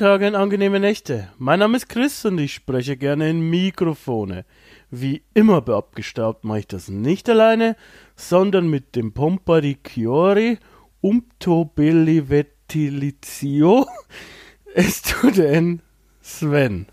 [0.00, 1.28] Tage und angenehme Nächte.
[1.36, 4.46] Mein Name ist Chris und ich spreche gerne in Mikrofone.
[4.90, 7.76] Wie immer bei Abgestaubt mache ich das nicht alleine,
[8.16, 10.56] sondern mit dem Pompa di Chiori
[11.02, 13.86] Umto Belli Vettilizio.
[14.74, 15.82] Es tut denn
[16.22, 16.86] Sven.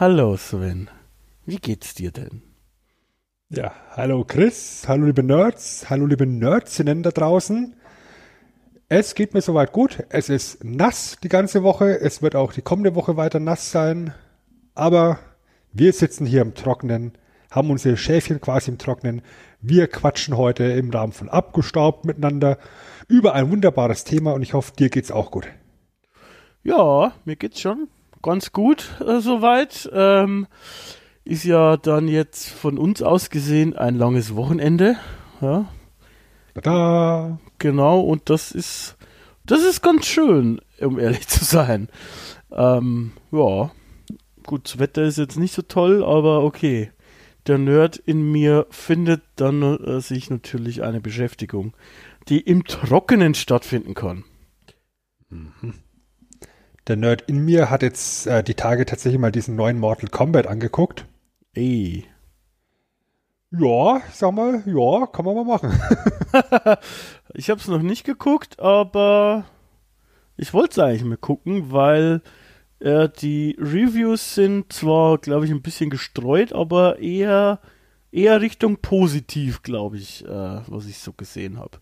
[0.00, 0.88] Hallo Sven.
[1.44, 2.40] Wie geht's dir denn?
[3.50, 7.76] Ja, hallo Chris, hallo liebe Nerds, hallo liebe Nerdsinnen da draußen.
[8.94, 10.04] Es geht mir soweit gut.
[10.10, 11.98] Es ist nass die ganze Woche.
[11.98, 14.12] Es wird auch die kommende Woche weiter nass sein.
[14.74, 15.18] Aber
[15.72, 17.12] wir sitzen hier im Trockenen,
[17.50, 19.22] haben unsere Schäfchen quasi im Trockenen.
[19.62, 22.58] Wir quatschen heute im Rahmen von Abgestaubt miteinander
[23.08, 25.46] über ein wunderbares Thema und ich hoffe, dir geht's auch gut.
[26.62, 27.88] Ja, mir geht's schon
[28.20, 29.88] ganz gut äh, soweit.
[29.90, 30.46] Ähm,
[31.24, 34.96] ist ja dann jetzt von uns aus gesehen ein langes Wochenende.
[35.40, 35.70] Ja,
[36.54, 37.38] Tada!
[37.58, 38.96] Genau, und das ist,
[39.44, 41.88] das ist ganz schön, um ehrlich zu sein.
[42.50, 43.70] Ähm, ja,
[44.44, 46.90] gut, das Wetter ist jetzt nicht so toll, aber okay.
[47.48, 51.74] Der Nerd in mir findet dann äh, sich natürlich eine Beschäftigung,
[52.28, 54.24] die im Trockenen stattfinden kann.
[56.86, 60.46] Der Nerd in mir hat jetzt äh, die Tage tatsächlich mal diesen neuen Mortal Kombat
[60.46, 61.06] angeguckt.
[61.54, 62.04] Ey.
[63.58, 65.78] Ja, sag mal, ja, kann man mal machen.
[67.34, 69.44] ich habe es noch nicht geguckt, aber
[70.38, 72.22] ich wollte es eigentlich mal gucken, weil
[72.78, 77.60] äh, die Reviews sind zwar, glaube ich, ein bisschen gestreut, aber eher,
[78.10, 81.78] eher Richtung positiv, glaube ich, äh, was ich so gesehen habe.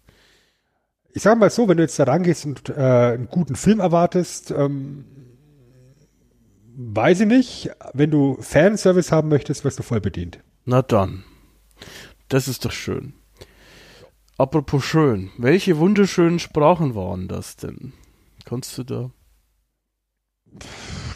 [1.12, 4.50] Ich sag mal so, wenn du jetzt da rangehst und äh, einen guten Film erwartest,
[4.50, 5.04] ähm,
[6.76, 7.70] weiß ich nicht.
[7.94, 10.40] Wenn du Fanservice haben möchtest, wirst du voll bedient.
[10.64, 11.24] Na dann.
[12.30, 13.12] Das ist doch schön.
[14.38, 17.92] Apropos schön, welche wunderschönen Sprachen waren das denn?
[18.44, 19.10] Kannst du da?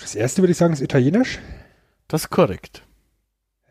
[0.01, 1.39] Das erste würde ich sagen ist Italienisch.
[2.09, 2.83] Das ist korrekt.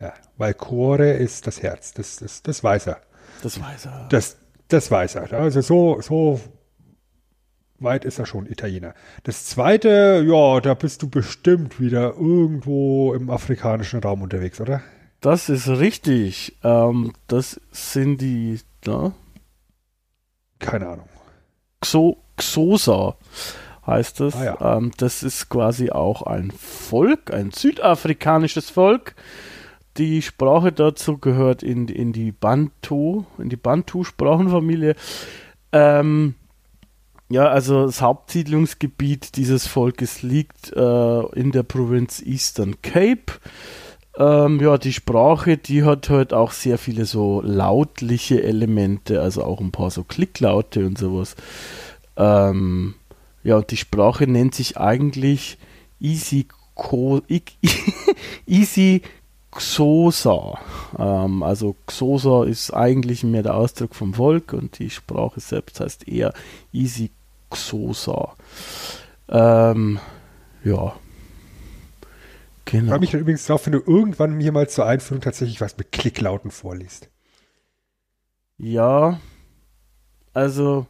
[0.00, 1.92] Ja, weil Cuore ist das Herz.
[1.92, 3.02] Das, das, das weiß er.
[3.42, 4.08] Das weiß er.
[4.08, 4.38] Das,
[4.68, 5.32] das weiß er.
[5.34, 6.40] Also so, so
[7.78, 8.94] weit ist er schon Italiener.
[9.22, 14.82] Das zweite, ja, da bist du bestimmt wieder irgendwo im afrikanischen Raum unterwegs, oder?
[15.24, 16.54] Das ist richtig.
[16.62, 19.12] Ähm, das sind die, da?
[20.58, 21.08] Keine Ahnung.
[21.80, 23.16] Xo Xosa
[23.86, 24.34] heißt das.
[24.34, 24.76] Ah, ja.
[24.76, 29.14] ähm, das ist quasi auch ein Volk, ein südafrikanisches Volk.
[29.96, 34.94] Die Sprache dazu gehört in, in die Bantu, in die Bantu-Sprachenfamilie.
[35.72, 36.34] Ähm,
[37.30, 43.32] ja, also das Hauptsiedlungsgebiet dieses Volkes liegt äh, in der Provinz Eastern Cape.
[44.16, 49.60] Ähm, ja, die Sprache, die hat halt auch sehr viele so lautliche Elemente, also auch
[49.60, 51.34] ein paar so Klicklaute und sowas.
[52.16, 52.94] Ähm,
[53.42, 55.58] ja, und die Sprache nennt sich eigentlich
[56.00, 57.22] Easy, Ko
[58.46, 59.02] Easy
[59.50, 60.58] Xosa.
[60.98, 66.06] Ähm, also Xosa ist eigentlich mehr der Ausdruck vom Volk und die Sprache selbst heißt
[66.06, 66.32] eher
[66.72, 67.10] Easy
[67.50, 68.34] Xosa.
[69.28, 69.98] Ähm,
[70.64, 70.94] ja.
[72.74, 72.90] Ich Genau.
[72.90, 75.92] freue mich dann übrigens drauf, wenn du irgendwann mir mal zur Einführung tatsächlich was mit
[75.92, 77.08] Klicklauten vorliest.
[78.58, 79.20] Ja,
[80.32, 80.86] also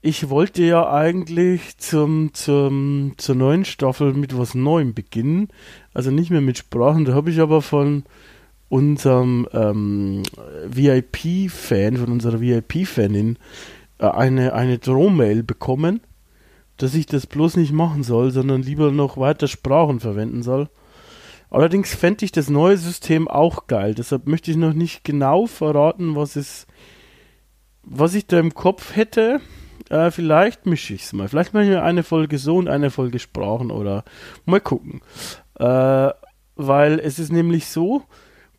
[0.00, 5.48] ich wollte ja eigentlich zum, zum, zur neuen Staffel mit was Neuem beginnen.
[5.94, 7.04] Also nicht mehr mit Sprachen.
[7.04, 8.02] Da habe ich aber von
[8.68, 10.24] unserem ähm,
[10.66, 13.38] VIP-Fan, von unserer VIP-Fanin,
[13.98, 16.00] äh, eine, eine Drohmail bekommen,
[16.76, 20.68] dass ich das bloß nicht machen soll, sondern lieber noch weiter Sprachen verwenden soll.
[21.50, 23.94] Allerdings fände ich das neue System auch geil.
[23.94, 26.66] Deshalb möchte ich noch nicht genau verraten, was es,
[27.82, 29.40] was ich da im Kopf hätte.
[29.88, 31.28] Äh, vielleicht mische ich es mal.
[31.28, 34.04] Vielleicht mache ich mir eine Folge so und eine Folge Sprachen oder
[34.44, 35.00] mal gucken.
[35.58, 36.10] Äh,
[36.56, 38.02] weil es ist nämlich so,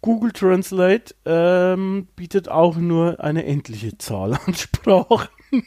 [0.01, 5.27] Google Translate ähm, bietet auch nur eine endliche Zahl an Sprachen.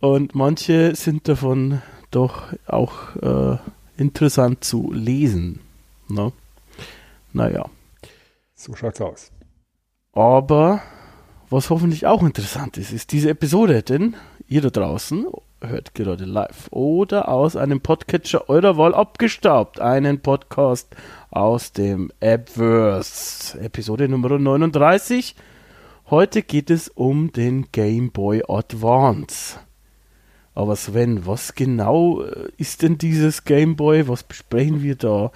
[0.00, 3.58] und manche sind davon doch auch äh,
[3.98, 5.60] interessant zu lesen.
[6.08, 6.32] Ne?
[7.32, 7.66] Naja.
[8.54, 9.30] So schaut's aus.
[10.12, 10.82] Aber
[11.50, 14.16] was hoffentlich auch interessant ist, ist diese Episode, denn
[14.46, 15.26] ihr da draußen
[15.60, 19.80] hört gerade live oder aus einem Podcatcher eurer Wahl abgestaubt.
[19.80, 20.94] Einen Podcast
[21.30, 25.34] aus dem Appverse, Episode Nummer 39.
[26.10, 29.58] Heute geht es um den Game Boy Advance.
[30.58, 34.08] Aber Sven, was genau äh, ist denn dieses Game Boy?
[34.08, 35.30] Was besprechen wir da?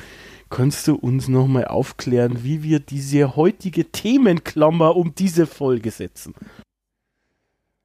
[0.51, 6.35] Kannst du uns nochmal aufklären, wie wir diese heutige Themenklammer um diese Folge setzen?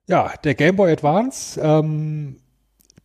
[0.07, 2.37] Ja, der Game Boy Advance, ähm,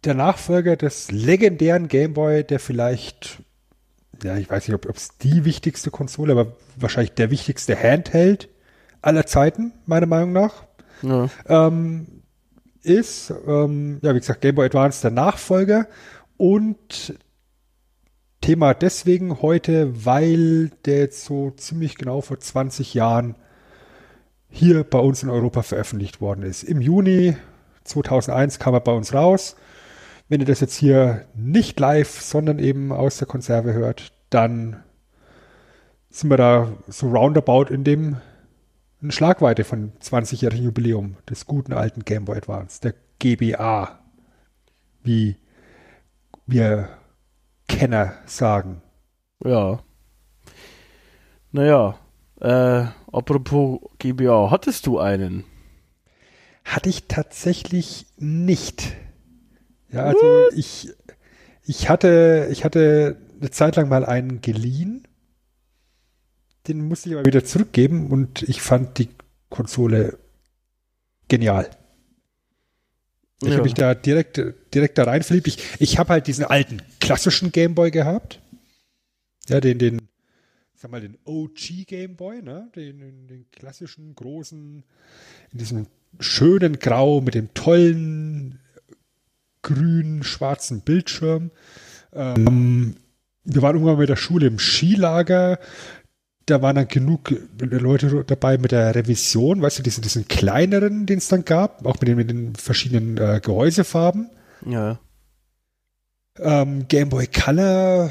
[0.03, 3.43] der Nachfolger des legendären Game Boy, der vielleicht,
[4.25, 8.49] ja, ich weiß nicht, ob es die wichtigste Konsole, aber wahrscheinlich der wichtigste Handheld
[9.03, 10.65] aller Zeiten, meiner Meinung nach,
[11.03, 11.29] ja.
[11.49, 12.22] ähm,
[12.83, 15.87] ist, ähm, ja, wie gesagt, Game Boy Advance der Nachfolger
[16.37, 17.15] und
[18.41, 23.37] Thema deswegen heute, weil der jetzt so ziemlich genau vor 20 Jahren
[24.49, 26.65] hier bei uns in Europa veröffentlicht worden ist.
[26.65, 27.37] Im Juni
[27.85, 29.57] 2001 kam er bei uns raus.
[30.29, 34.83] Wenn ihr das jetzt hier nicht live, sondern eben aus der Konserve hört, dann
[36.11, 38.17] sind wir da so roundabout in dem
[39.03, 43.99] in Schlagweite von 20-jährigen Jubiläum des guten alten Game Boy Advance, der GBA,
[45.03, 45.37] wie
[46.47, 46.89] wir
[47.69, 48.81] Kenner sagen.
[49.45, 49.81] Ja.
[51.51, 51.99] Naja,
[52.41, 55.45] äh, apropos GBA, hattest du einen?
[56.65, 58.97] Hatte ich tatsächlich nicht.
[59.91, 60.55] Ja, also What?
[60.55, 60.91] ich,
[61.65, 65.07] ich hatte, ich hatte eine Zeit lang mal einen geliehen.
[66.69, 69.09] Den musste ich aber wieder zurückgeben und ich fand die
[69.49, 70.19] Konsole
[71.29, 71.71] genial.
[73.43, 73.55] Ich ja.
[73.55, 74.41] habe mich da direkt,
[74.73, 75.49] direkt da rein verliebt.
[75.49, 78.41] Ich, ich habe halt diesen alten klassischen Gameboy gehabt.
[79.49, 80.01] Ja, den, den
[80.83, 82.71] sag mal, den OG Game Boy, ne?
[82.75, 84.83] Den, den, klassischen, großen,
[85.53, 85.87] in diesem
[86.19, 88.59] schönen Grau mit dem tollen
[89.63, 91.53] grün schwarzen Bildschirm.
[92.13, 92.97] Ähm,
[93.45, 95.59] wir waren irgendwann mit der Schule im Skilager.
[96.47, 101.19] Da waren dann genug Leute dabei mit der Revision, weißt du, diesen, diesen kleineren, den
[101.19, 104.29] es dann gab, auch mit den, mit den verschiedenen äh, Gehäusefarben.
[104.67, 104.99] Ja.
[106.39, 108.11] Ähm, Game Boy Color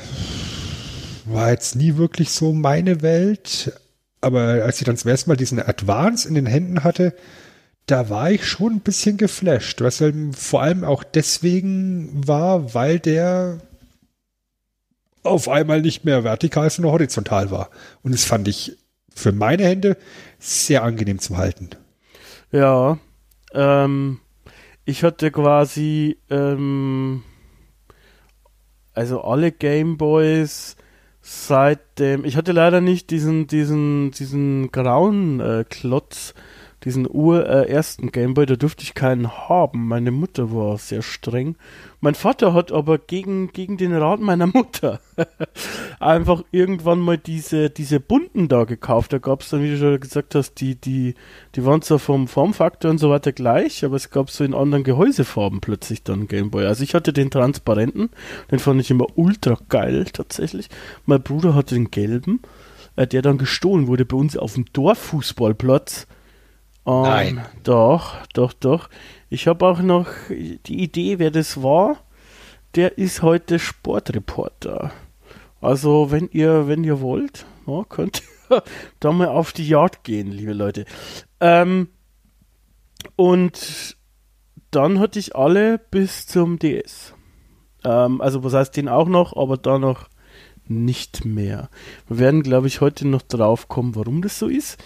[1.25, 3.74] war jetzt nie wirklich so meine Welt.
[4.22, 7.13] Aber als ich dann zum ersten Mal diesen Advance in den Händen hatte,
[7.88, 9.81] da war ich schon ein bisschen geflasht.
[9.81, 13.57] Was halt vor allem auch deswegen war, weil der
[15.23, 17.69] auf einmal nicht mehr vertikal, sondern horizontal war.
[18.01, 18.77] Und das fand ich
[19.13, 19.97] für meine Hände
[20.39, 21.69] sehr angenehm zum Halten.
[22.51, 22.97] Ja,
[23.53, 24.19] ähm,
[24.85, 27.23] ich hatte quasi, ähm,
[28.94, 30.75] also alle Gameboys
[31.21, 36.33] seitdem, ich hatte leider nicht diesen, diesen, diesen grauen äh, Klotz,
[36.83, 39.88] diesen ur äh, ersten Gameboy, da durfte ich keinen haben.
[39.88, 41.56] Meine Mutter war sehr streng.
[42.00, 45.00] Mein Vater hat aber gegen, gegen den Rat meiner Mutter
[46.00, 49.13] einfach irgendwann mal diese, diese bunten da gekauft.
[49.13, 51.13] Da gab es dann, wie du schon gesagt hast, die, die,
[51.56, 54.83] die waren zwar vom Formfaktor und so weiter gleich, aber es gab so in anderen
[54.83, 56.66] Gehäusefarben plötzlich dann Gameboy.
[56.66, 58.10] Also ich hatte den transparenten,
[58.50, 60.69] den fand ich immer ultra geil tatsächlich.
[61.06, 62.42] Mein Bruder hatte den gelben,
[62.95, 66.07] äh, der dann gestohlen wurde bei uns auf dem Dorffußballplatz.
[66.83, 67.45] Um, Nein.
[67.63, 68.89] Doch, doch, doch.
[69.30, 71.98] Ich habe auch noch die Idee, wer das war.
[72.76, 74.92] Der ist heute Sportreporter.
[75.61, 78.64] Also, wenn ihr, wenn ihr wollt, ja, könnt ihr
[79.00, 80.85] da mal auf die Jagd gehen, liebe Leute.
[81.40, 81.90] Ähm,
[83.16, 83.97] und
[84.71, 87.14] dann hatte ich alle bis zum DS.
[87.83, 90.09] Ähm, also, was heißt den auch noch, aber da noch
[90.68, 91.69] nicht mehr.
[92.07, 94.81] Wir werden, glaube ich, heute noch drauf kommen, warum das so ist.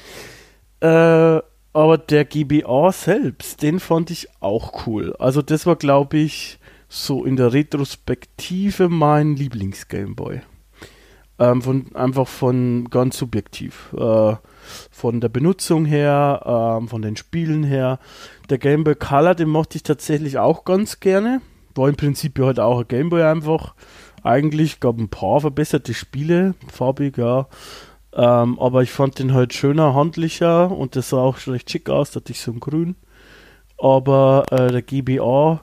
[0.81, 1.39] Äh,
[1.75, 5.13] aber der GBA selbst, den fand ich auch cool.
[5.19, 10.39] Also das war, glaube ich, so in der Retrospektive mein Lieblings-Gameboy.
[11.37, 13.93] Ähm, von, einfach von ganz subjektiv.
[13.97, 14.35] Äh,
[14.89, 17.99] von der Benutzung her, äh, von den Spielen her.
[18.49, 21.41] Der Game Boy Color, den mochte ich tatsächlich auch ganz gerne.
[21.75, 23.75] War im Prinzip ja halt auch ein Game Boy einfach.
[24.23, 27.49] Eigentlich gab ein paar verbesserte Spiele, farbig, ja.
[28.15, 32.11] Ähm, aber ich fand den halt schöner, handlicher und das sah auch recht schick aus,
[32.11, 32.95] da hatte ich so ein Grün.
[33.77, 35.61] Aber äh, der GBA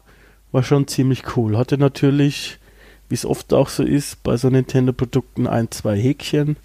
[0.52, 1.56] war schon ziemlich cool.
[1.56, 2.58] Hatte natürlich,
[3.08, 6.56] wie es oft auch so ist, bei so Nintendo-Produkten ein, zwei Häkchen.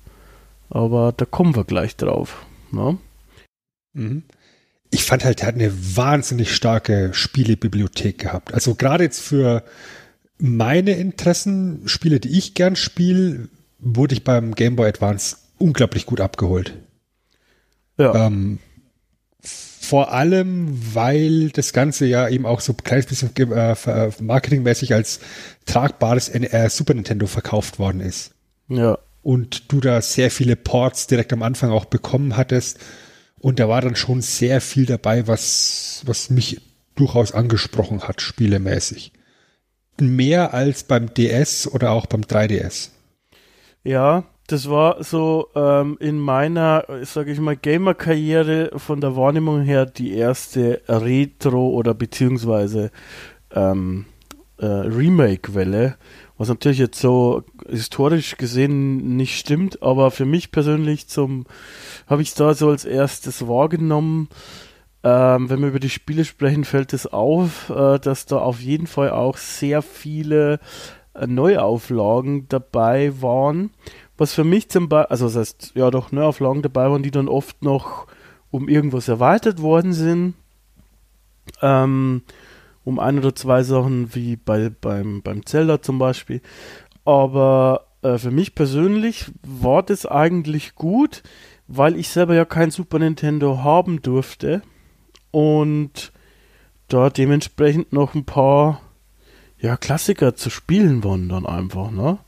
[0.69, 2.45] Aber da kommen wir gleich drauf.
[2.71, 2.97] Ne?
[3.93, 4.23] Mhm.
[4.89, 8.53] Ich fand halt, er hat eine wahnsinnig starke Spielebibliothek gehabt.
[8.53, 9.63] Also gerade jetzt für
[10.37, 13.47] meine Interessen, Spiele, die ich gern spiele,
[13.79, 16.73] wurde ich beim Game Boy Advance unglaublich gut abgeholt.
[17.97, 18.27] Ja.
[18.27, 18.59] Ähm,
[19.41, 24.93] Vor allem, weil das Ganze ja eben auch so ein kleines bisschen äh, äh, marketingmäßig
[24.93, 25.19] als
[25.65, 28.31] tragbares äh, Super Nintendo verkauft worden ist.
[28.67, 28.97] Ja.
[29.23, 32.79] Und du da sehr viele Ports direkt am Anfang auch bekommen hattest.
[33.39, 36.61] Und da war dann schon sehr viel dabei, was, was mich
[36.95, 39.13] durchaus angesprochen hat, spielemäßig.
[39.99, 42.89] Mehr als beim DS oder auch beim 3DS.
[43.83, 49.85] Ja, das war so ähm, in meiner, sage ich mal, Gamer-Karriere von der Wahrnehmung her
[49.85, 52.91] die erste Retro- oder beziehungsweise
[53.51, 54.05] ähm,
[54.57, 55.97] äh, Remake-Welle,
[56.37, 61.45] was natürlich jetzt so historisch gesehen nicht stimmt, aber für mich persönlich zum
[62.07, 64.29] habe ich es da so als erstes wahrgenommen.
[65.03, 68.87] Ähm, wenn wir über die Spiele sprechen, fällt es auf, äh, dass da auf jeden
[68.87, 70.59] Fall auch sehr viele
[71.13, 73.71] äh, Neuauflagen dabei waren
[74.17, 77.27] was für mich zum Beispiel, also das heißt, ja doch Neuauflagen dabei waren, die dann
[77.27, 78.07] oft noch
[78.49, 80.33] um irgendwas erweitert worden sind.
[81.61, 82.23] Ähm,
[82.83, 86.41] um ein oder zwei Sachen, wie bei, beim, beim Zelda zum Beispiel.
[87.03, 91.23] Aber äh, für mich persönlich war das eigentlich gut,
[91.67, 94.61] weil ich selber ja kein Super Nintendo haben durfte
[95.31, 96.13] und
[96.87, 98.81] da dementsprechend noch ein paar
[99.59, 102.19] ja, Klassiker zu spielen waren dann einfach, ne?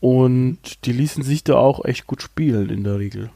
[0.00, 3.30] Und die ließen sich da auch echt gut spielen in der Regel.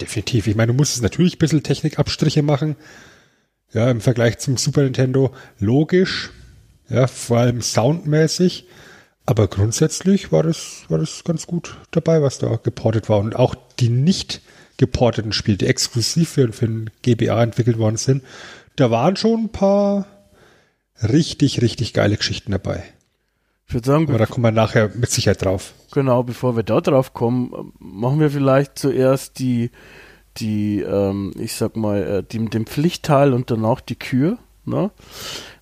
[0.00, 0.46] Definitiv.
[0.46, 2.76] Ich meine, du musstest natürlich ein bisschen Technikabstriche machen.
[3.72, 5.32] Ja, im Vergleich zum Super Nintendo.
[5.58, 6.30] Logisch.
[6.88, 8.66] Ja, vor allem soundmäßig.
[9.26, 13.18] Aber grundsätzlich war das, war das ganz gut dabei, was da geportet war.
[13.18, 14.42] Und auch die nicht
[14.76, 18.22] geporteten Spiele, die exklusiv für, für den GBA entwickelt worden sind,
[18.76, 20.06] da waren schon ein paar
[21.02, 22.82] richtig, richtig geile Geschichten dabei.
[23.66, 25.72] Ich würde sagen, aber da kommen wir nachher mit Sicherheit drauf.
[25.92, 29.70] Genau, bevor wir da drauf kommen, machen wir vielleicht zuerst die,
[30.36, 34.90] die, ähm, ich sag mal, äh, die, den Pflichtteil und danach die Kür, ne?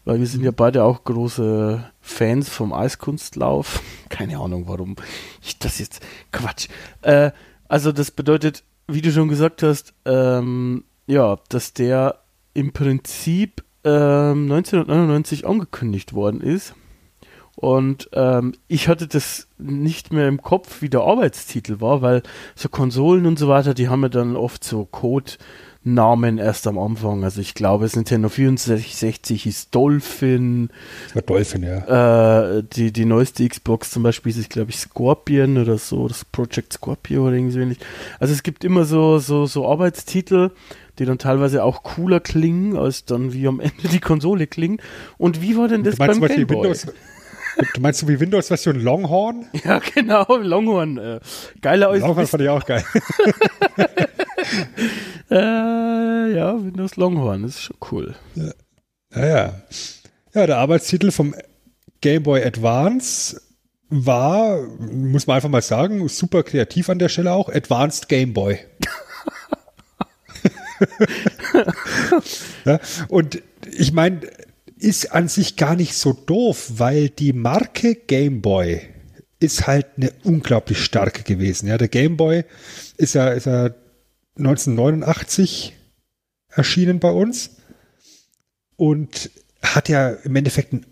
[0.05, 3.81] Weil wir sind ja beide auch große Fans vom Eiskunstlauf.
[4.09, 4.97] Keine Ahnung, warum
[5.41, 6.01] ich das jetzt
[6.33, 6.69] Quatsch.
[7.03, 7.31] Äh,
[7.69, 12.19] also das bedeutet, wie du schon gesagt hast, ähm, ja, dass der
[12.53, 16.75] im Prinzip ähm, 1999 angekündigt worden ist
[17.57, 22.23] und ähm, ich hatte das nicht mehr im Kopf, wie der Arbeitstitel war, weil
[22.55, 27.25] so Konsolen und so weiter, die haben ja dann oft so Codenamen erst am Anfang.
[27.25, 30.71] Also ich glaube, es Nintendo 64 ist Dolphin.
[31.13, 32.57] War Dolphin, ja.
[32.57, 36.73] Äh, die, die neueste Xbox zum Beispiel ist, glaube ich, Scorpion oder so, das Project
[36.73, 37.79] Scorpio oder irgendwie so ähnlich.
[38.19, 40.53] Also es gibt immer so, so, so Arbeitstitel,
[40.99, 44.81] die dann teilweise auch cooler klingen, als dann wie am Ende die Konsole klingt.
[45.19, 46.57] Und wie war denn das beim Game Boy?
[46.57, 46.87] Windows,
[47.75, 49.47] Du meinst so wie Windows-Version Longhorn?
[49.65, 50.99] Ja, genau, Longhorn.
[50.99, 51.21] Äh,
[51.61, 52.85] geiler als Longhorn fand ich auch geil.
[55.31, 58.15] äh, ja, Windows Longhorn, ist schon cool.
[58.35, 59.63] Ja, ja.
[60.35, 61.35] Ja, der Arbeitstitel vom
[62.01, 63.41] Game Boy Advance
[63.91, 68.59] war, muss man einfach mal sagen, super kreativ an der Stelle auch, Advanced Game Boy.
[72.65, 74.21] ja, und ich meine,
[74.83, 78.81] ist an sich gar nicht so doof, weil die Marke Game Boy
[79.39, 81.69] ist halt eine unglaublich starke gewesen.
[81.69, 82.45] Ja, der Game Boy
[82.97, 83.71] ist ja, ist ja
[84.39, 85.75] 1989
[86.49, 87.57] erschienen bei uns
[88.77, 89.31] und
[89.63, 90.87] hat ja im Endeffekt ein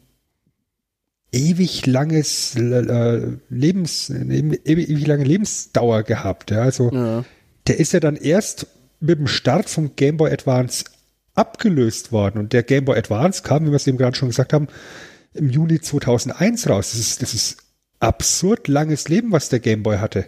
[1.32, 6.50] ewig langes Lebens, ewig lange Lebensdauer gehabt.
[6.50, 7.24] Ja, also ja.
[7.66, 8.66] der ist ja dann erst
[9.00, 10.84] mit dem Start vom Game Boy Advance
[11.34, 12.38] abgelöst worden.
[12.38, 14.68] Und der Game Boy Advance kam, wie wir es eben gerade schon gesagt haben,
[15.34, 16.90] im Juni 2001 raus.
[16.90, 17.58] Das ist, das ist
[18.00, 20.26] absurd langes Leben, was der Game Boy hatte.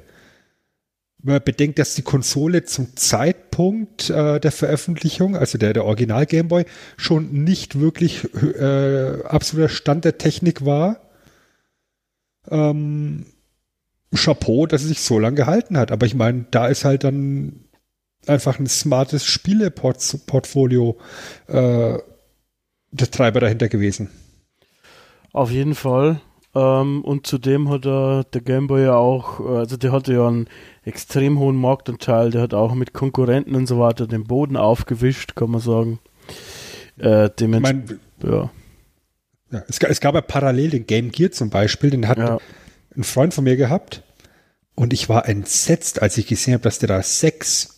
[1.18, 6.26] Wenn man bedenkt, dass die Konsole zum Zeitpunkt äh, der Veröffentlichung, also der, der Original
[6.26, 6.64] Game Boy,
[6.96, 11.00] schon nicht wirklich äh, absoluter Stand der Technik war.
[12.50, 13.26] Ähm,
[14.14, 15.92] Chapeau, dass es sich so lange gehalten hat.
[15.92, 17.64] Aber ich meine, da ist halt dann
[18.26, 20.96] einfach ein smartes Spieleportfolio
[21.48, 21.98] äh,
[22.92, 24.10] der Treiber dahinter gewesen.
[25.32, 26.20] Auf jeden Fall.
[26.54, 30.48] Ähm, und zudem hat er, der Gameboy ja auch, also der hatte ja einen
[30.84, 35.50] extrem hohen Marktanteil, der hat auch mit Konkurrenten und so weiter den Boden aufgewischt, kann
[35.50, 35.98] man sagen.
[36.98, 38.50] Äh, dementsprechend, ja.
[39.50, 42.38] ja es, es, gab ja parallel den Game Gear zum Beispiel, den hat ja.
[42.94, 44.02] ein Freund von mir gehabt.
[44.74, 47.71] Und ich war entsetzt, als ich gesehen habe, dass der da sechs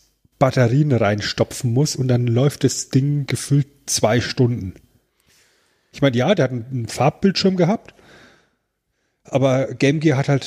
[0.44, 4.74] Batterien reinstopfen muss und dann läuft das Ding gefüllt zwei Stunden.
[5.90, 7.94] Ich meine, ja, der hat einen Farbbildschirm gehabt,
[9.24, 10.46] aber Game Gear hat halt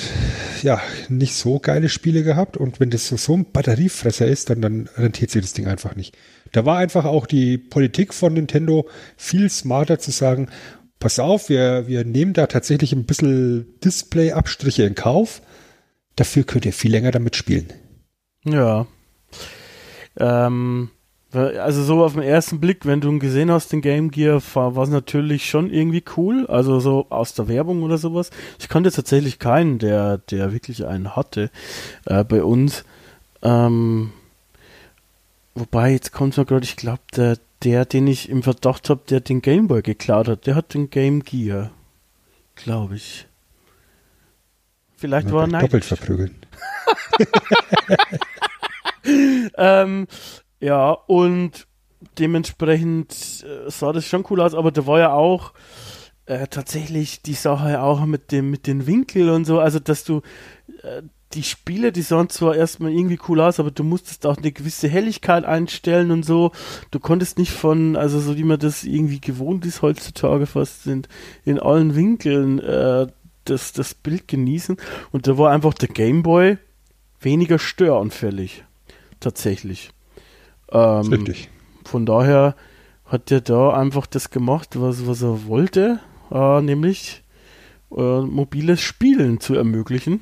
[0.62, 4.62] ja, nicht so geile Spiele gehabt und wenn das so, so ein Batteriefresser ist, dann,
[4.62, 6.16] dann rentiert sich das Ding einfach nicht.
[6.52, 10.50] Da war einfach auch die Politik von Nintendo viel smarter zu sagen,
[11.00, 15.42] pass auf, wir, wir nehmen da tatsächlich ein bisschen Display-Abstriche in Kauf.
[16.16, 17.74] Dafür könnt ihr viel länger damit spielen.
[18.46, 18.86] Ja.
[20.18, 20.90] Ähm,
[21.34, 24.78] also so auf den ersten Blick, wenn du ihn gesehen hast, den Game Gear, war
[24.78, 26.48] es natürlich schon irgendwie cool.
[26.48, 28.30] Also so aus der Werbung oder sowas.
[28.60, 31.52] Ich kannte tatsächlich keinen, der, der wirklich einen hatte
[32.06, 32.86] äh, bei uns.
[33.42, 34.14] Ähm,
[35.54, 39.20] wobei, jetzt kommt mir gerade, ich glaube, der, der, den ich im Verdacht habe, der
[39.20, 41.72] den Game Boy geklaut hat, der hat den Game Gear.
[42.56, 43.28] Glaube ich.
[44.96, 46.36] Vielleicht war er Doppelt verprügeln.
[49.58, 50.08] ähm,
[50.60, 51.68] ja, und
[52.20, 55.54] dementsprechend äh, sah das schon cool aus, aber da war ja auch
[56.26, 60.22] äh, tatsächlich die Sache auch mit dem, mit den Winkeln und so, also dass du
[60.84, 61.02] äh,
[61.34, 64.88] die Spiele, die sahen zwar erstmal irgendwie cool aus, aber du musstest auch eine gewisse
[64.88, 66.52] Helligkeit einstellen und so.
[66.92, 71.10] Du konntest nicht von, also so wie man das irgendwie gewohnt ist heutzutage fast sind,
[71.44, 73.08] in allen Winkeln äh,
[73.44, 74.78] das, das Bild genießen.
[75.12, 76.58] Und da war einfach der Gameboy
[77.20, 78.64] weniger störanfällig.
[79.20, 79.92] Tatsächlich.
[80.72, 81.50] Ähm, Richtig.
[81.86, 82.56] Von daher
[83.06, 86.00] hat er da einfach das gemacht, was, was er wollte,
[86.32, 87.24] äh, nämlich
[87.96, 90.22] äh, mobiles Spielen zu ermöglichen.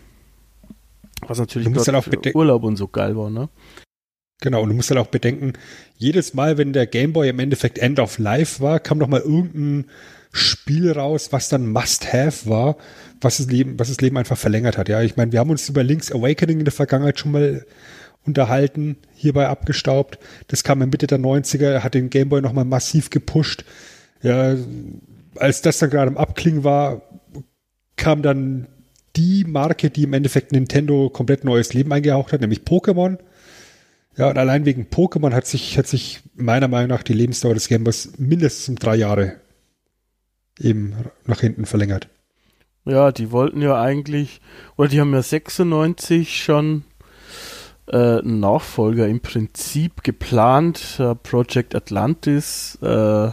[1.28, 3.50] Was natürlich dann auch Urlaub und so geil war, ne?
[4.42, 5.54] Genau, und du musst dann auch bedenken,
[5.98, 9.90] jedes Mal, wenn der Gameboy im Endeffekt End of Life war, kam noch mal irgendein
[10.34, 12.76] Spiel raus, was dann Must-Have war,
[13.22, 14.90] was das Leben, was das Leben einfach verlängert hat.
[14.90, 17.66] Ja, ich meine, wir haben uns über Link's Awakening in der Vergangenheit schon mal
[18.26, 20.20] unterhalten, hierbei abgestaubt.
[20.48, 23.66] Das kam in Mitte der 90er, hat den Gameboy nochmal massiv gepusht.
[24.22, 24.56] Ja,
[25.36, 27.02] als das dann gerade im Abklingen war,
[27.96, 28.68] kam dann
[29.16, 33.18] die Marke, die im Endeffekt Nintendo komplett neues Leben eingehaucht hat, nämlich Pokémon.
[34.18, 37.68] Ja, und allein wegen Pokémon hat sich, hat sich meiner Meinung nach die Lebensdauer des
[37.68, 39.36] Gameboys mindestens um drei Jahre
[40.60, 42.08] eben nach hinten verlängert.
[42.86, 44.42] Ja, die wollten ja eigentlich,
[44.78, 46.84] oder die haben ja 96 schon
[47.88, 51.00] äh, Nachfolger im Prinzip geplant.
[51.00, 53.32] Äh, Project Atlantis äh,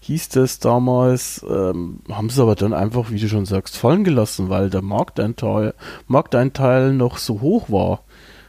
[0.00, 4.50] hieß das damals, ähm, haben sie aber dann einfach, wie du schon sagst, fallen gelassen,
[4.50, 5.74] weil der Markteinteil,
[6.06, 8.04] Markteinteil noch so hoch war,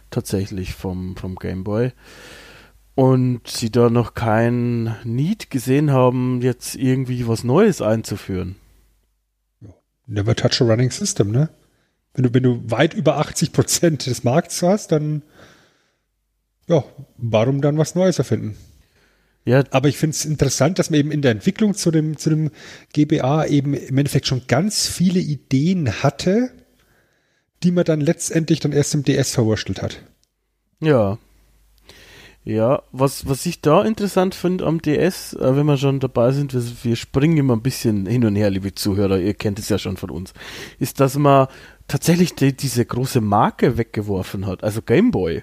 [0.09, 1.93] tatsächlich vom, vom Game Boy.
[2.95, 8.55] Und sie da noch kein Need gesehen haben, jetzt irgendwie was Neues einzuführen.
[10.07, 11.49] Never touch a running system, ne?
[12.13, 15.23] Wenn du, wenn du weit über 80 Prozent des Markts hast, dann,
[16.67, 16.83] ja,
[17.17, 18.57] warum dann was Neues erfinden?
[19.45, 19.63] Ja.
[19.69, 22.49] Aber ich finde es interessant, dass man eben in der Entwicklung zu dem, zu dem
[22.93, 26.51] GBA eben im Endeffekt schon ganz viele Ideen hatte,
[27.63, 30.01] die man dann letztendlich dann erst im DS verwurschtelt hat.
[30.79, 31.19] Ja.
[32.43, 36.53] Ja, was, was ich da interessant finde am DS, äh, wenn wir schon dabei sind,
[36.53, 39.79] wir, wir, springen immer ein bisschen hin und her, liebe Zuhörer, ihr kennt es ja
[39.79, 40.35] schon von uns,
[40.77, 41.47] ist, dass man
[41.87, 45.41] tatsächlich die, diese große Marke weggeworfen hat, also Gameboy.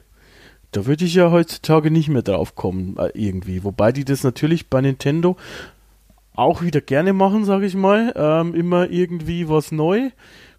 [0.73, 3.63] Da würde ich ja heutzutage nicht mehr drauf kommen, äh, irgendwie.
[3.65, 5.37] Wobei die das natürlich bei Nintendo
[6.35, 8.13] auch wieder gerne machen, sage ich mal.
[8.17, 10.11] Ähm, immer irgendwie was neu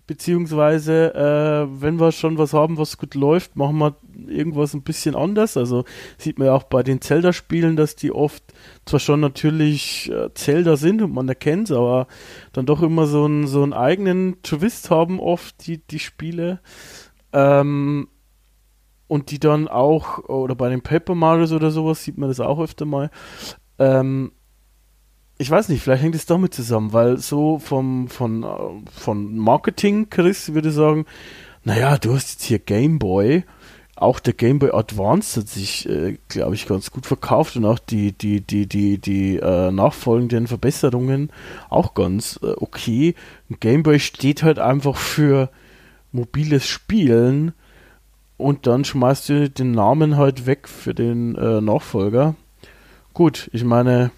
[0.05, 3.95] beziehungsweise äh, wenn wir schon was haben, was gut läuft, machen wir
[4.27, 5.55] irgendwas ein bisschen anders.
[5.55, 5.85] Also
[6.17, 8.43] sieht man ja auch bei den Zelda-Spielen, dass die oft
[8.85, 12.07] zwar schon natürlich äh, Zelda sind und man erkennt es, aber
[12.51, 16.59] dann doch immer so, ein, so einen eigenen Twist haben oft die, die Spiele.
[17.31, 18.09] Ähm,
[19.13, 22.59] und die dann auch, oder bei den Paper Marios oder sowas sieht man das auch
[22.59, 23.11] öfter mal,
[23.77, 24.31] ähm,
[25.37, 28.43] ich weiß nicht, vielleicht hängt es damit zusammen, weil so vom, von,
[28.91, 31.05] von Marketing, Chris, würde sagen,
[31.63, 33.43] naja, du hast jetzt hier Game Boy,
[33.95, 37.77] auch der Game Boy Advance hat sich, äh, glaube ich, ganz gut verkauft und auch
[37.77, 41.31] die, die, die, die, die äh, nachfolgenden Verbesserungen
[41.69, 43.13] auch ganz äh, okay.
[43.51, 45.51] Ein Game Boy steht halt einfach für
[46.11, 47.53] mobiles Spielen
[48.43, 52.35] und dann schmeißt du den Namen halt weg für den äh, Nachfolger.
[53.13, 54.11] Gut, ich meine,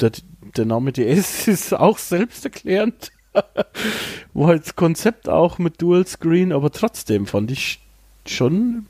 [0.00, 0.12] der,
[0.56, 3.12] der Name DS ist auch selbsterklärend.
[4.34, 7.80] War halt das Konzept auch mit Dual Screen, aber trotzdem fand ich
[8.24, 8.86] schon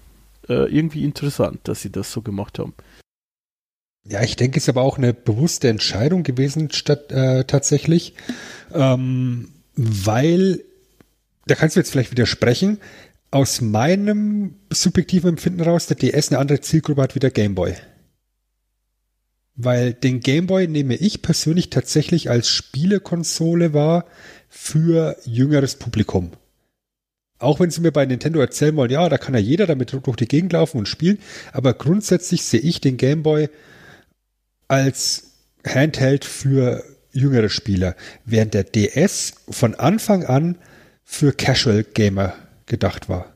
[0.48, 2.74] äh, irgendwie interessant, dass sie das so gemacht haben.
[4.08, 8.14] Ja, ich denke, es ist aber auch eine bewusste Entscheidung gewesen, statt äh, tatsächlich,
[8.72, 10.62] ähm, weil,
[11.46, 12.78] da kannst du jetzt vielleicht widersprechen,
[13.30, 17.74] aus meinem subjektiven Empfinden raus, der DS eine andere Zielgruppe hat wie der Gameboy.
[19.56, 24.04] Weil den Gameboy nehme ich persönlich tatsächlich als Spielekonsole wahr
[24.48, 26.32] für jüngeres Publikum.
[27.38, 30.16] Auch wenn sie mir bei Nintendo erzählen wollen, ja, da kann ja jeder damit durch
[30.16, 31.18] die Gegend laufen und spielen,
[31.52, 33.48] aber grundsätzlich sehe ich den Game Boy
[34.68, 35.32] als
[35.66, 40.58] Handheld für jüngere Spieler, während der DS von Anfang an
[41.04, 42.34] für Casual Gamer
[42.66, 43.26] gedacht war.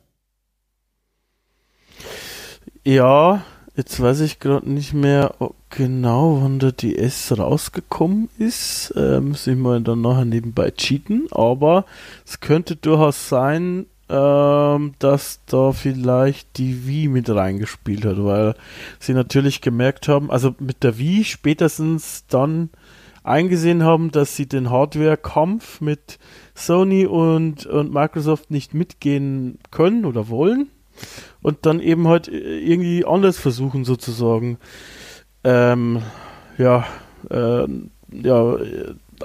[2.84, 3.44] Ja,
[3.76, 5.34] jetzt weiß ich gerade nicht mehr
[5.68, 8.92] genau, wann der DS rausgekommen ist.
[8.96, 11.84] Äh, muss ich mal dann nachher nebenbei cheaten, aber
[12.26, 18.54] es könnte durchaus sein, ähm, dass da vielleicht die Wii mit reingespielt hat, weil
[18.98, 22.70] sie natürlich gemerkt haben, also mit der Wii spätestens dann
[23.22, 26.18] eingesehen haben, dass sie den Hardware-Kampf mit
[26.54, 30.68] Sony und, und Microsoft nicht mitgehen können oder wollen
[31.42, 34.58] und dann eben halt irgendwie anders versuchen sozusagen
[35.44, 36.02] ähm,
[36.58, 36.86] ja
[37.30, 37.66] äh,
[38.12, 38.56] ja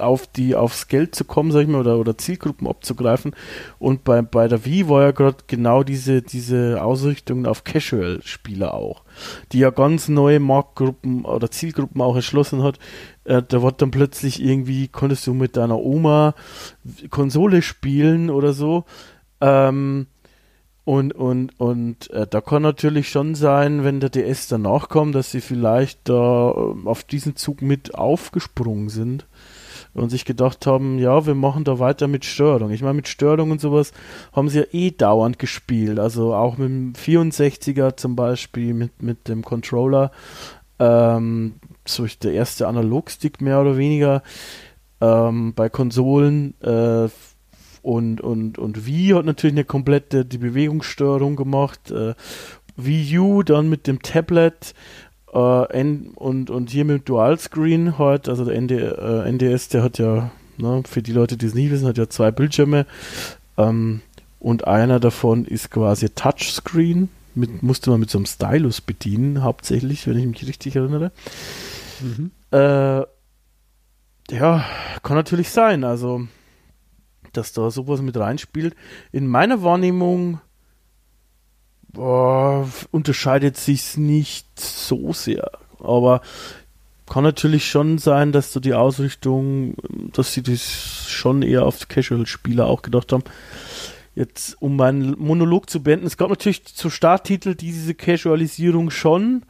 [0.00, 3.34] auf die aufs Geld zu kommen, sag ich mal, oder, oder Zielgruppen abzugreifen.
[3.78, 9.02] Und bei, bei der Wii war ja gerade genau diese, diese Ausrichtung auf Casual-Spieler auch,
[9.52, 12.78] die ja ganz neue Marktgruppen oder Zielgruppen auch erschlossen hat.
[13.24, 16.34] Äh, da wird dann plötzlich irgendwie, konntest du mit deiner Oma
[17.10, 18.84] Konsole spielen oder so.
[19.40, 20.06] Ähm,
[20.86, 25.32] und, und, und äh, da kann natürlich schon sein, wenn der DS danach kommt, dass
[25.32, 29.26] sie vielleicht da äh, auf diesen Zug mit aufgesprungen sind
[29.96, 32.70] und sich gedacht haben, ja, wir machen da weiter mit Steuerung.
[32.70, 33.92] Ich meine, mit Steuerung und sowas
[34.32, 35.98] haben sie ja eh dauernd gespielt.
[35.98, 40.10] Also auch mit dem 64er zum Beispiel, mit, mit dem Controller,
[40.78, 41.54] ähm,
[41.86, 44.22] so der erste Analogstick mehr oder weniger.
[45.00, 47.08] Ähm, bei Konsolen äh,
[47.82, 51.90] und, und, und Wii hat natürlich eine komplette die Bewegungssteuerung gemacht.
[51.90, 52.14] Äh,
[52.76, 54.74] Wii U dann mit dem Tablet
[55.36, 59.98] äh, und, und hier mit Dual Screen halt, also der ND, äh, NDS, der hat
[59.98, 62.86] ja, ne, für die Leute, die es nicht wissen, hat ja zwei Bildschirme.
[63.58, 64.00] Ähm,
[64.40, 67.10] und einer davon ist quasi Touchscreen.
[67.34, 71.12] Mit, musste man mit so einem Stylus bedienen, hauptsächlich, wenn ich mich richtig erinnere.
[72.00, 72.30] Mhm.
[72.50, 73.02] Äh,
[74.34, 74.64] ja,
[75.02, 76.26] kann natürlich sein, also,
[77.34, 78.74] dass da sowas mit reinspielt.
[79.12, 80.40] In meiner Wahrnehmung
[81.88, 85.50] boah, unterscheidet sich nicht so sehr.
[85.80, 86.20] Aber
[87.06, 89.74] kann natürlich schon sein, dass du die Ausrichtung,
[90.12, 93.22] dass sie das schon eher auf Casual-Spieler auch gedacht haben.
[94.14, 99.42] Jetzt, um meinen Monolog zu beenden, es gab natürlich zu Starttitel, die diese Casualisierung schon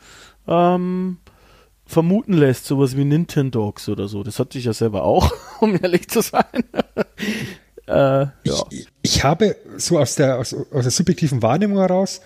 [0.46, 1.18] ähm,
[1.86, 4.22] vermuten lässt, sowas wie Nintendogs oder so.
[4.22, 6.64] Das hatte ich ja selber auch, um ehrlich zu sein.
[7.86, 8.32] Äh, ja.
[8.70, 12.20] ich, ich, habe so aus der, aus, aus der subjektiven Wahrnehmung heraus,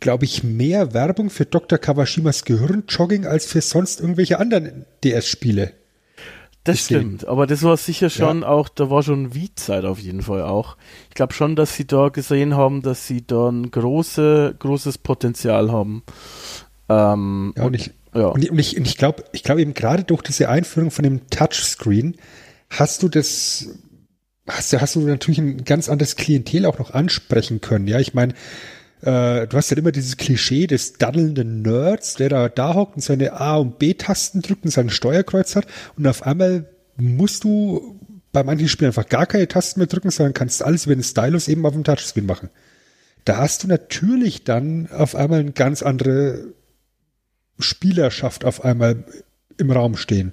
[0.00, 1.78] glaube ich, mehr Werbung für Dr.
[1.78, 5.72] Kawashimas Gehirnjogging als für sonst irgendwelche anderen DS-Spiele.
[6.64, 7.00] Das gesehen.
[7.00, 8.48] stimmt, aber das war sicher schon ja.
[8.48, 10.76] auch, da war schon Wie-Zeit auf jeden Fall auch.
[11.08, 15.72] Ich glaube schon, dass sie da gesehen haben, dass sie da ein große, großes Potenzial
[15.72, 16.04] haben.
[16.88, 18.26] Ähm, ja, und, ich, ja.
[18.26, 21.02] und ich, und ich, und ich glaube ich glaub eben gerade durch diese Einführung von
[21.02, 22.16] dem Touchscreen
[22.70, 23.68] hast du das
[24.48, 27.86] hast, hast du natürlich ein ganz anderes Klientel auch noch ansprechen können.
[27.86, 28.34] Ja, ich meine,
[29.02, 33.02] äh, du hast ja immer dieses Klischee des daddelnden Nerds, der da, da hockt und
[33.02, 37.98] seine A- und B-Tasten drückt und sein Steuerkreuz hat und auf einmal musst du
[38.32, 41.48] bei manchen Spielen einfach gar keine Tasten mehr drücken, sondern kannst alles über den Stylus
[41.48, 42.48] eben auf dem Touchscreen machen.
[43.24, 46.54] Da hast du natürlich dann auf einmal eine ganz andere
[47.58, 49.04] Spielerschaft auf einmal
[49.58, 50.32] im Raum stehen.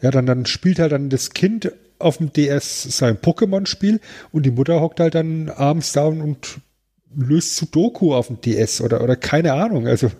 [0.00, 4.00] Ja, dann, dann spielt halt dann das Kind auf dem DS sein Pokémon-Spiel
[4.32, 6.60] und die Mutter hockt halt dann abends down und
[7.14, 9.86] löst Sudoku auf dem DS oder, oder keine Ahnung.
[9.86, 10.10] Also.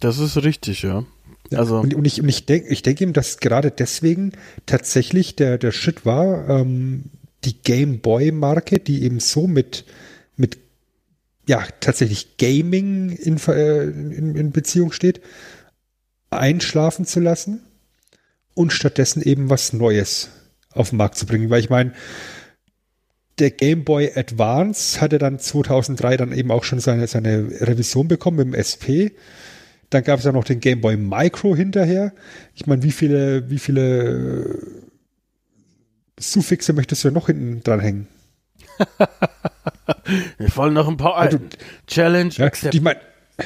[0.00, 1.04] Das ist richtig, ja.
[1.52, 1.78] Also.
[1.78, 4.32] Und, und ich, und ich denke ich denk eben, dass gerade deswegen
[4.66, 7.04] tatsächlich der, der Shit war, ähm,
[7.44, 9.84] die Game Boy-Marke, die eben so mit,
[10.36, 10.58] mit
[11.46, 15.20] ja, tatsächlich Gaming in, äh, in, in Beziehung steht,
[16.30, 17.60] einschlafen zu lassen
[18.54, 20.30] und stattdessen eben was Neues
[20.74, 21.50] auf den Markt zu bringen.
[21.50, 21.92] Weil ich meine,
[23.38, 28.36] der Game Boy Advance hatte dann 2003 dann eben auch schon seine, seine Revision bekommen
[28.36, 29.16] mit dem SP.
[29.90, 32.12] Dann gab es ja noch den Game Boy Micro hinterher.
[32.54, 34.58] Ich meine, wie viele, wie viele
[36.18, 38.08] Suffixe möchtest du noch hinten dran hängen?
[40.38, 41.16] Wir fallen noch ein paar.
[41.16, 41.38] Also,
[41.86, 42.50] Challenge ja.
[42.70, 42.96] Ich mein,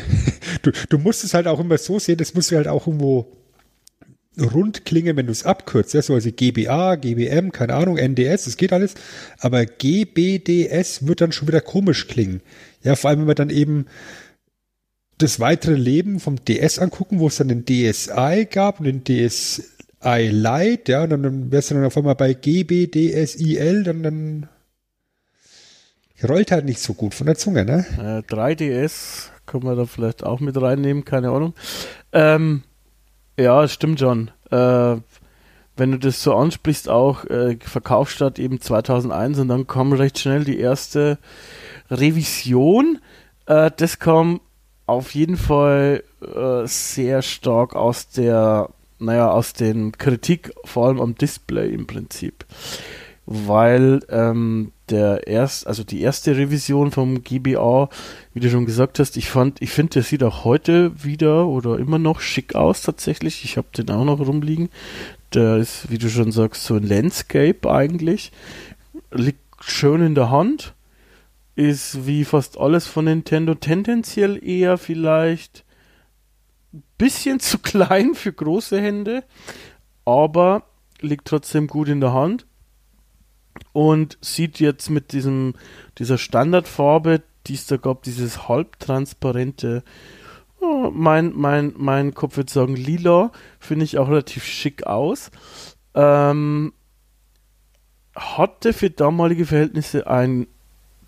[0.62, 3.32] du, du musst es halt auch immer so sehen, das musst du halt auch irgendwo
[4.40, 8.56] rund klingen, wenn du es abkürzt, ja, so also GBA, GBM, keine Ahnung, NDS, es
[8.56, 8.94] geht alles,
[9.38, 12.40] aber GBDS wird dann schon wieder komisch klingen.
[12.82, 13.86] Ja, vor allem, wenn wir dann eben
[15.18, 19.62] das weitere Leben vom DS angucken, wo es dann den DSi gab und den DSi
[20.30, 24.48] Lite, ja, und dann, wärst du dann auf einmal bei GBDSIL, dann, dann
[26.26, 27.84] rollt halt nicht so gut von der Zunge, ne?
[27.98, 31.54] Äh, 3DS können wir da vielleicht auch mit reinnehmen, keine Ahnung.
[32.12, 32.62] Ähm,
[33.38, 34.30] ja, stimmt schon.
[34.50, 34.96] Äh,
[35.76, 40.44] wenn du das so ansprichst, auch äh, Verkaufsstart eben 2001 und dann kam recht schnell
[40.44, 41.18] die erste
[41.90, 42.98] Revision.
[43.46, 44.40] Äh, das kam
[44.86, 51.14] auf jeden Fall äh, sehr stark aus der, naja, aus den Kritik, vor allem am
[51.14, 52.44] Display im Prinzip.
[53.30, 57.90] Weil ähm, der erst, also die erste Revision vom GBA,
[58.32, 61.78] wie du schon gesagt hast, ich fand, ich finde, der sieht auch heute wieder oder
[61.78, 63.44] immer noch schick aus tatsächlich.
[63.44, 64.70] Ich habe den auch noch rumliegen.
[65.34, 68.32] Der ist, wie du schon sagst, so ein Landscape eigentlich.
[69.10, 70.72] Liegt schön in der Hand.
[71.54, 75.64] Ist wie fast alles von Nintendo tendenziell eher vielleicht
[76.72, 79.22] ein bisschen zu klein für große Hände,
[80.06, 80.62] aber
[81.02, 82.47] liegt trotzdem gut in der Hand
[83.72, 85.54] und sieht jetzt mit diesem
[85.98, 89.82] dieser Standardfarbe, die es da gab, dieses halbtransparente
[90.60, 95.30] Oh, mein, mein, mein Kopf würde sagen lila, finde ich auch relativ schick aus.
[95.94, 96.72] Ähm,
[98.16, 100.48] hatte für damalige Verhältnisse ein,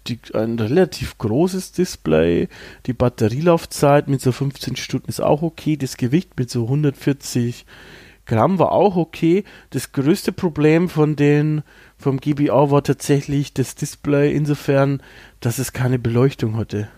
[0.06, 2.48] die, ein relativ großes Display.
[2.86, 5.76] Die Batterielaufzeit mit so 15 Stunden ist auch okay.
[5.76, 7.66] Das Gewicht mit so 140
[8.26, 9.42] Gramm war auch okay.
[9.70, 11.62] Das größte Problem von den
[12.00, 15.02] vom GBA war tatsächlich das Display insofern,
[15.40, 16.88] dass es keine Beleuchtung hatte.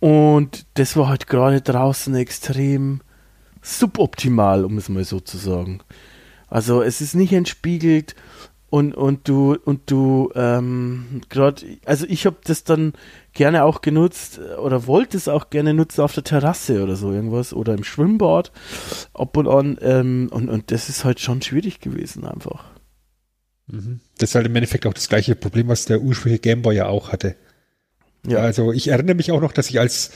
[0.00, 3.00] Und das war halt gerade draußen extrem
[3.60, 5.80] suboptimal, um es mal so zu sagen.
[6.48, 8.14] Also es ist nicht entspiegelt
[8.70, 12.92] und, und du, und du, ähm, gerade, also ich habe das dann
[13.32, 17.52] gerne auch genutzt oder wollte es auch gerne nutzen auf der Terrasse oder so irgendwas
[17.52, 18.52] oder im Schwimmbad
[19.14, 22.64] ab und an ähm, und, und das ist halt schon schwierig gewesen einfach.
[23.70, 24.00] Mhm.
[24.18, 27.12] Das ist halt im Endeffekt auch das gleiche Problem, was der ursprüngliche Gameboy ja auch
[27.12, 27.36] hatte.
[28.26, 28.38] Ja.
[28.38, 30.10] Also ich erinnere mich auch noch, dass ich als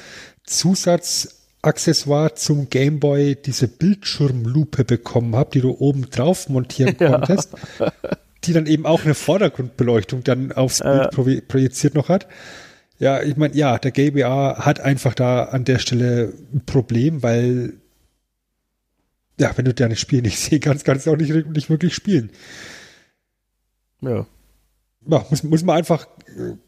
[0.44, 7.12] Zusatzaccessoire zum Gameboy diese Bildschirmlupe bekommen habe, die du oben drauf montieren ja.
[7.12, 7.50] konntest,
[8.44, 11.40] die dann eben auch eine Vordergrundbeleuchtung dann aufs Bild äh.
[11.42, 12.26] projiziert noch hat.
[12.98, 17.74] Ja, ich meine, ja, der GBA hat einfach da an der Stelle ein Problem, weil
[19.40, 22.30] ja, wenn du deine Spiele nicht sehen kannst, kannst du auch nicht, nicht wirklich spielen.
[24.02, 24.26] Ja
[25.08, 26.06] ja, muss, muss man einfach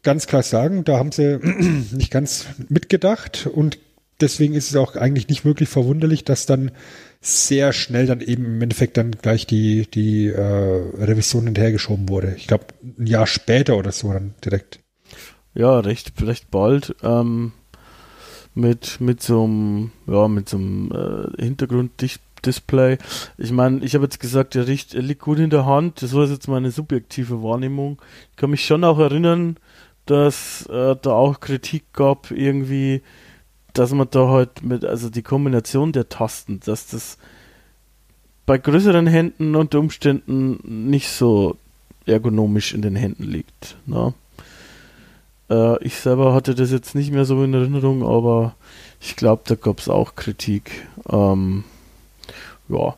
[0.03, 1.39] ganz klar sagen, da haben sie
[1.91, 3.79] nicht ganz mitgedacht und
[4.21, 6.71] deswegen ist es auch eigentlich nicht wirklich verwunderlich, dass dann
[7.21, 12.35] sehr schnell dann eben im Endeffekt dann gleich die, die äh, Revision hinterhergeschoben wurde.
[12.37, 12.65] Ich glaube,
[12.99, 14.79] ein Jahr später oder so dann direkt.
[15.53, 16.95] Ja, recht, recht bald.
[17.01, 17.53] Ähm,
[18.53, 22.97] mit, mit so einem, ja, mit so einem äh, Hintergrunddicht Display.
[23.37, 26.01] Ich meine, ich habe jetzt gesagt, er, riecht, er liegt gut in der Hand.
[26.01, 28.01] Das war jetzt meine subjektive Wahrnehmung.
[28.31, 29.57] Ich kann mich schon auch erinnern,
[30.05, 33.01] dass äh, da auch Kritik gab, irgendwie,
[33.73, 37.17] dass man da halt mit, also die Kombination der Tasten, dass das
[38.45, 41.57] bei größeren Händen unter Umständen nicht so
[42.05, 43.77] ergonomisch in den Händen liegt.
[43.87, 44.13] Ne?
[45.49, 48.55] Äh, ich selber hatte das jetzt nicht mehr so in Erinnerung, aber
[49.01, 50.87] ich glaube, da gab es auch Kritik.
[51.09, 51.63] Ähm,
[52.69, 52.97] ja.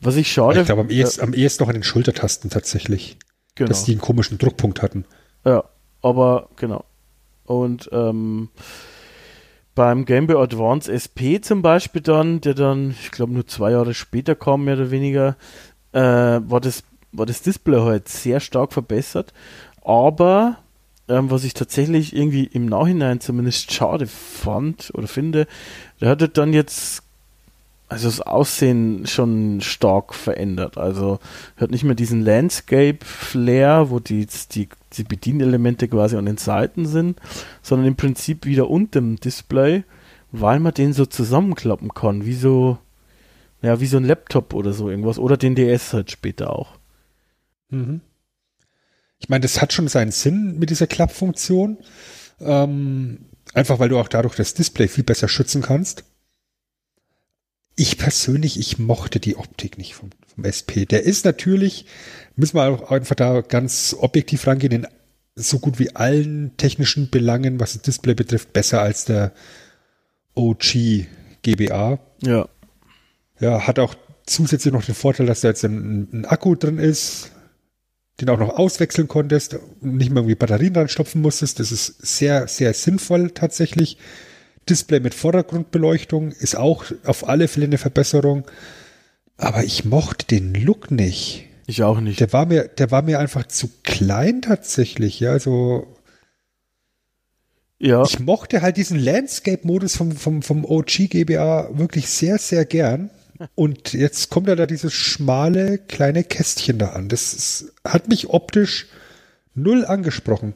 [0.00, 0.60] Was ich schade.
[0.60, 3.18] Ich glaube, am, ehesten, äh, am ehesten noch an den Schultertasten tatsächlich.
[3.54, 3.68] Genau.
[3.68, 5.04] Dass die einen komischen Druckpunkt hatten.
[5.44, 5.64] Ja,
[6.02, 6.84] aber genau.
[7.44, 8.48] Und ähm,
[9.74, 13.94] beim Game Boy Advance SP zum Beispiel dann, der dann, ich glaube, nur zwei Jahre
[13.94, 15.36] später kam, mehr oder weniger,
[15.92, 19.32] äh, war, das, war das Display halt sehr stark verbessert.
[19.82, 20.58] Aber
[21.08, 25.46] ähm, was ich tatsächlich irgendwie im Nachhinein zumindest schade fand oder finde,
[26.00, 27.03] der hatte dann jetzt
[27.94, 30.78] also das Aussehen schon stark verändert.
[30.78, 31.20] Also
[31.56, 37.20] hat nicht mehr diesen Landscape-Flair, wo die, die, die Bedienelemente quasi an den Seiten sind,
[37.62, 39.84] sondern im Prinzip wieder unter dem Display,
[40.32, 42.78] weil man den so zusammenklappen kann, wie so,
[43.62, 45.20] ja, wie so ein Laptop oder so irgendwas.
[45.20, 46.72] Oder den DS halt später auch.
[47.70, 48.00] Mhm.
[49.20, 51.78] Ich meine, das hat schon seinen Sinn mit dieser Klappfunktion.
[52.40, 56.02] Ähm, einfach weil du auch dadurch das Display viel besser schützen kannst
[57.76, 60.86] ich persönlich, ich mochte die Optik nicht vom, vom SP.
[60.86, 61.86] Der ist natürlich,
[62.36, 64.86] müssen wir auch einfach da ganz objektiv rangehen, in
[65.36, 69.32] so gut wie allen technischen Belangen, was das Display betrifft, besser als der
[70.34, 71.06] OG
[71.42, 71.98] GBA.
[72.22, 72.48] Ja.
[73.40, 73.94] Ja, hat auch
[74.26, 77.32] zusätzlich noch den Vorteil, dass da jetzt ein, ein Akku drin ist,
[78.20, 81.58] den auch noch auswechseln konntest und nicht mehr irgendwie Batterien reinstopfen musstest.
[81.58, 83.98] Das ist sehr, sehr sinnvoll tatsächlich.
[84.68, 88.44] Display mit Vordergrundbeleuchtung ist auch auf alle Fälle eine Verbesserung.
[89.36, 91.46] Aber ich mochte den Look nicht.
[91.66, 92.20] Ich auch nicht.
[92.20, 95.20] Der war mir, der war mir einfach zu klein tatsächlich.
[95.20, 95.86] Ja, also
[97.78, 98.02] Ja.
[98.02, 103.10] Ich mochte halt diesen Landscape-Modus vom, vom, vom OG GBA wirklich sehr, sehr gern.
[103.54, 107.08] Und jetzt kommt ja da dieses schmale kleine Kästchen da an.
[107.08, 108.86] Das ist, hat mich optisch
[109.54, 110.54] null angesprochen.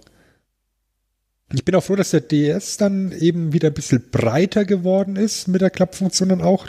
[1.53, 5.49] Ich bin auch froh, dass der DS dann eben wieder ein bisschen breiter geworden ist,
[5.49, 6.67] mit der Klappfunktion dann auch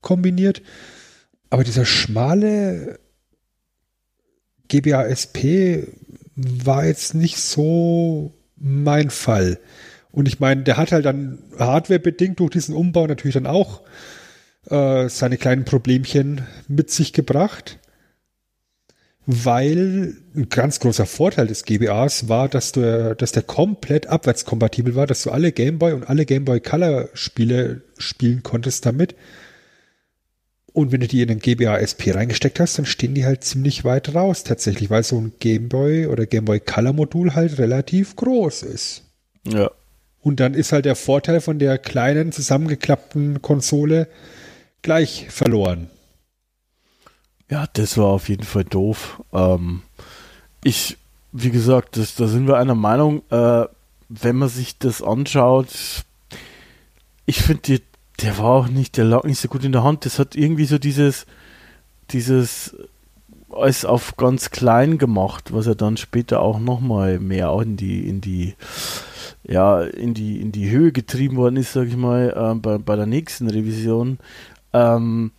[0.00, 0.62] kombiniert.
[1.50, 2.98] Aber dieser schmale
[4.68, 5.84] GBA SP
[6.34, 9.58] war jetzt nicht so mein Fall.
[10.12, 13.82] Und ich meine, der hat halt dann hardwarebedingt durch diesen Umbau natürlich dann auch
[14.70, 17.78] äh, seine kleinen Problemchen mit sich gebracht,
[19.26, 25.08] weil ein ganz großer Vorteil des GBAs war, dass, du, dass der komplett abwärtskompatibel war,
[25.08, 29.16] dass du alle Gameboy und alle Gameboy Color Spiele spielen konntest damit.
[30.72, 33.84] Und wenn du die in den GBA SP reingesteckt hast, dann stehen die halt ziemlich
[33.84, 39.02] weit raus tatsächlich, weil so ein Gameboy oder Gameboy Color Modul halt relativ groß ist.
[39.44, 39.70] Ja.
[40.20, 44.06] Und dann ist halt der Vorteil von der kleinen zusammengeklappten Konsole
[44.82, 45.88] gleich verloren.
[47.48, 49.22] Ja, das war auf jeden Fall doof.
[49.32, 49.82] Ähm,
[50.64, 50.98] ich,
[51.32, 53.66] wie gesagt, das, da sind wir einer Meinung, äh,
[54.08, 55.68] wenn man sich das anschaut,
[57.24, 57.80] ich finde,
[58.20, 60.06] der war auch nicht, der lag nicht so gut in der Hand.
[60.06, 61.26] Das hat irgendwie so dieses,
[62.10, 62.74] dieses
[63.50, 68.20] alles auf ganz klein gemacht, was er dann später auch nochmal mehr in die, in
[68.20, 68.54] die,
[69.44, 72.96] ja, in die, in die Höhe getrieben worden ist, sag ich mal, äh, bei, bei
[72.96, 74.18] der nächsten Revision.
[74.72, 75.32] Ähm,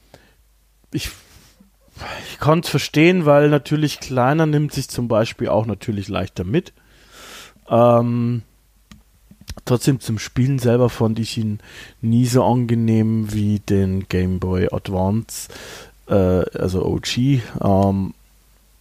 [0.92, 1.10] ich
[2.30, 6.74] ich kann es verstehen, weil natürlich kleiner nimmt sich zum Beispiel auch natürlich leichter mit.
[7.70, 8.44] Ähm,
[9.66, 11.60] trotzdem zum Spielen selber fand ich ihn
[12.02, 15.50] nie so angenehm wie den Game Boy Advance,
[16.08, 17.42] äh, also OG.
[17.62, 18.14] Ähm,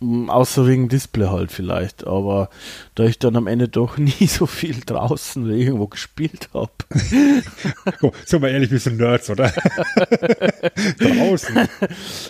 [0.00, 2.50] außer wegen Display halt vielleicht, aber
[2.94, 6.72] da ich dann am Ende doch nie so viel draußen irgendwo gespielt habe.
[8.02, 9.48] oh, sind wir ehrlich, wir sind Nerds, oder?
[10.98, 11.56] draußen.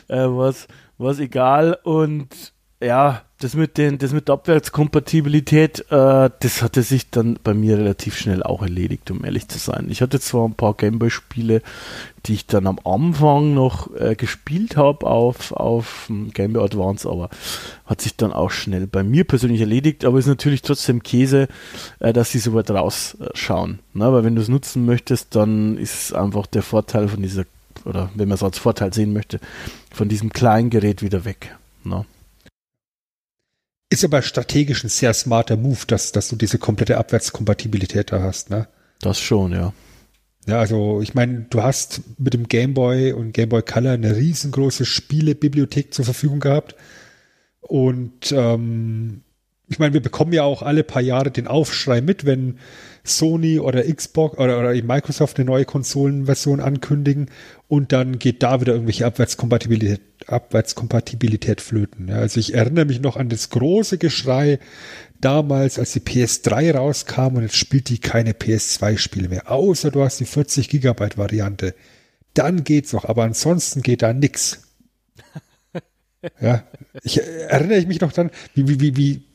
[0.09, 2.55] äh, was, was egal und
[2.87, 7.77] ja, das mit den, das mit der Abwärtskompatibilität, äh, das hatte sich dann bei mir
[7.77, 9.89] relativ schnell auch erledigt, um ehrlich zu sein.
[9.91, 11.61] Ich hatte zwar ein paar Gameboy-Spiele,
[12.25, 17.29] die ich dann am Anfang noch äh, gespielt habe auf, auf Gameboy Advance, aber
[17.85, 21.49] hat sich dann auch schnell bei mir persönlich erledigt, aber ist natürlich trotzdem Käse,
[21.99, 23.81] äh, dass sie so weit rausschauen.
[23.93, 24.11] Ne?
[24.13, 27.45] Weil wenn du es nutzen möchtest, dann ist einfach der Vorteil von dieser,
[27.85, 29.41] oder wenn man es als Vorteil sehen möchte,
[29.93, 31.55] von diesem kleinen Gerät wieder weg.
[31.85, 32.07] Ne?
[33.89, 38.51] Ist aber strategisch ein sehr smarter Move, dass, dass du diese komplette Abwärtskompatibilität da hast,
[38.51, 38.69] ne?
[39.01, 39.73] Das schon, ja.
[40.47, 44.17] Ja, also ich meine, du hast mit dem Game Boy und Game Boy Color eine
[44.17, 46.77] riesengroße Spielebibliothek zur Verfügung gehabt.
[47.61, 49.23] Und ähm,
[49.77, 52.57] ich meine, wir bekommen ja auch alle paar Jahre den Aufschrei mit, wenn
[53.05, 57.29] Sony oder Xbox oder, oder Microsoft eine neue Konsolenversion ankündigen
[57.69, 62.09] und dann geht da wieder irgendwelche Abwärtskompatibilität, Abwärtskompatibilität flöten.
[62.09, 64.61] Ja, also ich erinnere mich noch an das große Geschrei
[65.21, 70.21] damals, als die PS3 rauskam und jetzt spielt die keine PS2-Spiele mehr, außer du hast
[70.21, 71.75] die 40 Gigabyte Variante.
[72.33, 74.63] Dann geht's noch, aber ansonsten geht da nix.
[76.41, 76.65] Ja,
[77.05, 79.27] ich erinnere ich mich noch dann, wie, wie, wie, wie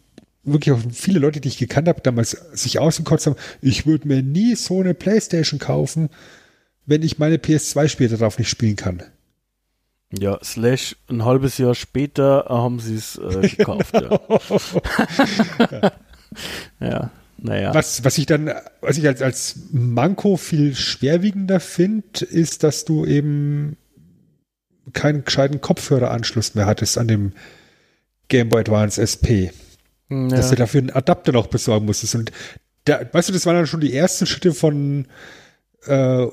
[0.43, 4.23] wirklich auch viele Leute, die ich gekannt habe, damals sich ausgekotzt haben, ich würde mir
[4.23, 6.09] nie so eine Playstation kaufen,
[6.85, 9.03] wenn ich meine PS2-Spiele darauf nicht spielen kann.
[10.17, 13.93] Ja, slash ein halbes Jahr später haben sie es äh, gekauft.
[13.93, 14.19] ja.
[15.71, 15.91] ja.
[16.81, 17.73] ja, naja.
[17.73, 18.51] Was, was ich dann,
[18.81, 23.77] was ich als, als Manko viel schwerwiegender finde, ist, dass du eben
[24.93, 27.33] keinen gescheiten Kopfhöreranschluss mehr hattest an dem
[28.27, 29.51] Game Boy Advance SP.
[30.11, 30.27] Ja.
[30.27, 32.15] Dass du dafür einen Adapter noch besorgen musstest.
[32.15, 32.31] Und
[32.83, 35.07] da, weißt du, das waren dann schon die ersten Schritte von
[35.85, 36.27] äh,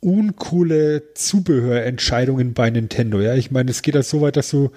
[0.00, 3.20] uncoole Zubehörentscheidungen bei Nintendo.
[3.20, 4.70] Ja, ich meine, es geht ja so weit, dass du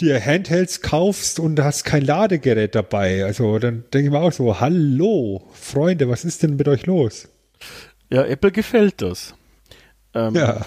[0.00, 3.24] dir Handhelds kaufst und hast kein Ladegerät dabei.
[3.24, 7.28] Also dann denke ich mir auch so, hallo, Freunde, was ist denn mit euch los?
[8.10, 9.34] Ja, Apple gefällt das.
[10.14, 10.64] Ähm, ja.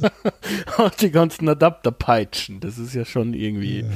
[1.00, 3.86] die ganzen Adapterpeitschen, das ist ja schon irgendwie, ja.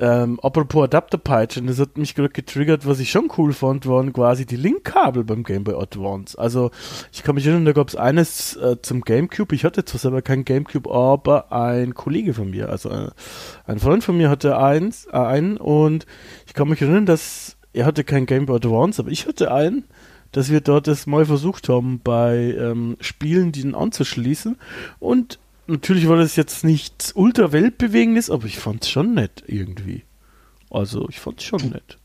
[0.00, 4.46] Ähm, apropos Adapterpeitschen, das hat mich gerade getriggert, was ich schon cool fand, waren quasi
[4.46, 6.38] die Linkkabel beim Game Boy Advance.
[6.38, 6.70] Also
[7.12, 9.54] ich kann mich erinnern, da gab es eines äh, zum Gamecube.
[9.54, 13.10] Ich hatte zwar selber kein Gamecube, aber ein Kollege von mir, also ein, äh,
[13.66, 16.06] ein Freund von mir hatte eins, äh, einen und
[16.46, 19.84] ich kann mich erinnern, dass er hatte kein Game Boy Advance, aber ich hatte einen
[20.32, 24.56] dass wir dort das mal versucht haben, bei ähm, Spielen den anzuschließen.
[25.00, 25.40] Und
[25.70, 30.04] natürlich war das jetzt nichts ultra weltbewegendes, aber ich fand es schon nett irgendwie.
[30.70, 31.98] Also ich fand es schon nett.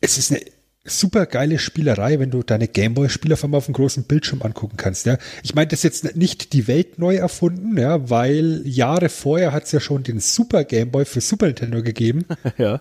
[0.00, 0.40] Es ist eine
[0.84, 5.06] super geile Spielerei, wenn du deine Gameboy-Spiele auf einmal auf dem großen Bildschirm angucken kannst.
[5.06, 9.52] Ja, ich meine, das ist jetzt nicht die Welt neu erfunden, ja, weil Jahre vorher
[9.52, 12.24] hat es ja schon den Super Gameboy für Super Nintendo gegeben.
[12.58, 12.80] ja.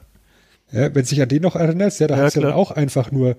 [0.71, 0.95] ja.
[0.95, 3.35] Wenn sich an den noch erinnerst, ja, da Ja, hast du dann auch einfach nur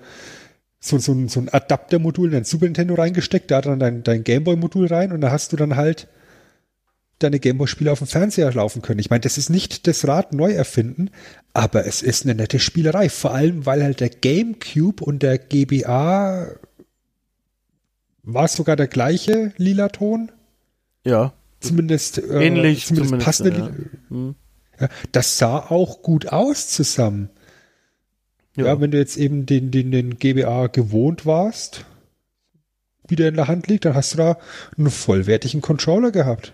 [0.81, 4.25] so, so, ein, so ein Adaptermodul in dein Super Nintendo reingesteckt, da dann dein, dein
[4.25, 6.09] Gameboy-Modul rein und da hast du dann halt
[7.19, 9.01] deine Gameboy-Spiele auf dem Fernseher laufen können.
[9.01, 11.11] Ich meine, das ist nicht das Rad neu erfinden,
[11.53, 13.09] aber es ist eine nette Spielerei.
[13.09, 16.49] Vor allem, weil halt der GameCube und der GBA
[18.23, 20.31] war es sogar der gleiche lila Ton?
[21.05, 21.33] Ja.
[21.61, 23.67] Zumindest, äh, Ähnlich zumindest, zumindest, passende ja.
[23.67, 23.75] Lila-
[24.11, 24.35] Hm.
[24.81, 27.31] ja, das sah auch gut aus zusammen.
[28.57, 28.67] Ja.
[28.67, 28.81] Ja.
[28.81, 31.85] wenn du jetzt eben den, den, den GBA gewohnt warst,
[33.09, 34.39] wie der in der Hand liegt, dann hast du da
[34.77, 36.53] einen vollwertigen Controller gehabt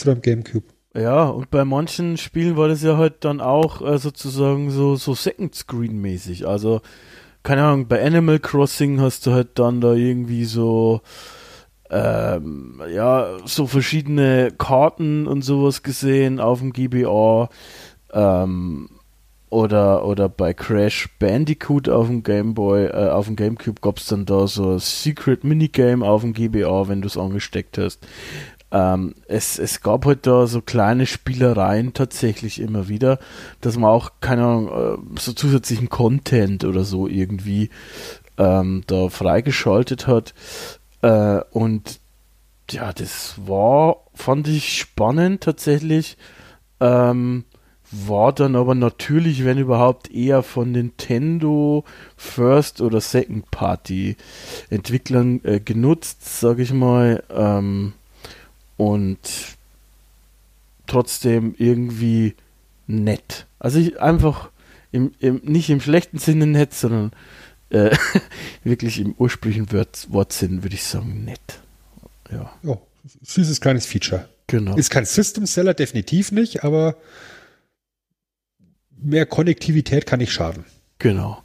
[0.00, 0.66] zu deinem GameCube.
[0.94, 5.14] Ja, und bei manchen Spielen war das ja halt dann auch äh, sozusagen so, so
[5.14, 6.48] Second Screen mäßig.
[6.48, 6.80] Also,
[7.44, 11.00] keine Ahnung, bei Animal Crossing hast du halt dann da irgendwie so,
[11.90, 17.48] ähm, ja, so verschiedene Karten und sowas gesehen auf dem GBA.
[18.12, 18.88] Ähm,
[19.50, 24.06] oder, oder bei Crash Bandicoot auf dem Game Boy, äh, auf dem Gamecube gab es
[24.06, 28.06] dann da so ein Secret Minigame auf dem GBA, wenn du es angesteckt hast.
[28.72, 33.18] Ähm, es, es gab halt da so kleine Spielereien tatsächlich immer wieder,
[33.60, 37.70] dass man auch, keine Ahnung, äh, so zusätzlichen Content oder so irgendwie
[38.38, 40.34] ähm, da freigeschaltet hat.
[41.02, 42.00] Äh, und
[42.70, 46.16] ja, das war, fand ich spannend tatsächlich.
[46.78, 47.44] Ähm,
[47.92, 51.84] war dann aber natürlich, wenn überhaupt, eher von Nintendo
[52.16, 54.16] First oder Second Party
[54.70, 57.24] Entwicklern äh, genutzt, sage ich mal.
[57.30, 57.94] Ähm,
[58.80, 59.18] und
[60.86, 62.34] trotzdem irgendwie
[62.86, 63.46] nett.
[63.58, 64.48] Also ich einfach
[64.90, 67.12] im, im, nicht im schlechten Sinne nett, sondern
[67.68, 67.94] äh,
[68.64, 71.60] wirklich im ursprünglichen Wort, Wortsinn würde ich sagen nett.
[72.32, 72.78] Ja, Ja,
[73.22, 74.30] süßes kleines Feature.
[74.46, 74.76] genau.
[74.76, 76.96] Ist kein System-Seller, definitiv nicht, aber
[78.96, 80.64] mehr Konnektivität kann nicht schaden.
[80.98, 81.42] Genau.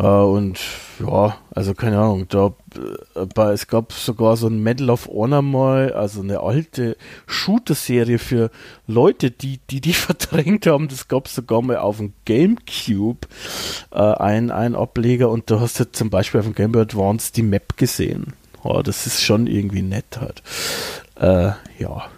[0.00, 0.58] Äh, und
[0.98, 2.54] ja, also keine Ahnung, da
[3.34, 6.96] bei, es gab sogar so ein Medal of Honor mal, also eine alte
[7.26, 8.50] Shooter-Serie für
[8.86, 10.88] Leute, die die, die verdrängt haben.
[10.88, 13.28] Das gab es sogar mal auf dem Gamecube,
[13.92, 17.32] äh, ein, ein Ableger und da hast du zum Beispiel auf dem Game Boy Advance
[17.34, 18.32] die Map gesehen.
[18.64, 20.42] Ja, das ist schon irgendwie nett halt.
[21.16, 22.10] Äh, ja.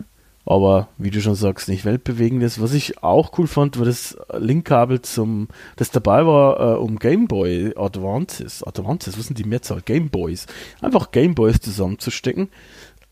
[0.44, 2.60] Aber wie du schon sagst, nicht weltbewegendes.
[2.60, 7.74] Was ich auch cool fand, war das Linkkabel zum, das dabei war, äh, um Gameboy
[7.76, 9.82] Advances, Advances, was sind die Mehrzahl?
[9.82, 10.46] Gameboys.
[10.80, 12.48] Einfach Gameboys zusammenzustecken.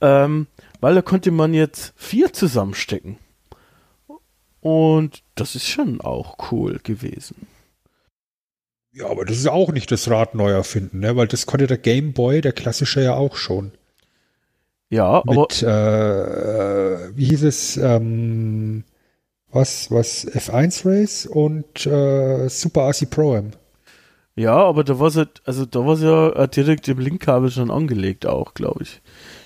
[0.01, 0.49] Ähm,
[0.81, 3.19] weil da konnte man jetzt vier zusammenstecken.
[4.61, 7.47] Und das ist schon auch cool gewesen.
[8.93, 11.15] Ja, aber das ist auch nicht das Rad neu erfinden, ne?
[11.15, 13.73] weil das konnte der Game Boy, der klassische, ja auch schon.
[14.91, 18.85] Ja, aber Mit, äh, wie hieß es, ähm,
[19.53, 23.51] was, was, F1 Race und äh, Super RC Pro M.
[24.37, 28.27] Ja, aber da war halt, also da war ja äh, direkt im Linkkabel schon angelegt
[28.27, 29.01] auch, glaube ich.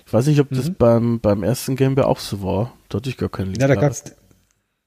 [0.07, 0.75] Ich weiß nicht, ob das Mhm.
[0.79, 2.73] beim, beim ersten Game Boy auch so war.
[2.89, 3.89] Da hatte ich gar keinen Ja, da Linkkabel.
[3.89, 4.05] gab's,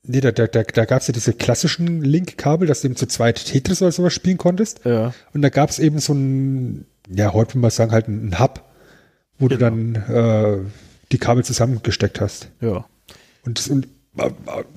[0.03, 3.43] nee, da, da, da, da gab's ja diese klassischen Link-Kabel, dass du eben zu zweit
[3.45, 4.81] Tetris oder sowas spielen konntest.
[4.85, 8.63] ja, Und da gab's eben so ein, ja, heute würde man sagen, halt ein Hub,
[9.39, 9.69] wo du Genau.
[9.69, 10.57] dann äh,
[11.11, 12.49] die Kabel zusammengesteckt hast.
[12.61, 12.85] ja.
[13.45, 13.87] Und, und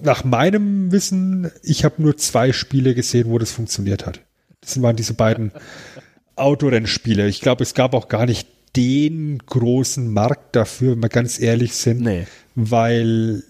[0.03, 4.21] nach meinem Wissen, ich habe nur zwei Spiele gesehen, wo das funktioniert hat.
[4.61, 5.51] Das waren diese beiden
[6.37, 7.27] Autorennspiele.
[7.27, 11.75] Ich glaube, es gab auch gar nicht den großen Markt dafür, wenn wir ganz ehrlich
[11.75, 12.27] sind, Nee.
[12.55, 13.43] weil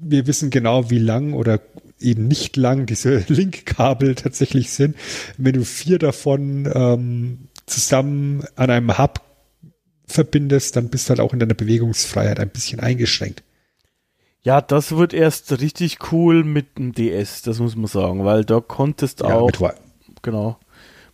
[0.00, 1.60] wir wissen genau, wie lang oder
[2.00, 4.96] eben nicht lang diese Linkkabel tatsächlich sind.
[5.36, 9.20] Wenn du vier davon ähm, zusammen an einem Hub
[10.06, 13.42] verbindest, dann bist du halt auch in deiner Bewegungsfreiheit ein bisschen eingeschränkt.
[14.42, 18.60] Ja, das wird erst richtig cool mit dem DS, das muss man sagen, weil da
[18.60, 19.72] konntest Ja, auch, mit, Wi-
[20.22, 20.58] genau,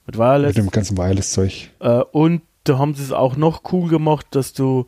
[0.07, 1.70] mit Wireless mit dem ganzen Wireless-Zeug.
[1.78, 4.86] Äh, und da haben sie es auch noch cool gemacht, dass du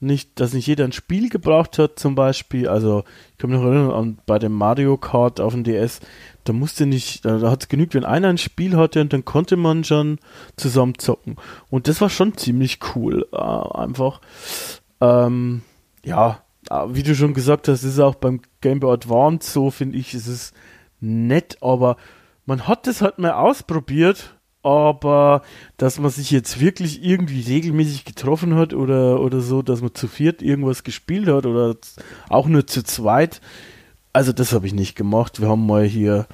[0.00, 2.68] nicht, dass nicht jeder ein Spiel gebraucht hat, zum Beispiel.
[2.68, 6.00] Also, ich kann mich noch erinnern an bei dem Mario Kart auf dem DS,
[6.48, 9.24] da musste nicht, da, da hat es genügt, wenn einer ein Spiel hatte und dann
[9.24, 10.18] konnte man schon
[10.56, 11.36] zusammen zocken.
[11.70, 14.20] Und das war schon ziemlich cool, äh, einfach.
[15.00, 15.62] Ähm,
[16.04, 19.98] ja, äh, wie du schon gesagt hast, ist auch beim Game Boy Advance so, finde
[19.98, 20.52] ich, ist es
[21.00, 21.96] nett, aber
[22.46, 25.42] man hat es halt mal ausprobiert, aber
[25.76, 30.08] dass man sich jetzt wirklich irgendwie regelmäßig getroffen hat oder, oder so, dass man zu
[30.08, 31.76] viert irgendwas gespielt hat oder
[32.28, 33.40] auch nur zu zweit,
[34.16, 35.42] Also das habe ich nicht gemacht.
[35.42, 36.26] Wir haben mal hier,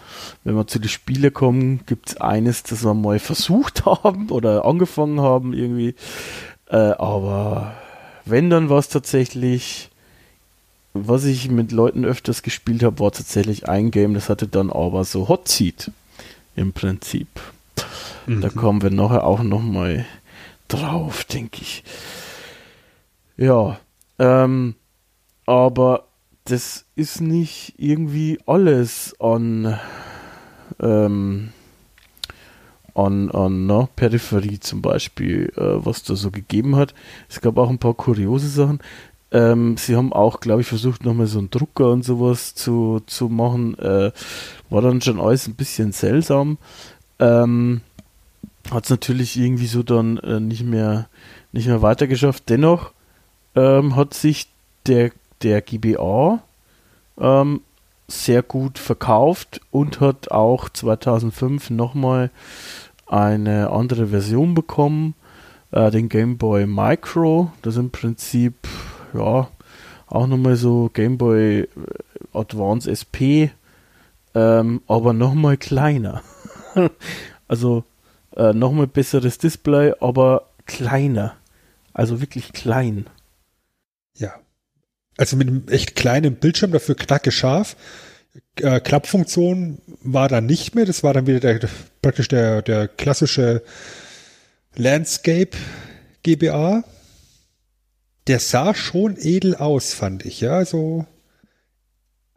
[0.45, 4.65] wenn wir zu den Spielen kommen, gibt es eines, das wir mal versucht haben oder
[4.65, 5.97] angefangen haben irgendwie.
[6.69, 7.75] Äh, aber
[8.25, 9.91] wenn dann war es tatsächlich,
[10.95, 15.03] was ich mit Leuten öfters gespielt habe, war tatsächlich ein Game, das hatte dann aber
[15.03, 15.91] so Hot Seat
[16.55, 17.27] im Prinzip.
[18.27, 18.43] Mhm.
[18.43, 20.07] Da kommen wir nachher auch nochmal
[20.69, 21.83] drauf, denke ich.
[23.37, 23.81] Ja,
[24.21, 24.77] ähm,
[25.47, 26.05] aber
[26.45, 29.79] das ist nicht irgendwie alles an,
[30.81, 31.51] ähm,
[32.95, 36.95] an, an na, Peripherie zum Beispiel, äh, was da so gegeben hat.
[37.29, 38.81] Es gab auch ein paar kuriose Sachen.
[39.31, 43.29] Ähm, sie haben auch, glaube ich, versucht, nochmal so einen Drucker und sowas zu, zu
[43.29, 43.79] machen.
[43.79, 44.13] Äh,
[44.69, 46.59] war dann schon alles ein bisschen seltsam.
[47.19, 47.81] Ähm,
[48.71, 51.09] hat es natürlich irgendwie so dann äh, nicht mehr
[51.53, 52.49] nicht mehr weitergeschafft.
[52.49, 52.93] Dennoch
[53.55, 54.49] ähm, hat sich
[54.87, 55.13] der
[55.43, 56.43] der GBA
[57.19, 57.61] ähm,
[58.09, 62.31] sehr gut verkauft und hat auch 2005 nochmal
[63.07, 65.15] eine andere Version bekommen,
[65.71, 67.53] äh, den Game Boy Micro.
[67.63, 68.55] Das im Prinzip
[69.15, 69.49] ja
[70.07, 71.69] auch nochmal so Game Boy äh,
[72.33, 73.53] Advance SP,
[74.35, 76.23] ähm, aber nochmal kleiner.
[77.49, 77.85] also
[78.37, 81.35] äh, nochmal besseres Display, aber kleiner.
[81.95, 83.07] Also wirklich klein.
[84.17, 84.35] Ja,
[85.17, 87.77] also mit einem echt kleinen Bildschirm, dafür knacke scharf.
[88.61, 91.69] Äh, Klappfunktion war dann nicht mehr, das war dann wieder der,
[92.01, 93.63] praktisch der, der klassische
[94.75, 95.57] Landscape
[96.23, 96.85] GBA.
[98.27, 101.07] Der sah schon edel aus, fand ich, ja, so.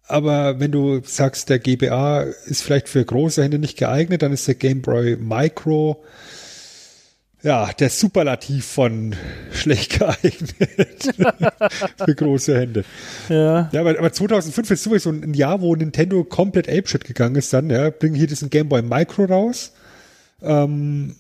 [0.08, 4.48] Aber wenn du sagst, der GBA ist vielleicht für große Hände nicht geeignet, dann ist
[4.48, 6.04] der Game Boy Micro
[7.46, 9.16] ja, der Superlativ von
[9.52, 11.14] schlecht geeignet
[12.06, 12.86] für große Hände.
[13.30, 13.70] Ja.
[13.72, 17.70] Ja, aber, aber 2005 ist sowieso ein Jahr, wo Nintendo komplett apeshit gegangen ist dann,
[17.70, 19.74] ja, bringen hier diesen Game Boy Micro raus.
[20.42, 21.16] Ähm,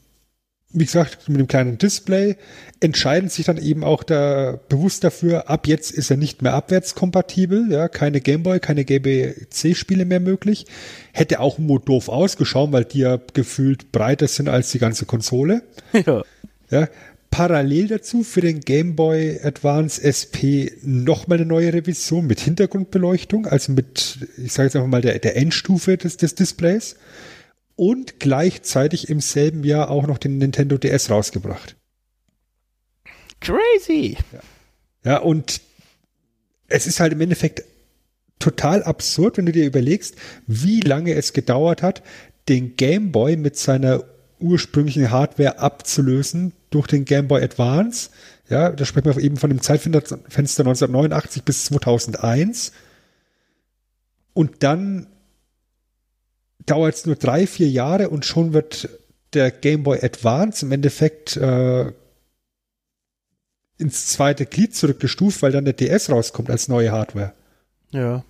[0.75, 2.35] wie gesagt, mit dem kleinen Display,
[2.81, 7.71] entscheiden sich dann eben auch da bewusst dafür, ab jetzt ist er nicht mehr abwärtskompatibel,
[7.71, 10.65] ja, keine Gameboy, keine GBC-Spiele mehr möglich.
[11.13, 15.63] Hätte auch nur doof ausgeschaut, weil die ja gefühlt breiter sind als die ganze Konsole.
[16.05, 16.23] Ja.
[16.69, 16.89] ja.
[17.31, 23.71] Parallel dazu für den Game Boy Advance SP nochmal eine neue Revision mit Hintergrundbeleuchtung, also
[23.71, 26.95] mit, ich sage jetzt einfach mal, der, der Endstufe des, des Displays
[27.75, 31.75] und gleichzeitig im selben Jahr auch noch den Nintendo DS rausgebracht.
[33.41, 34.17] Crazy.
[35.03, 35.11] Ja.
[35.11, 35.61] ja, und
[36.67, 37.63] es ist halt im Endeffekt
[38.39, 40.15] total absurd, wenn du dir überlegst,
[40.47, 42.01] wie lange es gedauert hat,
[42.47, 44.03] den Game Boy mit seiner
[44.39, 48.09] ursprünglichen Hardware abzulösen durch den Game Boy Advance.
[48.49, 52.71] Ja, da sprechen wir eben von dem Zeitfenster 1989 bis 2001.
[54.33, 55.07] Und dann
[56.65, 58.89] dauert es nur drei, vier Jahre und schon wird
[59.33, 61.91] der Game Boy Advance im Endeffekt äh,
[63.77, 67.33] ins zweite Glied zurückgestuft, weil dann der DS rauskommt als neue Hardware.
[67.91, 68.23] Ja.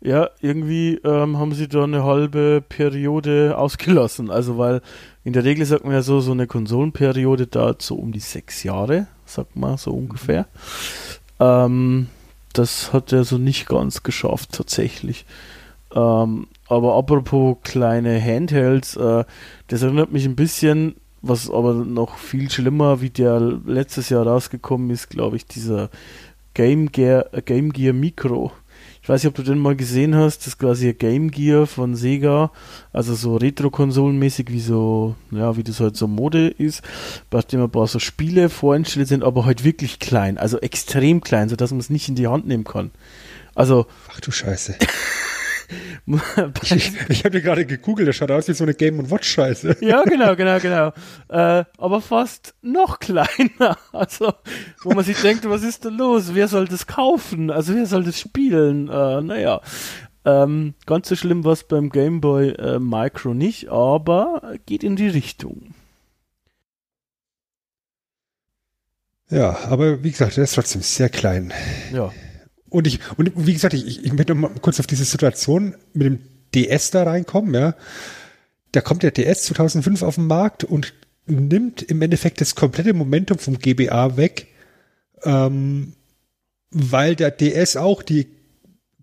[0.00, 4.30] Ja, irgendwie ähm, haben sie da eine halbe Periode ausgelassen.
[4.30, 4.82] Also, weil
[5.22, 8.64] in der Regel sagt man ja so, so eine Konsolenperiode dauert so um die sechs
[8.64, 10.48] Jahre, sagt man so ungefähr.
[11.38, 12.08] Ähm,
[12.52, 15.24] das hat er so nicht ganz geschafft, tatsächlich.
[15.94, 19.24] Ähm, aber apropos kleine Handhelds, äh,
[19.68, 24.90] das erinnert mich ein bisschen, was aber noch viel schlimmer, wie der letztes Jahr rausgekommen
[24.90, 25.90] ist, glaube ich, dieser
[26.54, 28.52] Game Gear, äh, Game Gear Micro.
[29.02, 31.66] Ich weiß nicht, ob du den mal gesehen hast, das ist quasi ein Game Gear
[31.66, 32.52] von Sega,
[32.92, 36.82] also so Retro-Konsolenmäßig, wie so, ja, wie das halt so Mode ist,
[37.28, 41.48] bei dem ein paar so Spiele voreinstellt sind, aber halt wirklich klein, also extrem klein,
[41.48, 42.92] sodass man es nicht in die Hand nehmen kann.
[43.54, 43.86] Also.
[44.08, 44.76] Ach du Scheiße.
[46.62, 49.76] ich ich habe dir gerade gegoogelt, das schaut aus wie so eine Game Watch Scheiße.
[49.80, 50.92] ja, genau, genau, genau.
[51.28, 53.76] Äh, aber fast noch kleiner.
[53.92, 54.32] Also,
[54.82, 56.34] wo man sich denkt, was ist da los?
[56.34, 57.50] Wer soll das kaufen?
[57.50, 58.88] Also, wer soll das spielen?
[58.88, 59.60] Äh, naja.
[60.24, 64.96] Ähm, ganz so schlimm war es beim Game Boy äh, Micro nicht, aber geht in
[64.96, 65.74] die Richtung.
[69.30, 71.52] Ja, aber wie gesagt, der ist trotzdem sehr klein.
[71.92, 72.12] Ja.
[72.72, 76.18] Und ich, und wie gesagt, ich, ich möchte mal kurz auf diese Situation mit dem
[76.54, 77.74] DS da reinkommen, ja.
[78.72, 80.94] Da kommt der DS 2005 auf den Markt und
[81.26, 84.48] nimmt im Endeffekt das komplette Momentum vom GBA weg,
[85.24, 85.92] ähm,
[86.70, 88.28] weil der DS auch die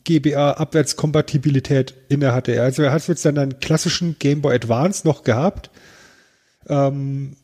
[0.04, 2.60] GBA-Abwärtskompatibilität inne hatte.
[2.64, 5.70] Also er hat jetzt dann einen klassischen Game Boy Advance noch gehabt,
[6.68, 7.36] ähm,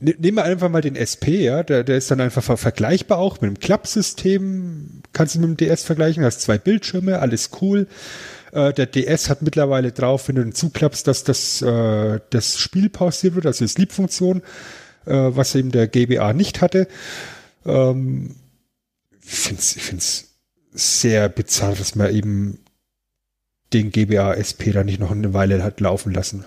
[0.00, 3.40] nehmen wir einfach mal den SP, ja, der, der ist dann einfach ver vergleichbar auch
[3.40, 7.86] mit dem Klappsystem, kannst du mit dem DS vergleichen, hast zwei Bildschirme, alles cool.
[8.52, 12.88] Äh, der DS hat mittlerweile drauf, wenn du den zuklappst, dass das, äh, das Spiel
[12.88, 14.42] pausiert wird, also die Sleep-Funktion,
[15.06, 16.88] äh, was eben der GBA nicht hatte.
[17.64, 18.36] Ähm,
[19.22, 20.26] ich finde es ich find's
[20.72, 22.58] sehr bizarr, dass man eben
[23.72, 26.44] den GBA SP da nicht noch eine Weile hat laufen lassen.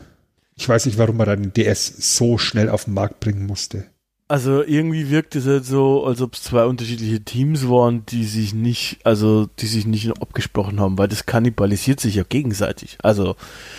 [0.56, 3.86] Ich weiß nicht, warum man dann den DS so schnell auf den Markt bringen musste.
[4.28, 8.54] Also irgendwie wirkt es halt so, als ob es zwei unterschiedliche Teams waren, die sich
[8.54, 12.98] nicht, also die sich nicht abgesprochen haben, weil das kannibalisiert sich ja gegenseitig.
[13.04, 13.36] Also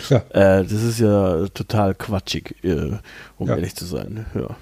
[0.09, 0.17] ja.
[0.29, 2.91] Äh, das ist ja total quatschig, äh,
[3.37, 3.55] um ja.
[3.55, 4.27] ehrlich zu sein.
[4.35, 4.55] Ja.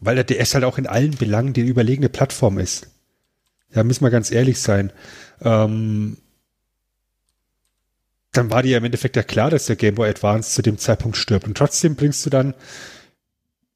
[0.00, 2.88] Weil der DS halt auch in allen Belangen die überlegene Plattform ist.
[3.74, 4.92] Ja, müssen wir ganz ehrlich sein.
[5.40, 6.18] Ähm,
[8.32, 10.78] dann war dir ja im Endeffekt ja klar, dass der Game Boy Advance zu dem
[10.78, 11.46] Zeitpunkt stirbt.
[11.46, 12.54] Und trotzdem bringst du dann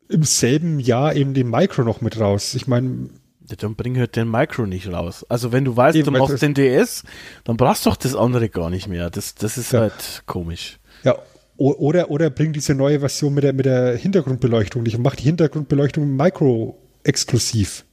[0.08, 2.54] im selben Jahr eben den Micro noch mit raus.
[2.54, 3.10] Ich meine.
[3.48, 5.24] Ja, dann bring halt den Micro nicht raus.
[5.28, 7.04] Also wenn du weißt, du machst den DS,
[7.44, 9.08] dann brauchst du doch das andere gar nicht mehr.
[9.08, 9.82] Das, das ist ja.
[9.82, 10.80] halt komisch.
[11.04, 11.16] Ja,
[11.56, 15.22] oder, oder bring diese neue Version mit der, mit der Hintergrundbeleuchtung nicht und mach die
[15.22, 17.84] Hintergrundbeleuchtung Micro exklusiv.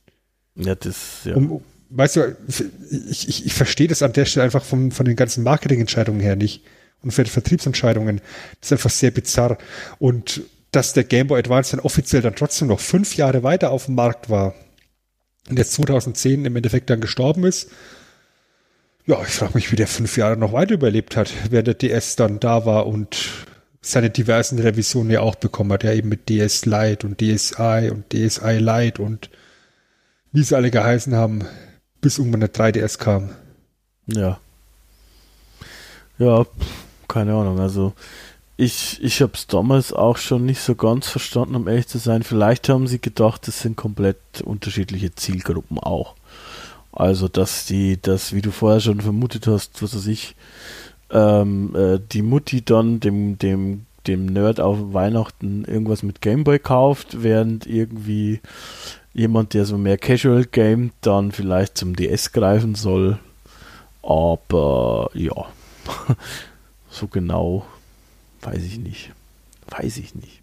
[0.56, 1.36] Ja, das, ja.
[1.36, 1.62] Um,
[1.96, 2.38] weißt du,
[3.10, 6.36] ich, ich, ich verstehe das an der Stelle einfach von, von den ganzen Marketingentscheidungen her
[6.36, 6.64] nicht
[7.04, 8.22] und für die Vertriebsentscheidungen.
[8.60, 9.58] Das ist einfach sehr bizarr.
[10.00, 10.42] Und
[10.72, 13.96] dass der Game Boy Advance dann offiziell dann trotzdem noch fünf Jahre weiter auf dem
[13.96, 14.56] Markt war
[15.50, 17.70] und jetzt 2010 im Endeffekt dann gestorben ist,
[19.06, 22.16] ja, ich frage mich, wie der fünf Jahre noch weiter überlebt hat, während der DS
[22.16, 23.30] dann da war und
[23.82, 28.14] seine diversen Revisionen ja auch bekommen hat, ja eben mit DS Lite und DSi und
[28.14, 29.30] DSi Lite und
[30.32, 31.46] wie sie alle geheißen haben
[32.04, 33.30] bis irgendwann der 3DS kam.
[34.06, 34.38] Ja.
[36.20, 36.46] Ja,
[37.08, 37.60] keine Ahnung.
[37.60, 37.94] Also
[38.58, 42.22] ich, ich habe es damals auch schon nicht so ganz verstanden, um ehrlich zu sein.
[42.22, 46.16] Vielleicht haben sie gedacht, das sind komplett unterschiedliche Zielgruppen auch.
[46.92, 50.36] Also, dass die, das, wie du vorher schon vermutet hast, was weiß ich,
[51.10, 57.24] ähm, äh, die Mutti dann dem, dem, dem Nerd auf Weihnachten irgendwas mit Gameboy kauft,
[57.24, 58.42] während irgendwie
[59.14, 63.20] jemand, der so mehr Casual Game dann vielleicht zum DS greifen soll.
[64.02, 65.34] Aber ja,
[66.90, 67.66] so genau
[68.42, 69.14] weiß ich nicht.
[69.68, 70.42] Weiß ich nicht.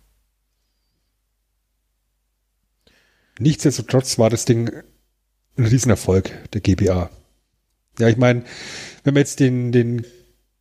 [3.39, 4.71] Nichtsdestotrotz war das Ding
[5.57, 7.11] ein Riesenerfolg, der GBA.
[7.99, 8.45] Ja, ich meine,
[9.03, 10.07] wenn man jetzt den, den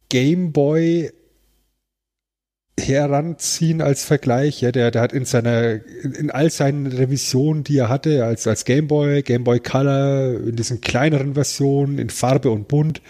[0.10, 1.12] Game Boy
[2.80, 4.62] heranziehen als Vergleich.
[4.62, 8.66] Ja, der, der hat in seiner, in all seinen Revisionen, die er hatte, als, als
[8.66, 13.02] Game Boy, Game Boy Color, in diesen kleineren Versionen, in Farbe und Bunt,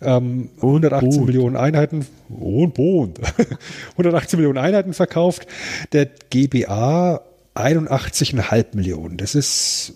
[0.00, 1.26] ähm, 118 Bund.
[1.26, 3.20] Millionen Einheiten und Bund.
[3.92, 5.46] 118 Millionen Einheiten verkauft.
[5.92, 7.22] Der GBA
[7.54, 9.16] 81,5 Millionen.
[9.16, 9.94] Das ist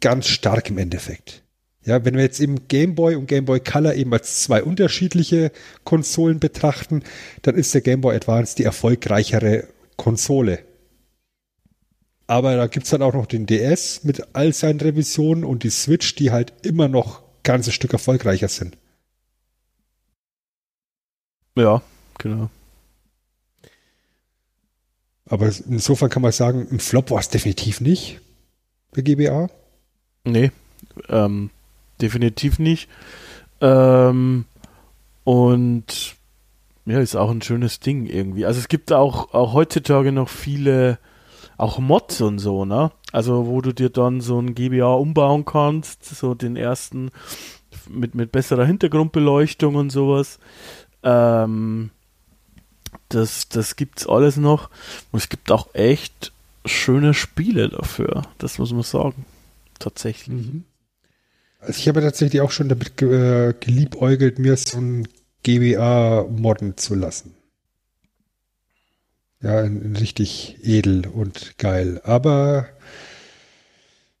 [0.00, 1.42] ganz stark im Endeffekt.
[1.84, 5.50] Ja, wenn wir jetzt eben Game Boy und Game Boy Color eben als zwei unterschiedliche
[5.84, 7.02] Konsolen betrachten,
[7.42, 9.66] dann ist der Game Boy Advance die erfolgreichere
[9.96, 10.60] Konsole.
[12.26, 15.70] Aber da gibt es dann auch noch den DS mit all seinen Revisionen und die
[15.70, 18.76] Switch, die halt immer noch ganzes Stück erfolgreicher sind.
[21.56, 21.82] Ja,
[22.18, 22.50] genau.
[25.26, 28.20] Aber insofern kann man sagen, ein Flop war es definitiv nicht,
[28.94, 29.48] der GBA.
[30.24, 30.50] Nee,
[31.08, 31.50] ähm,
[32.00, 32.88] definitiv nicht.
[33.60, 34.44] Ähm,
[35.24, 36.16] und
[36.86, 38.46] ja, ist auch ein schönes Ding irgendwie.
[38.46, 40.98] Also es gibt auch, auch heutzutage noch viele,
[41.56, 42.90] auch Mods und so, ne?
[43.12, 47.10] Also wo du dir dann so ein GBA umbauen kannst, so den ersten
[47.88, 50.38] mit, mit besserer Hintergrundbeleuchtung und sowas.
[51.02, 51.90] Ähm,
[53.08, 54.70] das, das gibt's alles noch.
[55.12, 56.32] Und es gibt auch echt
[56.64, 58.22] schöne Spiele dafür.
[58.38, 59.26] Das muss man sagen.
[59.78, 60.46] Tatsächlich.
[60.46, 60.64] Mhm.
[61.60, 65.06] Also ich habe tatsächlich auch schon damit ge äh, geliebäugelt, mir so ein
[65.42, 67.34] GBA modden zu lassen.
[69.42, 72.00] Ja, in, in richtig edel und geil.
[72.04, 72.66] Aber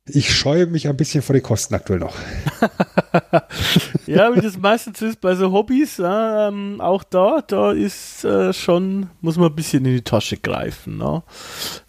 [0.06, 2.16] ich scheue mich ein bisschen vor den Kosten aktuell noch.
[4.06, 9.10] ja, wie das meistens ist bei so Hobbys, ähm, auch da, da ist äh, schon,
[9.20, 10.98] muss man ein bisschen in die Tasche greifen.
[10.98, 11.22] Ne?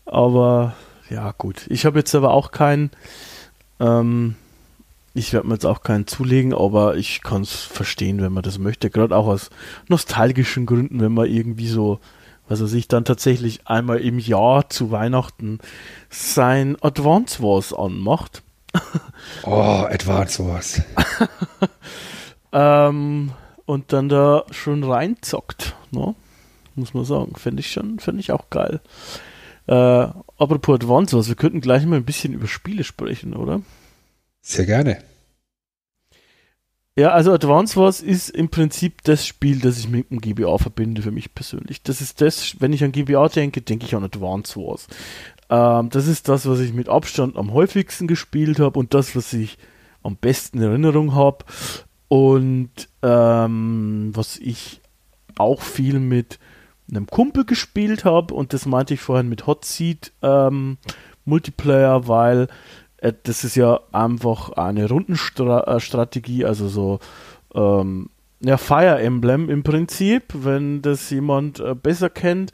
[0.05, 0.75] Aber
[1.09, 1.65] ja, gut.
[1.69, 2.91] Ich habe jetzt aber auch keinen
[3.79, 4.35] ähm,
[5.13, 8.59] ich werde mir jetzt auch keinen zulegen, aber ich kann es verstehen, wenn man das
[8.59, 8.89] möchte.
[8.89, 9.49] Gerade auch aus
[9.89, 11.99] nostalgischen Gründen, wenn man irgendwie so,
[12.47, 15.59] was er sich dann tatsächlich einmal im Jahr zu Weihnachten
[16.09, 18.43] sein Advance Wars anmacht.
[19.43, 20.81] Oh, Advance Wars.
[22.53, 23.31] ähm,
[23.65, 26.15] und dann da schon reinzockt, ne?
[26.75, 27.35] muss man sagen.
[27.35, 28.81] Finde ich schon, finde ich auch geil.
[29.67, 33.61] Äh, apropos Advance Wars, wir könnten gleich mal ein bisschen über Spiele sprechen, oder?
[34.41, 34.97] Sehr gerne.
[36.97, 41.01] Ja, also Advance Wars ist im Prinzip das Spiel, das ich mit dem GBA verbinde
[41.01, 41.81] für mich persönlich.
[41.83, 44.87] Das ist das, wenn ich an GBA denke, denke ich an Advance Wars.
[45.49, 49.31] Ähm, das ist das, was ich mit Abstand am häufigsten gespielt habe und das, was
[49.31, 49.57] ich
[50.03, 51.45] am besten in Erinnerung habe.
[52.09, 54.81] Und ähm, was ich
[55.37, 56.39] auch viel mit
[56.89, 60.77] einem Kumpel gespielt habe und das meinte ich vorhin mit Hot Seat ähm,
[61.23, 62.47] Multiplayer, weil
[63.01, 66.99] äh, das ist ja einfach eine Rundenstrategie, also so
[67.53, 72.51] ähm, ja, Fire Emblem im Prinzip, wenn das jemand äh, besser kennt.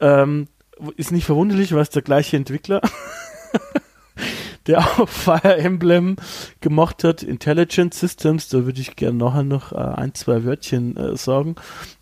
[0.00, 0.48] Ähm,
[0.96, 2.80] ist nicht verwunderlich, weil es der gleiche Entwickler,
[4.66, 6.16] der auch Fire Emblem
[6.60, 11.16] gemacht hat, Intelligent Systems, da würde ich gerne nachher noch äh, ein, zwei Wörtchen äh,
[11.16, 11.54] sagen.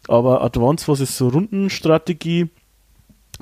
[0.09, 2.49] Aber Advance Wars ist so Rundenstrategie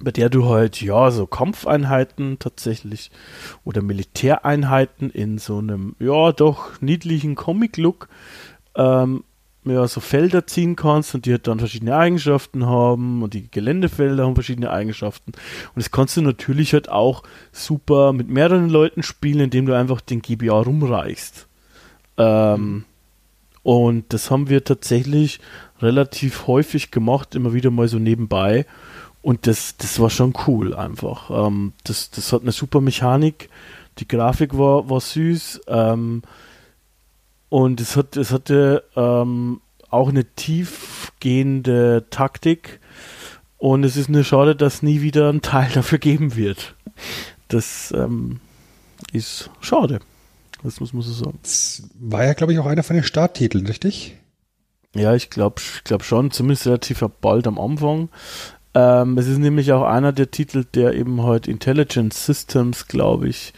[0.01, 3.11] bei der du halt, ja, so Kampfeinheiten tatsächlich
[3.65, 8.09] oder Militäreinheiten in so einem, ja, doch niedlichen Comic-Look,
[8.77, 9.25] ähm,
[9.65, 14.25] ja, so Felder ziehen kannst und die halt dann verschiedene Eigenschaften haben und die Geländefelder
[14.25, 15.33] haben verschiedene Eigenschaften.
[15.33, 17.23] Und das kannst du natürlich halt auch
[17.53, 21.47] super mit mehreren Leuten spielen, indem du einfach den GBA rumreichst.
[22.17, 22.85] Ähm,
[23.63, 25.41] und das haben wir tatsächlich
[25.81, 28.67] relativ häufig gemacht, immer wieder mal so nebenbei.
[29.29, 31.29] Und das, das war schon cool einfach.
[31.29, 33.51] Ähm, das, das hat eine super Mechanik.
[33.99, 35.61] Die Grafik war, war süß.
[35.69, 36.23] Ähm,
[37.51, 39.61] und es, hat, es hatte ähm,
[39.91, 42.81] auch eine tiefgehende Taktik.
[43.59, 46.75] Und es ist eine Schade, dass nie wieder ein Teil dafür geben wird.
[47.49, 48.41] Das ähm,
[49.13, 49.99] ist schade.
[50.63, 51.39] Das muss man so sagen.
[51.43, 54.17] Das war ja, glaube ich, auch einer von den Starttiteln, richtig?
[54.95, 58.09] Ja, ich glaube ich glaub schon, zumindest relativ bald am Anfang.
[58.79, 63.53] Ähm, es ist nämlich auch einer der Titel, der eben heute Intelligent Systems, glaube ich,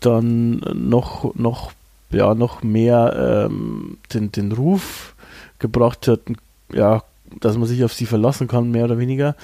[0.00, 1.70] dann noch, noch,
[2.10, 5.14] ja, noch mehr ähm, den, den Ruf
[5.60, 6.22] gebracht hat,
[6.72, 7.04] ja,
[7.38, 9.36] dass man sich auf sie verlassen kann, mehr oder weniger.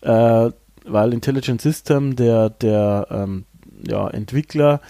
[0.00, 0.50] Äh,
[0.84, 3.44] weil Intelligent System, der, der ähm,
[3.86, 4.80] ja, Entwickler,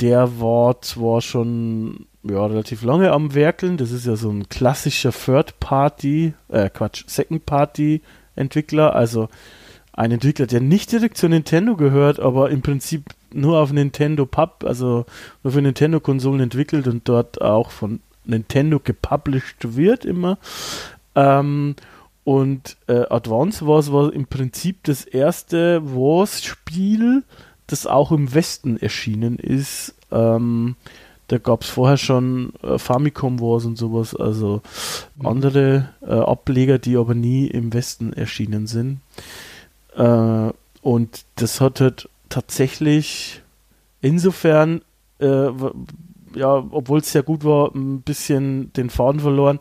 [0.00, 3.76] der war zwar schon ja, relativ lange am Werkeln.
[3.76, 8.00] Das ist ja so ein klassischer Third Party, äh, Quatsch, Second Party
[8.38, 9.28] Entwickler, also
[9.92, 14.64] ein Entwickler, der nicht direkt zu Nintendo gehört, aber im Prinzip nur auf Nintendo Pub,
[14.64, 15.04] also
[15.42, 20.38] nur für Nintendo-Konsolen entwickelt und dort auch von Nintendo gepublished wird immer.
[21.14, 21.74] Ähm,
[22.24, 27.24] und äh, Advance Wars war im Prinzip das erste Wars-Spiel,
[27.66, 29.94] das auch im Westen erschienen ist.
[30.12, 30.76] Ähm,
[31.28, 34.62] da gab es vorher schon äh, Famicom Wars und sowas, also
[35.16, 35.26] mhm.
[35.26, 39.00] andere äh, Ableger, die aber nie im Westen erschienen sind.
[39.94, 40.50] Äh,
[40.80, 43.42] und das hat halt tatsächlich
[44.00, 44.80] insofern,
[45.20, 45.50] äh,
[46.34, 49.58] ja, obwohl es sehr gut war, ein bisschen den Faden verloren,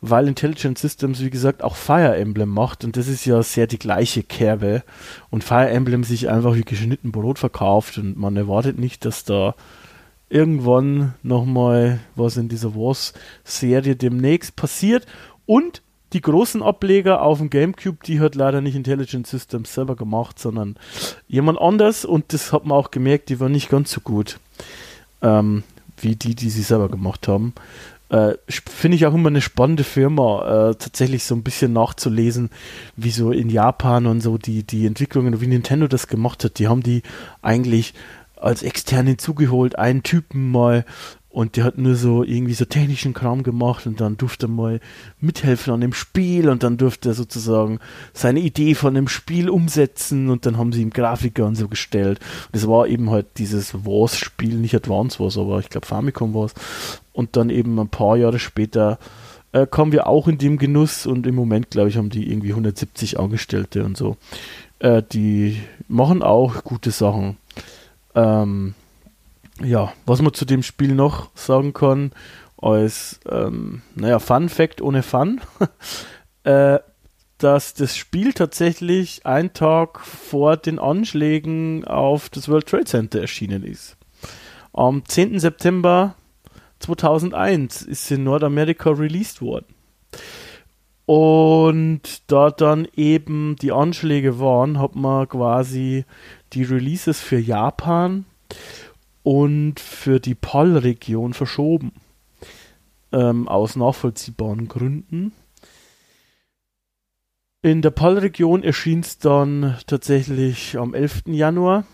[0.00, 3.78] weil Intelligent Systems, wie gesagt, auch Fire Emblem macht und das ist ja sehr die
[3.78, 4.82] gleiche Kerbe
[5.30, 9.54] und Fire Emblem sich einfach wie geschnitten Brot verkauft und man erwartet nicht, dass da
[10.28, 15.06] irgendwann nochmal was in dieser Wars-Serie demnächst passiert.
[15.46, 20.38] Und die großen Ableger auf dem GameCube, die hat leider nicht Intelligent Systems selber gemacht,
[20.38, 20.76] sondern
[21.26, 22.04] jemand anders.
[22.04, 24.38] Und das hat man auch gemerkt, die waren nicht ganz so gut
[25.22, 25.64] ähm,
[25.98, 27.54] wie die, die sie selber gemacht haben.
[28.10, 32.50] Äh, Finde ich auch immer eine spannende Firma, äh, tatsächlich so ein bisschen nachzulesen,
[32.96, 36.58] wie so in Japan und so die, die Entwicklungen, wie Nintendo das gemacht hat.
[36.58, 37.02] Die haben die
[37.42, 37.94] eigentlich
[38.44, 40.84] als extern hinzugeholt, einen Typen mal
[41.34, 44.80] und der hat nur so irgendwie so technischen Kram gemacht und dann durfte er mal
[45.18, 47.80] mithelfen an dem Spiel und dann durfte er sozusagen
[48.12, 52.20] seine Idee von dem Spiel umsetzen und dann haben sie ihm Grafiker und so gestellt.
[52.52, 56.54] Und es war eben halt dieses Wars-Spiel, nicht Advance Wars, aber ich glaube Famicom Wars.
[57.12, 59.00] Und dann eben ein paar Jahre später
[59.50, 62.50] äh, kommen wir auch in dem Genuss und im Moment, glaube ich, haben die irgendwie
[62.50, 64.16] 170 Angestellte und so.
[64.78, 67.38] Äh, die machen auch gute Sachen.
[68.14, 68.74] Ähm,
[69.62, 72.12] ja, was man zu dem Spiel noch sagen kann,
[72.56, 75.40] als, ähm, naja, Fun Fact ohne Fun,
[76.44, 76.78] äh,
[77.38, 83.64] dass das Spiel tatsächlich ein Tag vor den Anschlägen auf das World Trade Center erschienen
[83.64, 83.96] ist.
[84.72, 85.38] Am 10.
[85.38, 86.14] September
[86.80, 89.66] 2001 ist in Nordamerika released worden.
[91.06, 96.06] Und da dann eben die Anschläge waren, hat man quasi
[96.54, 98.24] die Releases für Japan
[99.22, 101.92] und für die PAL-Region verschoben.
[103.12, 105.32] Ähm, aus nachvollziehbaren Gründen.
[107.62, 111.22] In der PAL-Region erschien es dann tatsächlich am 11.
[111.26, 111.84] Januar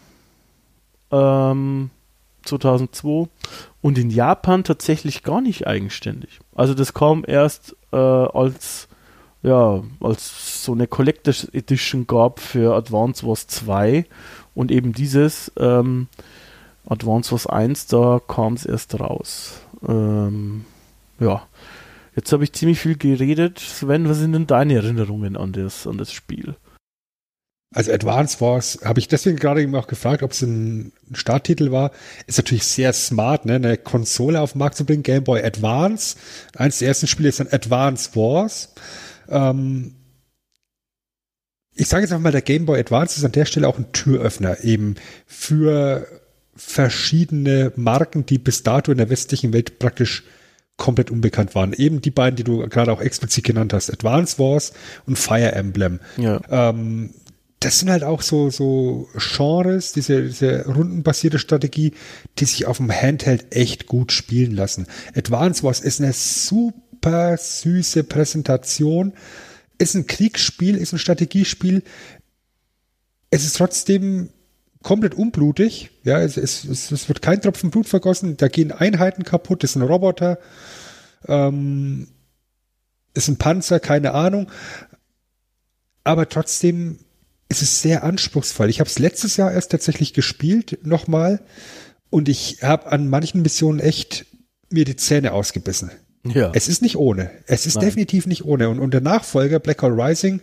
[1.12, 1.90] ähm,
[2.44, 3.28] 2002
[3.80, 6.40] und in Japan tatsächlich gar nicht eigenständig.
[6.54, 8.88] Also das kam erst äh, als
[9.42, 14.04] ja, als so eine Collectors Edition gab für Advance Wars 2
[14.54, 16.08] und eben dieses ähm,
[16.86, 19.60] Advance Wars 1, da kam es erst raus.
[19.86, 20.64] Ähm,
[21.18, 21.42] ja,
[22.16, 23.58] jetzt habe ich ziemlich viel geredet.
[23.58, 26.56] Sven, was sind denn deine Erinnerungen an das, an das Spiel?
[27.72, 31.92] Also Advance Wars habe ich deswegen gerade eben auch gefragt, ob es ein Starttitel war.
[32.26, 33.54] Ist natürlich sehr smart, ne?
[33.54, 35.04] eine Konsole auf den Markt zu bringen.
[35.04, 36.16] Game Boy Advance.
[36.56, 38.74] Eines der ersten Spiele ist dann Advance Wars.
[39.28, 39.94] Ähm,
[41.80, 43.90] ich sage jetzt einfach mal, der Game Boy Advance ist an der Stelle auch ein
[43.92, 46.06] Türöffner eben für
[46.54, 50.24] verschiedene Marken, die bis dato in der westlichen Welt praktisch
[50.76, 51.72] komplett unbekannt waren.
[51.72, 54.74] Eben die beiden, die du gerade auch explizit genannt hast, Advance Wars
[55.06, 56.00] und Fire Emblem.
[56.18, 56.40] Ja.
[56.50, 57.14] Ähm,
[57.60, 61.94] das sind halt auch so, so Genres, diese, diese rundenbasierte Strategie,
[62.38, 64.86] die sich auf dem Handheld echt gut spielen lassen.
[65.14, 69.14] Advance Wars ist eine super süße Präsentation,
[69.80, 71.82] ist ein Kriegsspiel, ist ein Strategiespiel.
[73.30, 74.30] Es ist trotzdem
[74.82, 75.90] komplett unblutig.
[76.04, 78.36] Ja, es, es, es, wird kein Tropfen Blut vergossen.
[78.36, 79.62] Da gehen Einheiten kaputt.
[79.62, 80.38] Das sind Roboter.
[81.26, 82.08] Ähm,
[83.14, 84.50] ist ein Panzer, keine Ahnung.
[86.04, 86.98] Aber trotzdem
[87.48, 88.68] ist es sehr anspruchsvoll.
[88.68, 91.40] Ich habe es letztes Jahr erst tatsächlich gespielt, nochmal.
[92.10, 94.26] Und ich habe an manchen Missionen echt
[94.70, 95.90] mir die Zähne ausgebissen.
[96.24, 96.52] Ja.
[96.54, 97.30] Es ist nicht ohne.
[97.46, 97.86] Es ist Nein.
[97.86, 98.68] definitiv nicht ohne.
[98.68, 100.40] Und, und der Nachfolger Black Hole Rising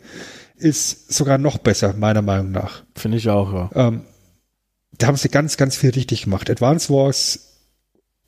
[0.55, 2.83] ist sogar noch besser, meiner Meinung nach.
[2.95, 3.69] Finde ich auch, ja.
[3.75, 4.01] Ähm,
[4.97, 6.49] da haben sie ganz, ganz viel richtig gemacht.
[6.49, 7.59] Advance Wars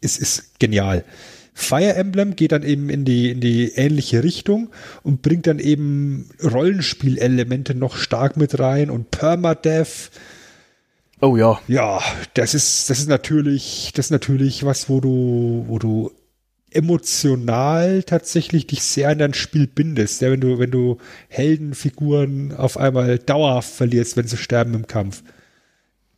[0.01, 1.03] ist, ist genial.
[1.53, 4.69] Fire Emblem geht dann eben in die, in die ähnliche Richtung
[5.03, 10.11] und bringt dann eben Rollenspielelemente noch stark mit rein und Permadeath.
[11.19, 11.59] Oh ja.
[11.67, 12.01] Ja,
[12.35, 16.11] das ist, das ist natürlich, das ist natürlich was, wo du, wo du
[16.71, 20.21] emotional tatsächlich dich sehr an dein Spiel bindest.
[20.21, 20.97] Ja, wenn du, wenn du
[21.27, 25.23] Heldenfiguren auf einmal dauerhaft verlierst, wenn sie sterben im Kampf.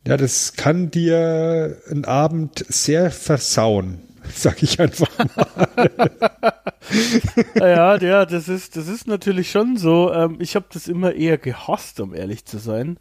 [0.06, 4.00] Ja, das kann dir einen Abend sehr versauen,
[4.34, 5.90] sag ich einfach mal.
[7.54, 10.12] ja, ja, das ist, das ist natürlich schon so.
[10.12, 12.98] Ähm, ich habe das immer eher gehasst, um ehrlich zu sein.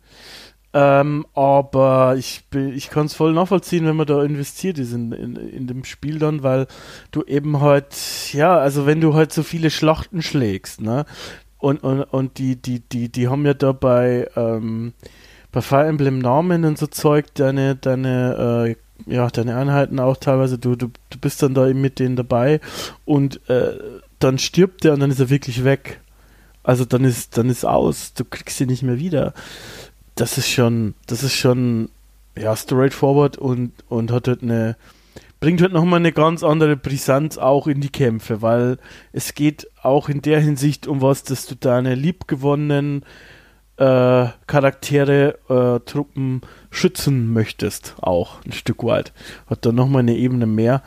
[0.74, 5.36] Ähm, aber ich, ich kann es voll nachvollziehen, wenn man da investiert ist in, in,
[5.36, 6.68] in dem Spiel dann, weil
[7.12, 7.94] du eben halt,
[8.32, 11.06] ja, also wenn du halt so viele Schlachten schlägst, ne?
[11.58, 14.94] Und, und, und die, die, die, die haben ja dabei, ähm,
[15.52, 18.76] bei Fire Emblem Namen und so Zeug deine, deine,
[19.08, 22.16] äh, ja, deine Einheiten auch teilweise, du, du, du bist dann da eben mit denen
[22.16, 22.62] dabei
[23.06, 23.78] und äh,
[24.20, 26.00] dann stirbt der und dann ist er wirklich weg.
[26.64, 29.34] Also dann ist, dann ist aus, du kriegst sie nicht mehr wieder.
[30.22, 31.90] Das ist schon, das ist schon,
[32.38, 34.78] ja, straightforward und, und hat halt eine,
[35.40, 38.78] bringt halt nochmal eine ganz andere Brisanz auch in die Kämpfe, weil
[39.14, 43.04] es geht auch in der Hinsicht um was, dass du deine liebgewonnenen
[43.78, 49.14] äh, Charaktere, äh, Truppen schützen möchtest, auch ein Stück weit.
[49.48, 50.84] Hat dann nochmal eine Ebene mehr.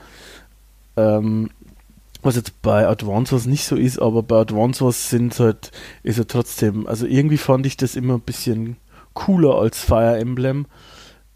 [0.96, 1.50] Ähm,
[2.22, 5.72] was jetzt bei Advance Wars nicht so ist, aber bei Advance Wars sind halt,
[6.04, 8.76] ist er trotzdem, also irgendwie fand ich das immer ein bisschen
[9.14, 10.66] cooler als Fire Emblem.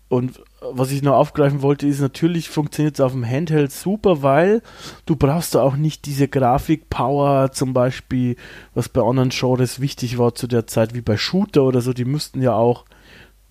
[0.09, 4.63] Und was ich noch aufgreifen wollte, ist natürlich funktioniert es auf dem Handheld super, weil
[5.07, 8.37] du brauchst da auch nicht diese Grafik-Power zum Beispiel,
[8.75, 12.07] was bei anderen Genres wichtig war zu der Zeit, wie bei Shooter oder so, die
[12.07, 12.87] müssten ja auch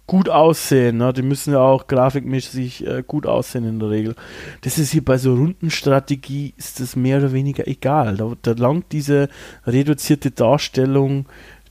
[0.07, 1.11] gut aussehen, ne?
[1.11, 4.15] die müssen ja auch grafikmäßig äh, gut aussehen in der Regel.
[4.61, 8.15] Das ist hier bei so Rundenstrategie, ist das mehr oder weniger egal.
[8.15, 9.27] Da, da langt diese
[9.65, 11.25] reduzierte Darstellung,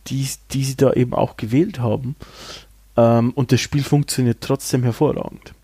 [0.08, 2.16] die, die sie da eben auch gewählt haben.
[2.96, 5.54] Ähm, und das Spiel funktioniert trotzdem hervorragend.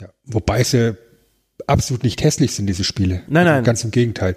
[0.00, 0.96] Ja, wobei sie
[1.66, 3.22] absolut nicht hässlich sind, diese Spiele.
[3.28, 3.64] Nein, nein.
[3.64, 4.36] Ganz im Gegenteil.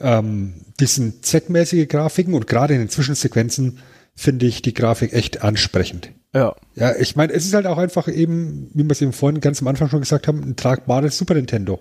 [0.00, 3.78] Ähm, die sind zweckmäßige Grafiken und gerade in den Zwischensequenzen
[4.14, 6.10] finde ich die Grafik echt ansprechend.
[6.34, 6.56] Ja.
[6.74, 9.60] Ja, ich meine, es ist halt auch einfach eben, wie wir es eben vorhin ganz
[9.60, 11.80] am Anfang schon gesagt haben, ein tragbares Super Nintendo.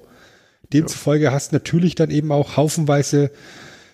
[0.71, 1.31] Demzufolge ja.
[1.31, 3.31] hast natürlich dann eben auch haufenweise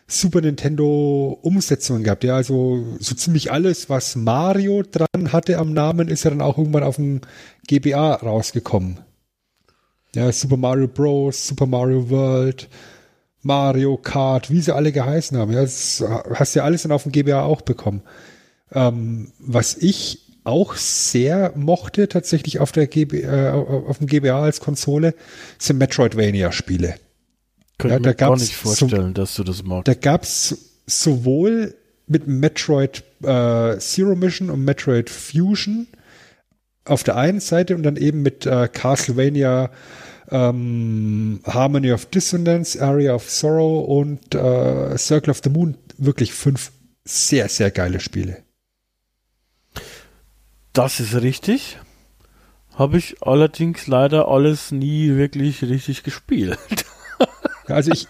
[0.08, 2.24] Super Nintendo Umsetzungen gehabt.
[2.24, 6.58] Ja, also so ziemlich alles, was Mario dran hatte am Namen, ist ja dann auch
[6.58, 7.22] irgendwann auf dem
[7.68, 9.00] GBA rausgekommen.
[10.16, 12.70] Ja, Super Mario Bros., Super Mario World,
[13.42, 15.52] Mario Kart, wie sie alle geheißen haben.
[15.52, 16.04] Ja, das
[16.34, 18.02] hast ja alles dann auf dem GBA auch bekommen.
[18.72, 24.62] Ähm, was ich auch sehr mochte, tatsächlich auf der GB, äh, auf dem GBA als
[24.62, 25.14] Konsole,
[25.60, 26.96] sind Metroidvania-Spiele.
[27.78, 29.88] Könnte ja, mir gar nicht vorstellen, so, dass du das magst.
[29.88, 31.76] Da gab es sowohl
[32.08, 35.88] mit Metroid äh, Zero Mission und Metroid Fusion
[36.86, 39.70] auf der einen Seite und dann eben mit äh, Castlevania
[40.32, 45.78] ähm, Harmony of Dissonance, Area of Sorrow und äh, Circle of the Moon.
[45.98, 46.72] Wirklich fünf
[47.06, 48.44] sehr, sehr geile Spiele.
[50.74, 51.78] Das ist richtig.
[52.76, 56.60] Habe ich allerdings leider alles nie wirklich richtig gespielt.
[57.68, 58.08] Also ich,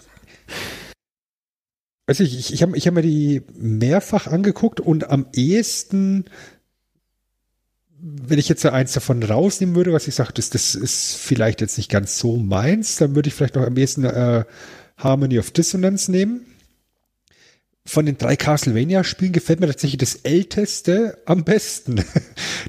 [2.06, 6.24] also ich, ich, ich habe ich hab mir die mehrfach angeguckt und am ehesten,
[8.00, 11.76] wenn ich jetzt eins davon rausnehmen würde, was ich sage, das, das ist vielleicht jetzt
[11.76, 14.44] nicht ganz so meins, dann würde ich vielleicht noch am ehesten äh,
[14.96, 16.46] Harmony of Dissonance nehmen.
[17.84, 22.04] Von den drei Castlevania-Spielen gefällt mir tatsächlich das älteste am besten.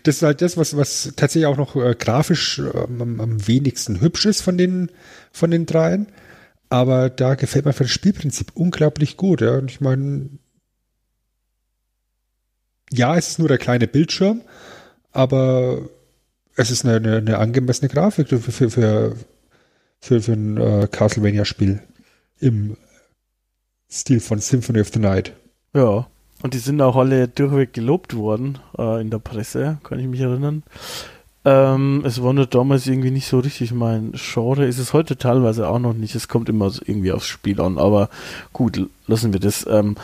[0.03, 3.99] Das ist halt das, was, was tatsächlich auch noch äh, grafisch äh, am, am wenigsten
[3.99, 4.91] hübsch ist von den,
[5.33, 6.07] von den dreien.
[6.69, 9.41] Aber da gefällt mir das Spielprinzip unglaublich gut.
[9.41, 9.57] Ja.
[9.57, 10.29] Und ich meine,
[12.91, 14.41] ja, es ist nur der kleine Bildschirm,
[15.11, 15.89] aber
[16.55, 19.15] es ist eine, eine, eine angemessene Grafik für, für, für,
[19.99, 21.81] für, für ein äh, Castlevania-Spiel
[22.39, 22.77] im
[23.89, 25.33] Stil von Symphony of the Night.
[25.73, 26.07] Ja,
[26.41, 30.21] und die sind auch alle durchweg gelobt worden äh, in der Presse, kann ich mich
[30.21, 30.63] erinnern.
[31.49, 34.67] Ähm, es war nur damals irgendwie nicht so richtig mein Genre.
[34.67, 36.13] Ist es heute teilweise auch noch nicht.
[36.13, 37.79] Es kommt immer irgendwie aufs Spiel an.
[37.79, 38.09] Aber
[38.53, 39.65] gut, lassen wir das.
[39.67, 39.95] Ähm,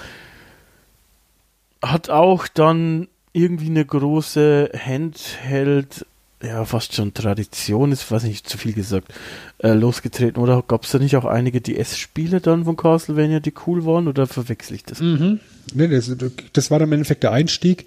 [1.83, 6.07] hat auch dann irgendwie eine große Handheld,
[6.41, 9.13] ja, fast schon Tradition, ist, weiß nicht, zu viel gesagt,
[9.59, 10.41] äh, losgetreten.
[10.41, 14.07] Oder gab es da nicht auch einige DS-Spiele dann von Castlevania, die cool waren?
[14.07, 14.99] Oder verwechsel ich das?
[14.99, 15.41] Mhm.
[15.75, 16.11] Nee, das,
[16.53, 17.85] das war dann im Endeffekt der Einstieg,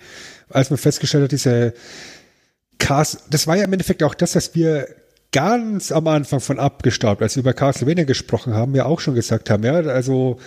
[0.49, 1.75] als man festgestellt hat, diese
[2.79, 4.89] Cast, das war ja im Endeffekt auch das, was wir
[5.33, 9.51] ganz am Anfang von abgestaubt, als wir über Castlevania gesprochen haben, ja auch schon gesagt
[9.51, 10.39] haben, ja, also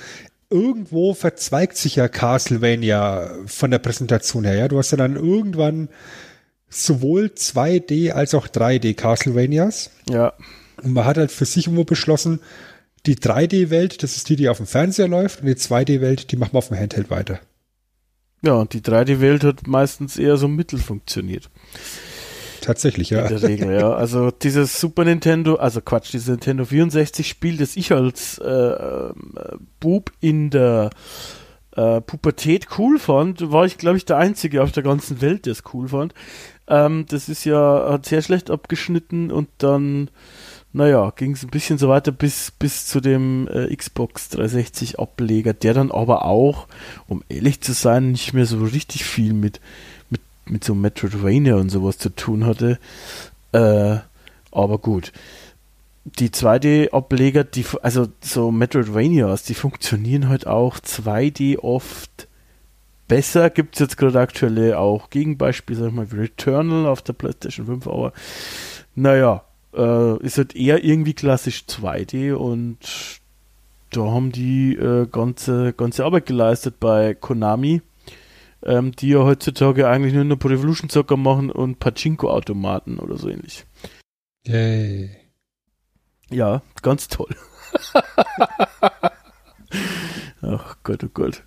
[0.50, 5.90] irgendwo verzweigt sich ja Castlevania von der Präsentation her, ja, du hast ja dann irgendwann
[6.72, 9.92] sowohl 2D als auch 3D Castlevanias.
[10.10, 10.34] Ja.
[10.82, 12.40] Und man hat halt für sich irgendwo beschlossen,
[13.06, 16.54] die 3D-Welt, das ist die, die auf dem Fernseher läuft, und die 2D-Welt, die machen
[16.54, 17.40] wir auf dem Handheld weiter.
[18.42, 21.50] Ja, und die 3D-Welt hat meistens eher so mittel funktioniert.
[22.62, 23.26] Tatsächlich, ja.
[23.26, 23.92] In der Regel, ja.
[23.92, 29.14] Also dieses Super Nintendo, also Quatsch, dieses Nintendo 64 Spiel, das ich als äh, äh,
[29.80, 30.92] Bub in der
[31.76, 35.54] äh, Pubertät cool fand, war ich, glaube ich, der Einzige auf der ganzen Welt, der
[35.54, 36.14] es cool fand.
[36.68, 40.10] Ähm, das ist ja, hat sehr schlecht abgeschnitten und dann,
[40.72, 45.54] naja, ging es ein bisschen so weiter bis, bis zu dem äh, Xbox 360 Ableger,
[45.54, 46.68] der dann aber auch,
[47.08, 49.60] um ehrlich zu sein, nicht mehr so richtig viel mit
[50.46, 52.80] mit so Metroidvania und sowas zu tun hatte.
[53.52, 53.98] Äh,
[54.52, 55.12] aber gut.
[56.04, 62.28] Die 2D-Ableger, die, also so Metroidvanias, die funktionieren halt auch 2D oft
[63.08, 63.50] besser.
[63.50, 67.68] Gibt es jetzt gerade aktuelle auch Gegenbeispiele, sag ich mal, wie Returnal auf der PlayStation
[67.68, 68.14] 5, aber
[68.96, 69.44] naja,
[69.76, 72.78] äh, ist halt eher irgendwie klassisch 2D und
[73.92, 77.82] da haben die äh, ganze, ganze Arbeit geleistet bei Konami
[78.64, 83.30] ähm, die ja heutzutage eigentlich nur noch Pro Evolution Soccer machen und Pachinko-Automaten oder so
[83.30, 83.66] ähnlich.
[84.46, 85.10] Yay.
[86.30, 87.36] Ja, ganz toll.
[90.42, 91.44] Ach Gott, oh Gott.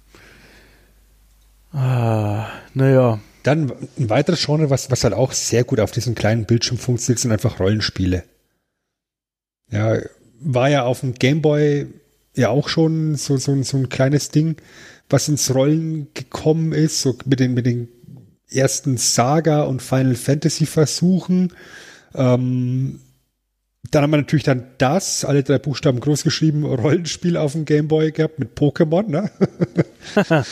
[1.73, 3.21] Ah, naja.
[3.43, 7.19] Dann ein weiteres Genre, was, was halt auch sehr gut auf diesem kleinen Bildschirm funktioniert,
[7.21, 8.25] sind einfach Rollenspiele.
[9.71, 9.99] Ja,
[10.41, 11.87] war ja auf dem Gameboy
[12.35, 14.57] ja auch schon so, so, so ein kleines Ding
[15.09, 17.89] was ins Rollen gekommen ist, so mit den, mit den
[18.51, 21.53] ersten Saga und Final Fantasy Versuchen.
[22.15, 23.01] Ähm,
[23.91, 28.13] dann haben wir natürlich dann das, alle drei Buchstaben groß geschrieben, Rollenspiel auf dem Gameboy
[28.13, 29.31] gehabt mit Pokémon, ne?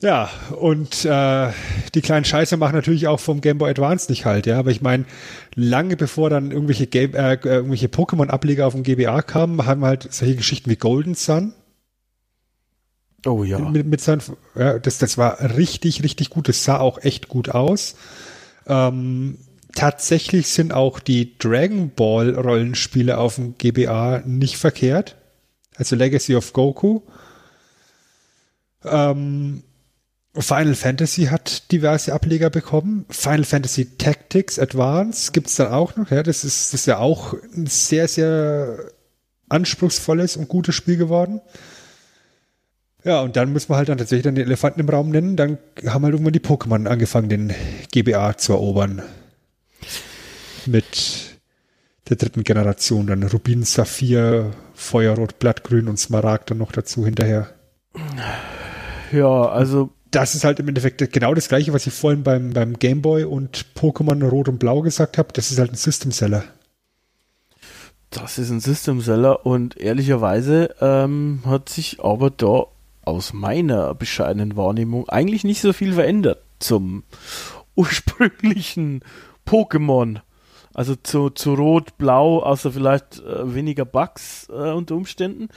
[0.00, 1.48] ja, und äh,
[1.94, 4.58] die kleinen Scheiße machen natürlich auch vom Game Boy Advance nicht halt, ja.
[4.58, 5.04] Aber ich meine,
[5.54, 10.12] lange bevor dann irgendwelche, Game, äh, irgendwelche Pokémon-Ableger auf dem GBA kamen, haben wir halt
[10.12, 11.52] solche Geschichten wie Golden Sun,
[13.26, 13.58] Oh ja.
[13.58, 14.22] Mit, mit seinen,
[14.54, 16.48] ja das, das war richtig, richtig gut.
[16.48, 17.96] Das sah auch echt gut aus.
[18.66, 19.38] Ähm,
[19.74, 25.16] tatsächlich sind auch die Dragon Ball Rollenspiele auf dem GBA nicht verkehrt.
[25.76, 27.00] Also Legacy of Goku.
[28.84, 29.62] Ähm,
[30.34, 33.06] Final Fantasy hat diverse Ableger bekommen.
[33.10, 36.10] Final Fantasy Tactics Advance gibt's dann auch noch.
[36.10, 38.92] Ja, das ist, das ist ja auch ein sehr, sehr
[39.48, 41.40] anspruchsvolles und gutes Spiel geworden.
[43.04, 45.36] Ja, und dann müssen wir halt dann tatsächlich dann den Elefanten im Raum nennen.
[45.36, 47.54] Dann haben halt irgendwann die Pokémon angefangen, den
[47.92, 49.02] GBA zu erobern.
[50.66, 51.38] Mit
[52.08, 53.06] der dritten Generation.
[53.06, 57.48] Dann Rubin, Saphir, Feuerrot, Blattgrün und Smaragd dann noch dazu hinterher.
[59.12, 59.90] Ja, also.
[60.10, 63.24] Das ist halt im Endeffekt genau das gleiche, was ich vorhin beim, beim Game Boy
[63.24, 65.28] und Pokémon Rot und Blau gesagt habe.
[65.34, 66.44] Das ist halt ein System Seller.
[68.08, 72.68] Das ist ein System Seller und ehrlicherweise ähm, hat sich aber da
[73.08, 77.04] aus meiner bescheidenen Wahrnehmung eigentlich nicht so viel verändert zum
[77.74, 79.02] ursprünglichen
[79.46, 80.20] Pokémon.
[80.74, 85.48] Also zu, zu Rot, Blau, außer vielleicht äh, weniger Bugs äh, unter Umständen.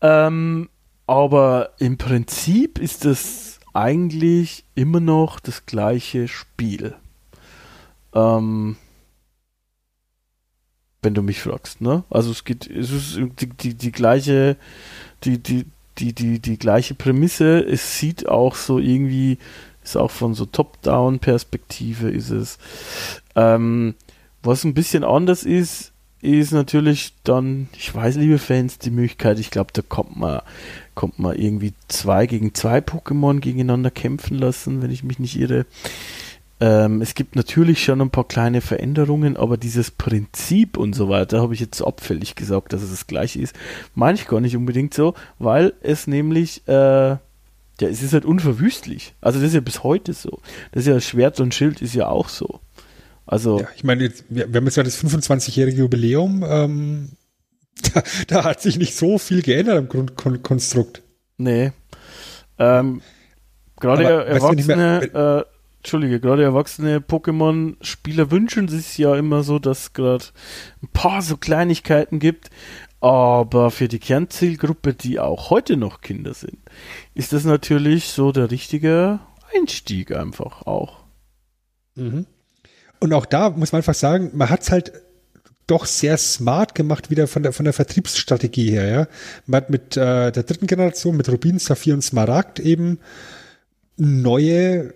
[0.00, 0.68] Ähm,
[1.06, 6.94] aber im Prinzip ist das eigentlich immer noch das gleiche Spiel.
[8.14, 8.76] Ähm,
[11.02, 12.04] wenn du mich fragst, ne?
[12.10, 14.56] Also es geht, es ist die, die, die gleiche,
[15.24, 15.66] die, die,
[16.00, 17.60] die, die, die gleiche Prämisse.
[17.60, 19.38] Es sieht auch so irgendwie,
[19.84, 22.58] ist auch von so Top-Down-Perspektive ist es.
[23.36, 23.94] Ähm,
[24.42, 25.92] was ein bisschen anders ist,
[26.22, 30.40] ist natürlich dann, ich weiß, liebe Fans, die Möglichkeit, ich glaube, da kommt man,
[30.94, 35.64] kommt man irgendwie zwei gegen zwei Pokémon gegeneinander kämpfen lassen, wenn ich mich nicht irre.
[36.60, 41.40] Ähm, es gibt natürlich schon ein paar kleine Veränderungen, aber dieses Prinzip und so weiter,
[41.40, 43.54] habe ich jetzt abfällig gesagt, dass es das gleiche ist,
[43.94, 46.72] meine ich gar nicht unbedingt so, weil es nämlich, äh,
[47.12, 47.18] ja,
[47.80, 49.14] es ist halt unverwüstlich.
[49.22, 50.40] Also das ist ja bis heute so.
[50.72, 52.60] Das ist ja Schwert und Schild ist ja auch so.
[53.24, 53.60] Also.
[53.60, 57.08] Ja, ich meine, jetzt, wir, wir haben jetzt ja das 25-jährige Jubiläum, ähm,
[57.94, 61.00] da, da, hat sich nicht so viel geändert im Grundkonstrukt.
[61.38, 61.72] Nee.
[62.58, 63.00] Ähm,
[63.78, 70.26] gerade Erwachsene, äh, Entschuldige, gerade erwachsene Pokémon-Spieler wünschen sich ja immer so, dass es gerade
[70.82, 72.50] ein paar so Kleinigkeiten gibt.
[73.00, 76.58] Aber für die Kernzielgruppe, die auch heute noch Kinder sind,
[77.14, 79.20] ist das natürlich so der richtige
[79.56, 81.04] Einstieg einfach auch.
[81.94, 82.26] Mhm.
[82.98, 84.92] Und auch da muss man einfach sagen, man hat es halt
[85.66, 88.88] doch sehr smart gemacht, wieder von der, von der Vertriebsstrategie her.
[88.88, 89.08] Ja?
[89.46, 92.98] Man hat mit äh, der dritten Generation, mit Rubin, Saphir und Smaragd eben
[93.96, 94.92] neue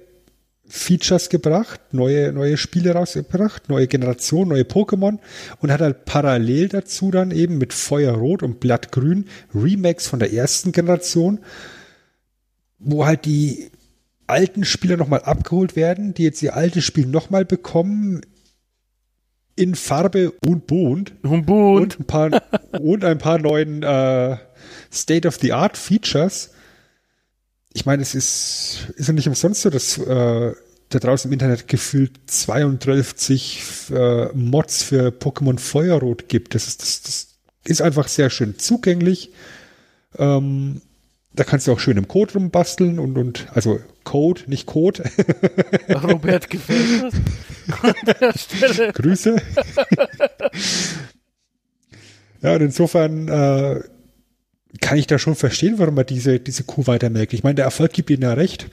[0.66, 5.18] Features gebracht, neue, neue Spiele rausgebracht, neue Generation, neue Pokémon
[5.60, 10.72] und hat halt parallel dazu dann eben mit Feuerrot und Blattgrün Remakes von der ersten
[10.72, 11.40] Generation,
[12.78, 13.70] wo halt die
[14.26, 18.22] alten Spieler nochmal abgeholt werden, die jetzt ihr altes Spiel nochmal bekommen
[19.56, 21.14] in Farbe und bunt.
[21.22, 21.98] Und bunt.
[21.98, 22.42] Und ein paar,
[22.80, 24.36] und ein paar neuen äh,
[24.90, 26.50] State-of-the-Art-Features
[27.74, 30.52] ich meine, es ist, ist ja nicht umsonst so, dass äh,
[30.88, 36.54] da draußen im Internet gefühlt 32 äh, Mods für Pokémon Feuerrot gibt.
[36.54, 39.32] Das ist, das, das ist einfach sehr schön zugänglich.
[40.16, 40.82] Ähm,
[41.32, 45.02] da kannst du auch schön im Code rumbasteln und, und also Code, nicht Code.
[46.02, 47.12] Robert gefällt
[48.20, 48.46] das.
[48.94, 49.36] Grüße.
[52.42, 53.80] ja, und insofern äh,
[54.80, 57.32] kann ich da schon verstehen, warum man diese, diese Kuh weitermerkt.
[57.32, 58.70] Ich meine, der Erfolg gibt ihnen ja recht.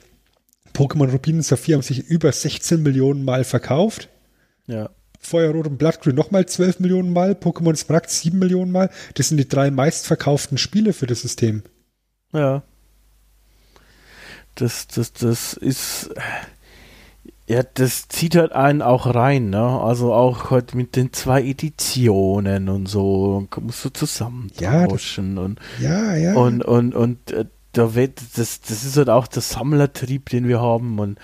[0.74, 4.08] Pokémon Rubin und Saphir haben sich über 16 Millionen Mal verkauft.
[4.66, 4.90] Ja.
[5.20, 8.90] Feuerrot und Blattgrün nochmal 12 Millionen Mal, Pokémon Smaragd 7 Millionen Mal.
[9.14, 11.62] Das sind die drei meistverkauften Spiele für das System.
[12.32, 12.62] Ja.
[14.56, 16.10] Das, das, das ist
[17.52, 19.62] ja, das zieht halt einen auch rein, ne?
[19.62, 26.14] Also auch halt mit den zwei Editionen und so musst du zusammentauschen ja, und ja,
[26.16, 26.34] ja.
[26.34, 30.62] und und und äh, da wird das das ist halt auch der Sammlertrieb, den wir
[30.62, 31.18] haben und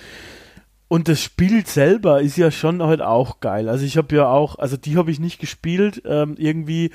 [0.88, 3.70] und das Spiel selber ist ja schon halt auch geil.
[3.70, 6.90] Also ich habe ja auch, also die habe ich nicht gespielt, ähm, irgendwie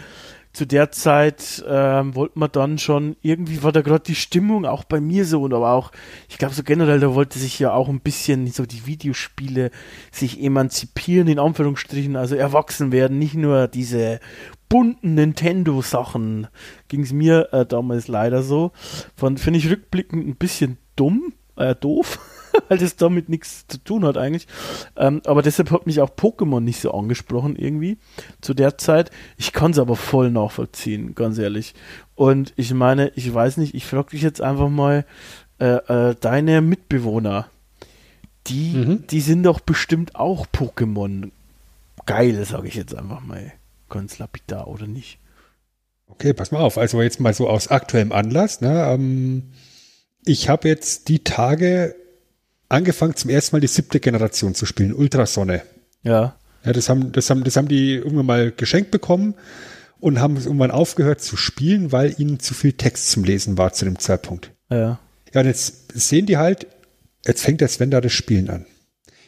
[0.53, 4.83] zu der Zeit ähm, wollte man dann schon, irgendwie war da gerade die Stimmung auch
[4.83, 5.91] bei mir so und aber auch,
[6.29, 9.71] ich glaube so generell, da wollte sich ja auch ein bisschen so die Videospiele
[10.11, 14.19] sich emanzipieren, in Anführungsstrichen, also erwachsen werden, nicht nur diese
[14.69, 16.47] bunten Nintendo-Sachen,
[16.87, 18.71] ging es mir äh, damals leider so.
[19.15, 22.19] Von finde ich rückblickend ein bisschen dumm, äh, doof.
[22.67, 24.47] weil das damit nichts zu tun hat eigentlich.
[24.95, 27.97] Ähm, aber deshalb hat mich auch Pokémon nicht so angesprochen irgendwie
[28.41, 29.11] zu der Zeit.
[29.37, 31.73] Ich kann es aber voll nachvollziehen, ganz ehrlich.
[32.15, 35.05] Und ich meine, ich weiß nicht, ich frage dich jetzt einfach mal,
[35.59, 37.47] äh, äh, deine Mitbewohner,
[38.47, 39.07] die, mhm.
[39.07, 41.31] die sind doch bestimmt auch Pokémon
[42.05, 43.53] geil, sage ich jetzt einfach mal.
[43.89, 45.19] Ganz lapidar, oder nicht?
[46.07, 46.77] Okay, pass mal auf.
[46.77, 48.61] Also jetzt mal so aus aktuellem Anlass.
[48.61, 48.85] Ne?
[48.87, 49.51] Ähm,
[50.25, 51.95] ich habe jetzt die Tage
[52.73, 55.61] angefangen zum ersten Mal die siebte Generation zu spielen, Ultrasonne.
[56.01, 56.35] Ja.
[56.65, 59.35] Ja, das haben, das haben, das haben die irgendwann mal geschenkt bekommen
[59.99, 63.85] und haben irgendwann aufgehört zu spielen, weil ihnen zu viel Text zum Lesen war zu
[63.85, 64.51] dem Zeitpunkt.
[64.69, 64.99] Ja.
[65.33, 66.67] Ja, und jetzt sehen die halt,
[67.25, 68.65] jetzt fängt der Sven da das Spielen an.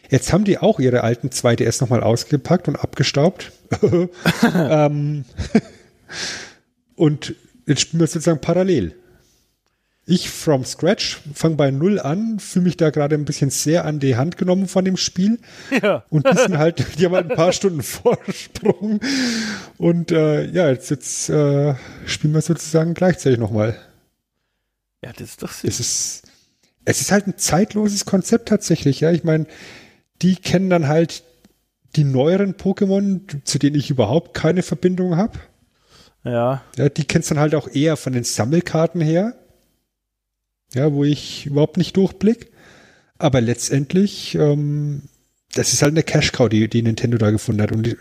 [0.10, 3.52] Jetzt haben die auch ihre alten 2DS nochmal ausgepackt und abgestaubt.
[4.54, 5.26] ähm,
[6.96, 7.36] und
[7.66, 8.96] jetzt spielen wir sozusagen parallel.
[10.08, 14.00] Ich from scratch, fange bei Null an, fühle mich da gerade ein bisschen sehr an
[14.00, 15.40] die Hand genommen von dem Spiel.
[15.82, 16.06] Ja.
[16.10, 19.00] Und die sind halt, die haben halt ein paar Stunden Vorsprung.
[19.78, 21.74] Und äh, ja, jetzt, jetzt äh,
[22.06, 23.76] spielen wir sozusagen gleichzeitig nochmal.
[25.04, 25.70] Ja, das ist doch süß.
[25.70, 26.24] Es ist,
[26.86, 29.12] es ist halt ein zeitloses Konzept tatsächlich, ja.
[29.12, 29.48] Ich meine,
[30.22, 31.24] die kennen dann halt
[31.96, 35.40] die neueren Pokémon, zu denen ich überhaupt keine Verbindung habe.
[36.24, 36.64] Ja.
[36.78, 39.34] Ja, die kennst dann halt auch eher von den Sammelkarten her.
[40.74, 42.52] Ja, wo ich überhaupt nicht durchblick.
[43.18, 45.04] Aber letztendlich, ähm,
[45.54, 47.72] das ist halt eine Cash-Cow, die, die Nintendo da gefunden hat.
[47.72, 47.96] Und ich,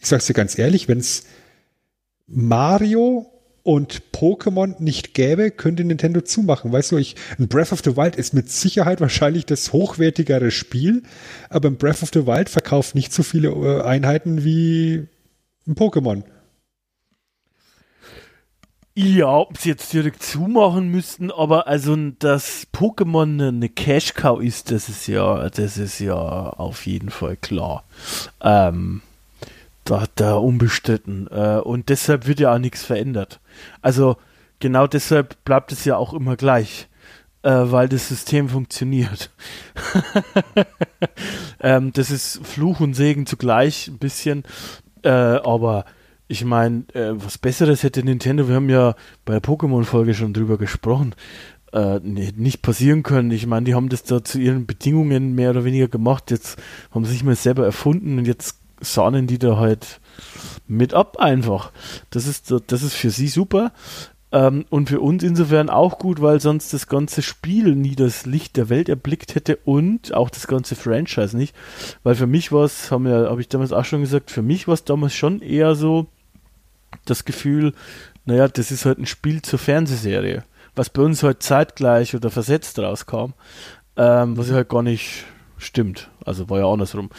[0.00, 1.24] sag's dir ganz ehrlich, wenn's
[2.26, 3.30] Mario
[3.62, 6.70] und Pokémon nicht gäbe, könnte Nintendo zumachen.
[6.70, 11.02] Weißt du, ich, ein Breath of the Wild ist mit Sicherheit wahrscheinlich das hochwertigere Spiel,
[11.48, 15.06] aber ein Breath of the Wild verkauft nicht so viele äh, Einheiten wie
[15.66, 16.24] ein Pokémon.
[18.96, 24.88] Ja, ob sie jetzt direkt zumachen müssten, aber also, dass Pokémon eine Cash-Cow ist, das
[24.88, 27.82] ist ja, das ist ja auf jeden Fall klar.
[28.40, 29.02] Ähm,
[29.82, 31.26] da, da unbestritten.
[31.28, 33.40] Äh, und deshalb wird ja auch nichts verändert.
[33.82, 34.16] Also,
[34.60, 36.88] genau deshalb bleibt es ja auch immer gleich.
[37.42, 39.30] Äh, weil das System funktioniert.
[41.60, 44.44] ähm, das ist Fluch und Segen zugleich ein bisschen.
[45.02, 45.84] Äh, aber
[46.34, 50.58] ich meine, äh, was Besseres hätte Nintendo, wir haben ja bei der Pokémon-Folge schon drüber
[50.58, 51.14] gesprochen,
[51.72, 53.30] äh, nicht passieren können.
[53.30, 56.32] Ich meine, die haben das da zu ihren Bedingungen mehr oder weniger gemacht.
[56.32, 60.00] Jetzt haben sie sich mal selber erfunden und jetzt sahnen die da halt
[60.66, 61.70] mit ab einfach.
[62.10, 63.72] Das ist, das ist für sie super.
[64.34, 68.56] Ähm, und für uns insofern auch gut, weil sonst das ganze Spiel nie das Licht
[68.56, 71.54] der Welt erblickt hätte und auch das ganze Franchise nicht.
[72.02, 74.74] Weil für mich war es, habe hab ich damals auch schon gesagt, für mich war
[74.74, 76.08] es damals schon eher so
[77.04, 77.72] das Gefühl,
[78.24, 80.44] naja, das ist halt ein Spiel zur Fernsehserie.
[80.74, 83.34] Was bei uns halt zeitgleich oder versetzt rauskam,
[83.96, 85.24] ähm, was ja halt gar nicht
[85.56, 86.10] stimmt.
[86.24, 87.10] Also war ja andersrum.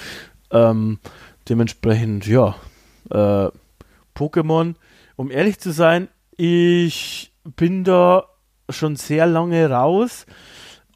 [0.52, 1.00] Ähm,
[1.48, 2.56] dementsprechend, ja,
[3.10, 3.50] äh,
[4.16, 4.76] Pokémon,
[5.16, 8.26] um ehrlich zu sein, ich bin da
[8.70, 10.26] schon sehr lange raus,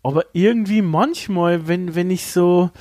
[0.04, 2.72] aber irgendwie manchmal, wenn, wenn ich so,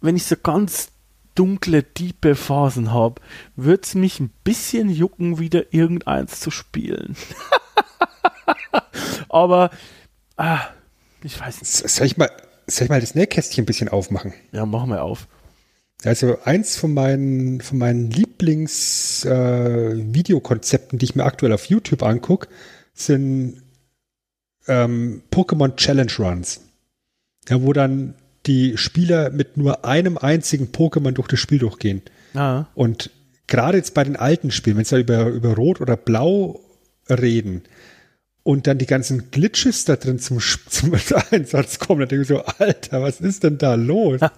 [0.00, 0.90] wenn ich so ganz
[1.34, 3.22] dunkle, tiefe Phasen habe,
[3.56, 7.16] würde es mich ein bisschen jucken, wieder irgendeins zu spielen.
[9.28, 9.70] aber,
[10.36, 10.60] ah,
[11.22, 11.72] ich weiß nicht.
[11.72, 12.30] Soll ich mal,
[12.66, 14.34] soll ich mal das Nähkästchen ein bisschen aufmachen?
[14.52, 15.28] Ja, machen wir auf.
[16.04, 22.48] Also eins von meinen, von meinen Lieblings-Videokonzepten, äh, die ich mir aktuell auf YouTube angucke,
[22.92, 23.62] sind
[24.66, 26.62] ähm, Pokémon Challenge Runs.
[27.48, 28.16] Ja, wo dann
[28.46, 32.02] die Spieler mit nur einem einzigen Pokémon durch das Spiel durchgehen.
[32.34, 32.66] Ah.
[32.74, 33.10] Und
[33.46, 36.60] gerade jetzt bei den alten Spielen, wenn sie über, über Rot oder Blau
[37.08, 37.62] reden,
[38.44, 40.38] und dann die ganzen Glitches da drin zum,
[40.68, 40.92] zum
[41.30, 44.20] Einsatz kommen, dann denke ich so, Alter, was ist denn da los?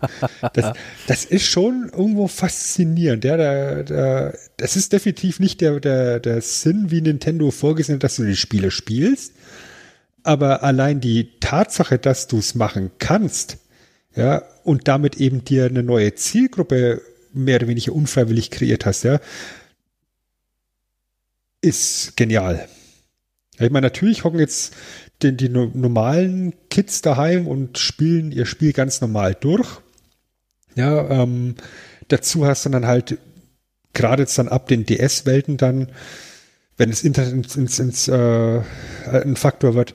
[0.55, 0.73] Das,
[1.07, 3.25] das ist schon irgendwo faszinierend.
[3.25, 8.05] Ja, da, da, das ist definitiv nicht der, der, der Sinn, wie Nintendo vorgesehen hat,
[8.05, 9.33] dass du die Spiele spielst.
[10.23, 13.59] Aber allein die Tatsache, dass du es machen kannst,
[14.17, 17.03] ja, und damit eben dir eine neue Zielgruppe
[17.33, 19.21] mehr oder weniger unfreiwillig kreiert hast, ja,
[21.61, 22.67] ist genial.
[23.59, 24.75] Ja, ich meine, natürlich hocken jetzt
[25.23, 29.81] die, die normalen Kids daheim und spielen ihr Spiel ganz normal durch.
[30.75, 31.55] Ja, ähm,
[32.09, 33.19] dazu hast du dann halt
[33.95, 35.91] gerade jetzt dann ab den DS-Welten dann,
[36.77, 38.61] wenn das Internet ins, ins, ins äh,
[39.11, 39.95] ein Faktor wird,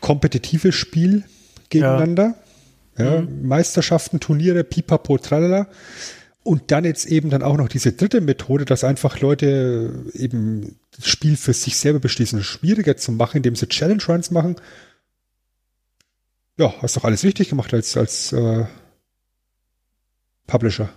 [0.00, 1.24] kompetitives Spiel
[1.70, 2.34] gegeneinander.
[2.36, 2.45] Ja,
[2.98, 3.46] ja mhm.
[3.46, 5.68] Meisterschaften, Turniere, pipapo, tralala.
[6.42, 11.08] Und dann jetzt eben dann auch noch diese dritte Methode, dass einfach Leute eben das
[11.08, 14.54] Spiel für sich selber beschließen, schwieriger zu machen, indem sie Challenge Runs machen.
[16.56, 18.64] Ja, hast doch alles richtig gemacht als, als äh,
[20.46, 20.88] Publisher.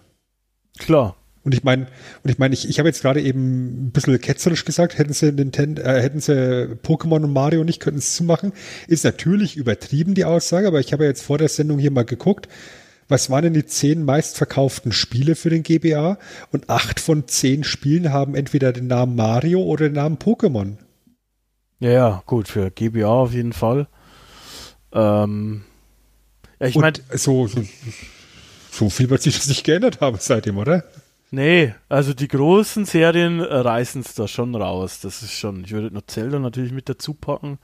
[0.77, 1.18] Klar.
[1.43, 1.87] Und ich meine,
[2.23, 5.31] und ich meine, ich, ich habe jetzt gerade eben ein bisschen ketzerisch gesagt, hätten sie
[5.31, 8.51] Nintendo, äh, hätten sie Pokémon und Mario nicht, könnten es zumachen.
[8.87, 12.05] Ist natürlich übertrieben, die Aussage, aber ich habe ja jetzt vor der Sendung hier mal
[12.05, 12.47] geguckt
[13.09, 16.19] was waren denn die zehn meistverkauften Spiele für den GBA?
[16.51, 20.77] Und acht von zehn Spielen haben entweder den Namen Mario oder den Namen Pokémon.
[21.79, 23.87] Ja, ja, gut, für GBA auf jeden Fall.
[24.93, 25.63] Ähm,
[26.59, 26.99] ja, ich meine.
[27.13, 27.63] So, so,
[28.71, 30.83] so viel wird sich das nicht geändert haben seitdem, oder?
[31.31, 34.99] Nee, also die großen Serien reißen es da schon raus.
[35.01, 37.59] Das ist schon, ich würde noch Zelda natürlich mit dazu packen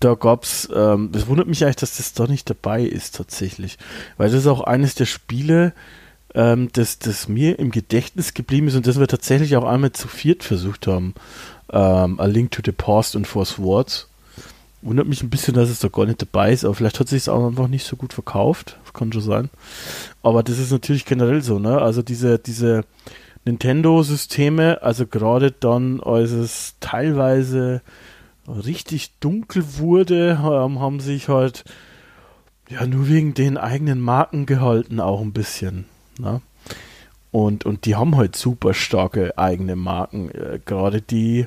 [0.00, 3.78] da gab's, ähm, das wundert mich eigentlich, dass das da nicht dabei ist tatsächlich.
[4.16, 5.74] Weil das ist auch eines der Spiele,
[6.34, 10.08] ähm, das, das mir im Gedächtnis geblieben ist und das wir tatsächlich auch einmal zu
[10.08, 11.14] viert versucht haben.
[11.70, 14.08] Ähm, A Link to the Past und Force Words.
[14.82, 17.22] Wundert mich ein bisschen, dass es da gar nicht dabei ist, aber vielleicht hat sich
[17.22, 18.78] es auch einfach nicht so gut verkauft.
[18.84, 19.50] Das kann schon sein.
[20.22, 21.80] Aber das ist natürlich generell so, ne?
[21.80, 22.84] Also diese, diese
[23.44, 27.82] Nintendo-Systeme, also gerade dann, als es teilweise
[28.48, 31.64] richtig dunkel wurde, haben sich halt
[32.68, 35.86] ja nur wegen den eigenen Marken gehalten, auch ein bisschen.
[36.18, 36.40] Ne?
[37.30, 41.46] Und, und die haben halt super starke eigene Marken, äh, gerade die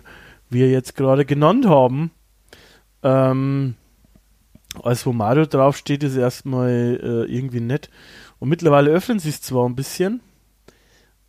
[0.50, 2.12] wir jetzt gerade genannt haben.
[3.04, 3.76] Ähm,
[4.82, 7.90] als wo Mario draufsteht, ist erstmal äh, irgendwie nett.
[8.40, 10.22] Und mittlerweile öffnen sie es zwar ein bisschen,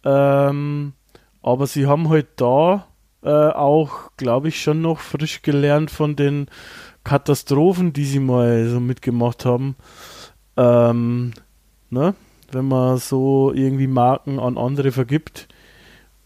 [0.05, 0.95] ähm,
[1.43, 2.87] aber sie haben halt da
[3.23, 6.47] äh, auch, glaube ich, schon noch frisch gelernt von den
[7.05, 9.77] Katastrophen, die sie mal so mitgemacht haben.
[10.57, 11.33] Ähm,
[11.91, 12.15] ne?
[12.51, 15.49] Wenn man so irgendwie Marken an andere vergibt.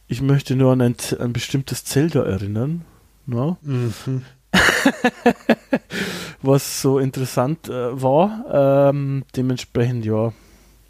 [0.06, 2.84] Ich möchte nur an ein, ein bestimmtes Zelda erinnern.
[3.26, 3.56] Ne?
[3.62, 4.22] Mhm.
[6.42, 8.90] Was so interessant äh, war.
[8.90, 10.32] Ähm, dementsprechend ja.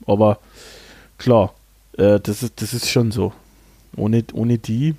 [0.07, 0.39] Aber
[1.19, 1.55] klar,
[1.97, 3.33] äh, das, ist, das ist schon so.
[3.97, 4.95] Ohne, ohne die.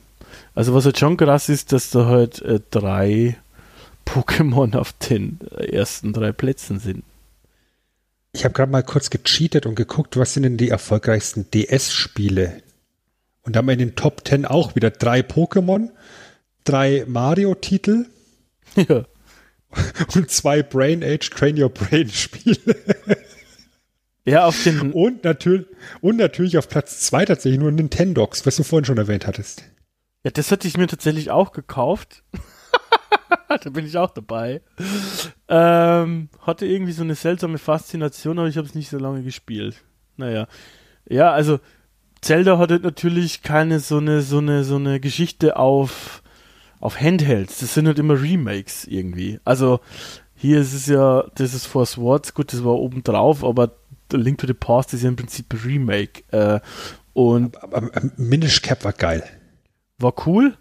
[0.53, 3.37] Also was halt schon krass ist, dass da halt äh, drei
[4.05, 7.03] Pokémon auf den ersten drei Plätzen sind.
[8.31, 12.61] Ich habe gerade mal kurz gecheatet und geguckt, was sind denn die erfolgreichsten DS-Spiele?
[13.43, 15.89] Und da haben wir in den Top 10 auch wieder drei Pokémon,
[16.63, 18.05] drei Mario-Titel
[18.87, 19.05] ja.
[20.15, 22.75] und zwei Brain Age Train Your Brain Spiele.
[24.25, 24.91] Ja, auf den.
[24.93, 25.65] Und natürlich,
[26.01, 29.63] und natürlich auf Platz zwei tatsächlich nur Nintendox, was du vorhin schon erwähnt hattest.
[30.23, 32.23] Ja, das hatte ich mir tatsächlich auch gekauft.
[33.47, 34.61] da bin ich auch dabei.
[35.47, 39.83] Ähm, hatte irgendwie so eine seltsame Faszination, aber ich habe es nicht so lange gespielt.
[40.17, 40.47] Naja.
[41.07, 41.59] Ja, also
[42.21, 46.21] Zelda hatte natürlich keine so eine, so eine, so eine Geschichte auf,
[46.79, 47.59] auf Handhelds.
[47.59, 49.39] Das sind halt immer Remakes irgendwie.
[49.43, 49.79] Also
[50.35, 53.73] hier ist es ja, das ist Force Swords, gut, das war oben drauf, aber
[54.11, 56.23] Link to the Past ist ja im Prinzip Remake.
[56.31, 56.59] Äh,
[57.13, 59.23] und aber, aber, aber Minish Cap war geil.
[59.97, 60.57] War cool.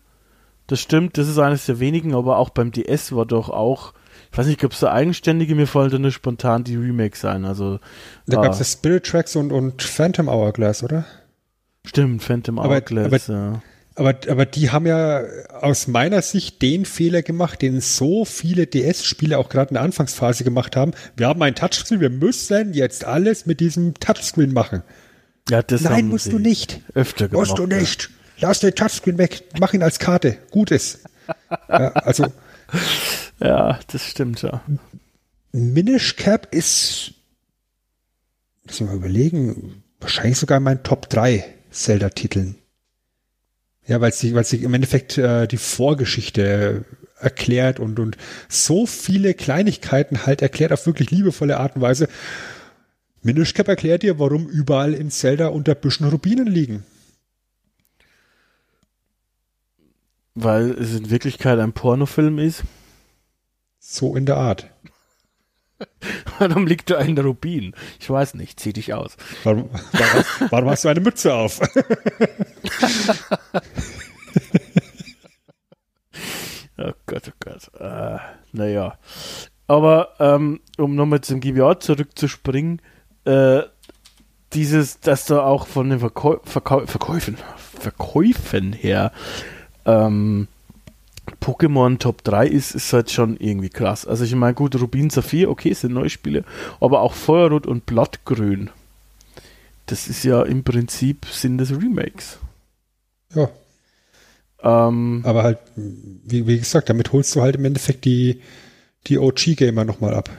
[0.67, 3.95] Das stimmt, das ist eines der wenigen, aber auch beim DS war doch auch,
[4.31, 7.47] ich weiß nicht, ob es da eigenständige, mir fallen da nur spontan die Remakes ein.
[7.47, 7.79] Also,
[8.27, 11.07] da gab es ja Spirit Tracks und, und Phantom Hourglass, oder?
[11.87, 13.63] Stimmt, Phantom Hourglass, aber, ja.
[13.99, 15.25] Aber, aber die haben ja
[15.61, 20.45] aus meiner Sicht den Fehler gemacht, den so viele DS-Spiele auch gerade in der Anfangsphase
[20.45, 20.93] gemacht haben.
[21.17, 24.85] Wir haben ein Touchscreen, wir müssen jetzt alles mit diesem Touchscreen machen.
[25.51, 26.81] Ja, das Nein, musst du nicht.
[26.95, 27.49] Öfter gemacht.
[27.49, 28.11] Musst du nicht.
[28.37, 28.49] Ja.
[28.49, 29.43] Lass den Touchscreen weg.
[29.59, 30.39] Mach ihn als Karte.
[30.53, 31.01] Gutes.
[31.69, 32.27] ja, also.
[33.41, 34.63] Ja, das stimmt ja.
[35.53, 37.15] Minish Cap ist,
[38.65, 42.57] muss ich mal überlegen, wahrscheinlich sogar mein Top 3 Zelda-Titeln.
[43.89, 46.85] Ja, weil sie, weil sie im Endeffekt äh, die Vorgeschichte
[47.19, 52.09] erklärt und, und so viele Kleinigkeiten halt erklärt auf wirklich liebevolle Art und Weise.
[53.23, 56.85] Minish Cap erklärt dir, warum überall in Zelda unter Büschen Rubinen liegen.
[60.35, 62.65] Weil es in Wirklichkeit ein Pornofilm ist?
[63.79, 64.71] So in der Art.
[66.39, 67.75] Warum liegt da ein Rubin?
[68.01, 69.17] Ich weiß nicht, zieh dich aus.
[69.45, 71.61] Warum, warum, warum hast du eine Mütze auf?
[76.79, 77.71] oh Gott, oh Gott.
[77.79, 78.19] Äh,
[78.53, 78.99] naja.
[79.69, 82.81] Aber ähm, um nochmal zum GBA zurückzuspringen,
[83.25, 83.63] äh,
[84.55, 87.37] dieses, dass da auch von den Verkäu Verkäu Verkäufen,
[87.79, 89.13] Verkäufen her
[89.85, 90.49] ähm,
[91.43, 94.07] Pokémon Top 3 ist, ist halt schon irgendwie krass.
[94.07, 96.45] Also ich meine, gut, Rubin Saphir, okay, sind neue Spiele,
[96.81, 98.71] aber auch Feuerrot und Blattgrün.
[99.87, 102.39] Das ist ja im Prinzip, sind das Remakes.
[103.35, 103.49] Ja.
[104.63, 108.41] Ähm, aber halt, wie, wie gesagt, damit holst du halt im Endeffekt die,
[109.09, 110.31] die OG-Gamer nochmal ab.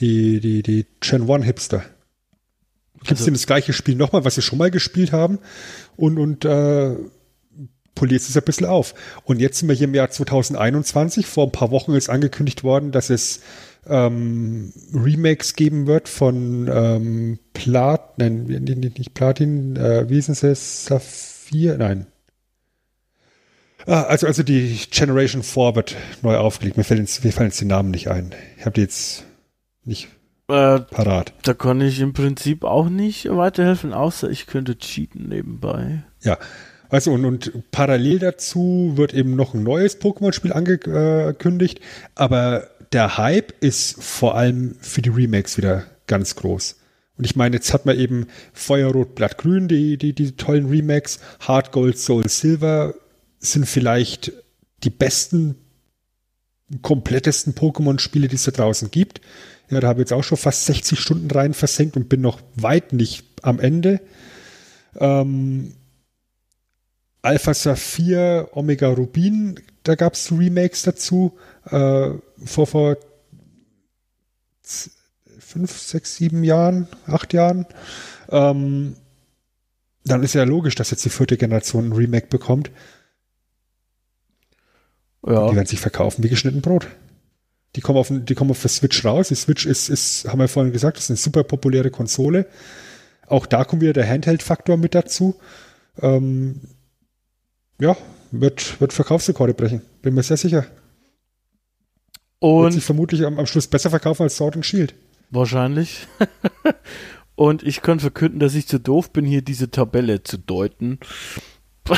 [0.00, 1.84] Die, die, die Gen 1 Hipster.
[3.04, 5.38] Gibst also, das gleiche Spiel nochmal, was sie schon mal gespielt haben
[5.96, 6.96] und, und äh,
[7.94, 8.94] polierst es ein bisschen auf.
[9.24, 11.26] Und jetzt sind wir hier im Jahr 2021.
[11.26, 13.40] Vor ein paar Wochen ist angekündigt worden, dass es
[13.86, 21.76] ähm, Remakes geben wird von ähm, Plat, nein, nicht Platin, äh, wie ist es, Saphir,
[21.76, 22.06] nein.
[23.86, 26.76] Ah, also, also die Generation 4 wird neu aufgelegt.
[26.76, 28.34] Mir, fällt mir fallen jetzt die Namen nicht ein.
[28.56, 29.24] Ich habe die jetzt
[29.84, 30.08] nicht
[30.48, 31.32] äh, parat.
[31.42, 36.04] Da kann ich im Prinzip auch nicht weiterhelfen, außer ich könnte cheaten nebenbei.
[36.22, 36.38] Ja,
[36.88, 41.80] also und, und parallel dazu wird eben noch ein neues Pokémon-Spiel angekündigt,
[42.14, 46.78] aber der Hype ist vor allem für die Remakes wieder ganz groß.
[47.16, 51.72] Und ich meine, jetzt hat man eben Feuerrot, Blattgrün, die, die, die tollen Remakes, Hard
[51.72, 52.94] Gold, Soul Silver
[53.52, 54.32] sind vielleicht
[54.82, 55.56] die besten
[56.82, 59.20] komplettesten Pokémon-Spiele, die es da draußen gibt.
[59.70, 62.40] Ja, da habe ich jetzt auch schon fast 60 Stunden rein versenkt und bin noch
[62.56, 64.00] weit nicht am Ende.
[64.96, 65.74] Ähm,
[67.22, 71.38] Alpha Saphir, Omega Rubin, da gab es Remakes dazu.
[71.66, 72.10] Äh,
[72.44, 72.96] vor, vor
[75.38, 77.66] fünf, sechs, sieben Jahren, acht Jahren.
[78.30, 78.96] Ähm,
[80.04, 82.70] dann ist ja logisch, dass jetzt die vierte Generation ein Remake bekommt.
[85.26, 85.48] Ja.
[85.48, 86.86] Die werden sich verkaufen wie geschnitten Brot.
[87.76, 89.28] Die kommen auf, die kommen auf der Switch raus.
[89.28, 92.46] Die Switch ist, ist, haben wir vorhin gesagt, ist eine super populäre Konsole.
[93.26, 95.34] Auch da kommt wieder der Handheld-Faktor mit dazu.
[96.00, 96.60] Ähm,
[97.80, 97.96] ja,
[98.30, 99.82] wird, wird Verkaufsrekorde brechen.
[100.02, 100.66] Bin mir sehr sicher.
[102.38, 104.94] Und wird sich vermutlich am, am Schluss besser verkaufen als Sword and Shield.
[105.30, 106.06] Wahrscheinlich.
[107.34, 111.00] Und ich kann verkünden, dass ich zu doof bin, hier diese Tabelle zu deuten.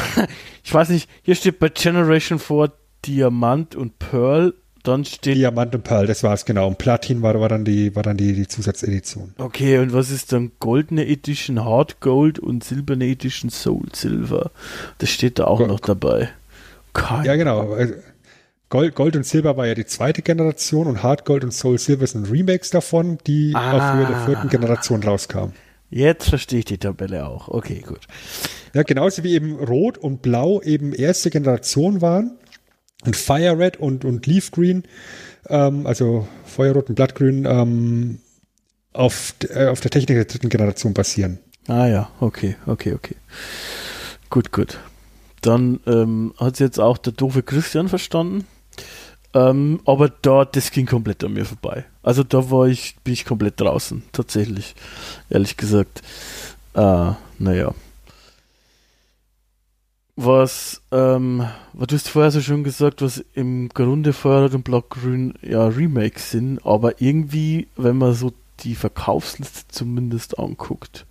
[0.65, 2.73] ich weiß nicht, hier steht bei Generation 4
[3.05, 4.55] Diamant und Pearl,
[4.87, 5.37] dann steht.
[5.37, 6.69] Diamant und Pearl, das war es genau.
[6.69, 9.35] Und Platin war, war dann, die, war dann die, die Zusatzedition.
[9.39, 14.51] Okay, und was ist dann goldene Edition Hard Gold und silberne Edition Soul Silver?
[14.99, 16.29] Das steht da auch Go noch dabei.
[16.93, 17.73] Keine ja, genau.
[17.73, 17.95] Also,
[18.69, 22.07] Gold, Gold und Silber war ja die zweite Generation und Hard Gold und Soul Silver
[22.07, 23.73] sind Remakes davon, die ah.
[23.73, 25.53] auf Höhe der vierten Generation rauskamen.
[25.89, 27.47] Jetzt verstehe ich die Tabelle auch.
[27.49, 28.01] Okay, gut.
[28.75, 32.33] Ja, genauso wie eben Rot und Blau eben erste Generation waren
[33.07, 34.85] und Fire Red und, und Leaf Green,
[35.49, 38.19] ähm, also Feuerrot und Blattgrün, ähm,
[38.93, 41.39] auf, äh, auf der Technik der dritten Generation basieren.
[41.69, 43.17] Ah ja, okay, okay, okay.
[44.31, 44.79] Gut, gut.
[45.41, 48.47] Dann ähm, hat es jetzt auch der doofe Christian verstanden.
[49.35, 51.85] Ähm, aber da, das ging komplett an mir vorbei.
[52.03, 54.75] Also da war ich, bin ich komplett draußen, tatsächlich.
[55.29, 56.03] Ehrlich gesagt.
[56.75, 57.75] Äh, naja.
[60.19, 65.35] Was, ähm, was du hast vorher so schon gesagt, was im Grunde Feuerrot und Blockgrün
[65.43, 71.05] ja Remakes sind, aber irgendwie, wenn man so die Verkaufsliste zumindest anguckt,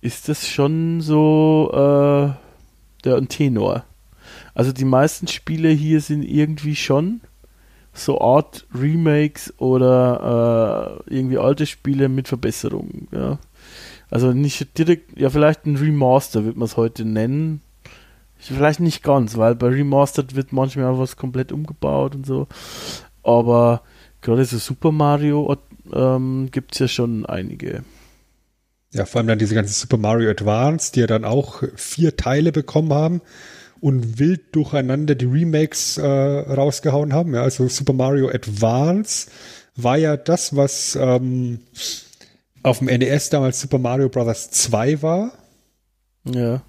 [0.00, 3.84] ist das schon so äh, der Tenor.
[4.54, 7.20] Also die meisten Spiele hier sind irgendwie schon
[7.92, 13.08] so Art Remakes oder äh, irgendwie alte Spiele mit Verbesserungen.
[13.12, 13.38] Ja.
[14.10, 17.60] Also nicht direkt, ja vielleicht ein Remaster wird man es heute nennen.
[18.48, 22.46] Vielleicht nicht ganz, weil bei Remastered wird manchmal was komplett umgebaut und so.
[23.22, 23.82] Aber
[24.20, 25.56] gerade so Super Mario
[25.92, 27.84] ähm, gibt es ja schon einige.
[28.92, 32.52] Ja, vor allem dann diese ganzen Super Mario Advance, die ja dann auch vier Teile
[32.52, 33.20] bekommen haben
[33.80, 37.34] und wild durcheinander die Remakes äh, rausgehauen haben.
[37.34, 39.28] Ja, also Super Mario Advance
[39.76, 41.60] war ja das, was ähm,
[42.62, 44.50] auf dem NES damals Super Mario Bros.
[44.50, 45.32] 2 war.
[46.24, 46.62] Ja.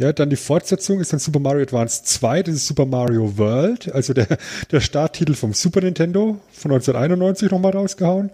[0.00, 3.92] Ja, dann die Fortsetzung ist dann Super Mario Advance 2, das ist Super Mario World,
[3.92, 4.38] also der,
[4.70, 8.30] der Starttitel vom Super Nintendo von 1991 nochmal rausgehauen.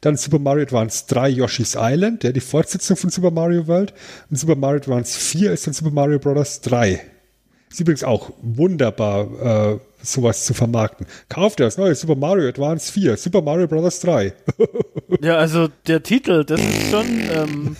[0.00, 3.94] Dann Super Mario Advance 3 Yoshi's Island, der die Fortsetzung von Super Mario World.
[4.30, 6.60] Und Super Mario Advance 4 ist dann Super Mario Bros.
[6.60, 7.00] 3.
[7.68, 11.08] Ist übrigens auch wunderbar, äh, sowas zu vermarkten.
[11.28, 13.98] Kauft das neue Super Mario Advance 4, Super Mario Bros.
[13.98, 14.34] 3.
[15.20, 17.76] ja, also der Titel, das ist schon, ähm,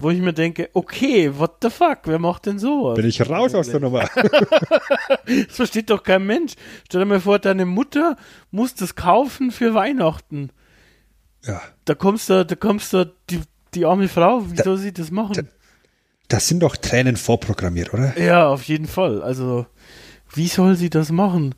[0.00, 2.96] wo ich mir denke, okay, what the fuck, wer macht denn sowas?
[2.96, 4.08] Bin ich raus aus der Nummer.
[5.26, 6.54] das versteht doch kein Mensch.
[6.86, 8.16] Stell dir mal vor, deine Mutter
[8.50, 10.50] muss das kaufen für Weihnachten.
[11.44, 11.60] Ja.
[11.84, 13.40] Da kommst du, da kommst du, die,
[13.74, 15.34] die arme Frau, wie da, soll sie das machen?
[15.34, 15.42] Da,
[16.28, 18.18] das sind doch Tränen vorprogrammiert, oder?
[18.18, 19.22] Ja, auf jeden Fall.
[19.22, 19.66] Also,
[20.32, 21.54] wie soll sie das machen?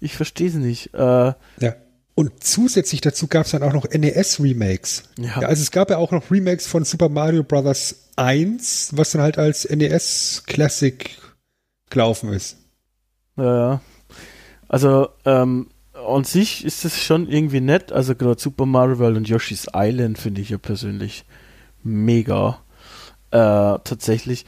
[0.00, 0.94] Ich verstehe es nicht.
[0.94, 1.74] Äh, ja.
[2.16, 5.02] Und zusätzlich dazu gab es dann auch noch NES-Remakes.
[5.18, 5.42] Ja.
[5.42, 5.48] ja.
[5.48, 7.94] Also es gab ja auch noch Remakes von Super Mario Bros.
[8.16, 11.10] 1, was dann halt als NES Classic
[11.90, 12.56] gelaufen ist.
[13.36, 13.80] Ja, ja.
[14.66, 17.92] Also, ähm, an sich ist es schon irgendwie nett.
[17.92, 21.26] Also gerade Super Mario World und Yoshi's Island finde ich ja persönlich
[21.82, 22.60] mega.
[23.30, 24.46] Äh, tatsächlich.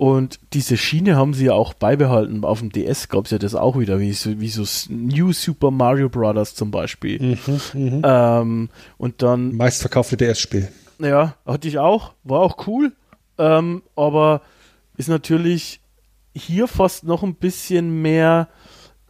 [0.00, 2.42] Und diese Schiene haben sie ja auch beibehalten.
[2.42, 5.70] Auf dem DS gab es ja das auch wieder, wie so, wie so New Super
[5.70, 6.54] Mario Bros.
[6.54, 7.36] zum Beispiel.
[7.36, 8.02] Mhm, mhm.
[8.02, 9.54] ähm, und dann.
[9.54, 10.72] Meistverkaufte DS-Spiel.
[11.00, 12.14] Ja, hatte ich auch.
[12.24, 12.92] War auch cool.
[13.36, 14.40] Ähm, aber
[14.96, 15.82] ist natürlich
[16.34, 18.48] hier fast noch ein bisschen mehr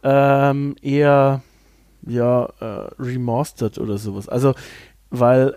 [0.03, 1.41] ähm, eher
[2.05, 4.27] ja, äh, remastered oder sowas.
[4.27, 4.55] Also,
[5.09, 5.55] weil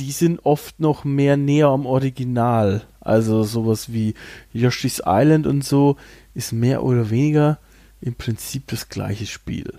[0.00, 2.82] die sind oft noch mehr näher am Original.
[3.00, 4.14] Also sowas wie
[4.52, 5.96] Yoshi's Island und so
[6.34, 7.58] ist mehr oder weniger
[8.00, 9.74] im Prinzip das gleiche Spiel.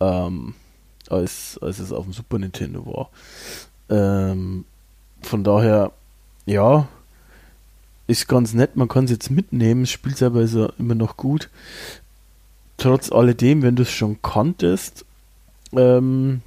[0.00, 0.54] Ähm,
[1.08, 3.10] als, als es auf dem Super Nintendo war.
[3.88, 4.64] Ähm,
[5.22, 5.92] von daher,
[6.46, 6.88] ja,
[8.06, 11.50] ist ganz nett, man kann es jetzt mitnehmen, das Spiel selber ist immer noch gut
[12.76, 15.04] trotz alledem, wenn du es schon konntest,
[15.72, 16.42] ähm,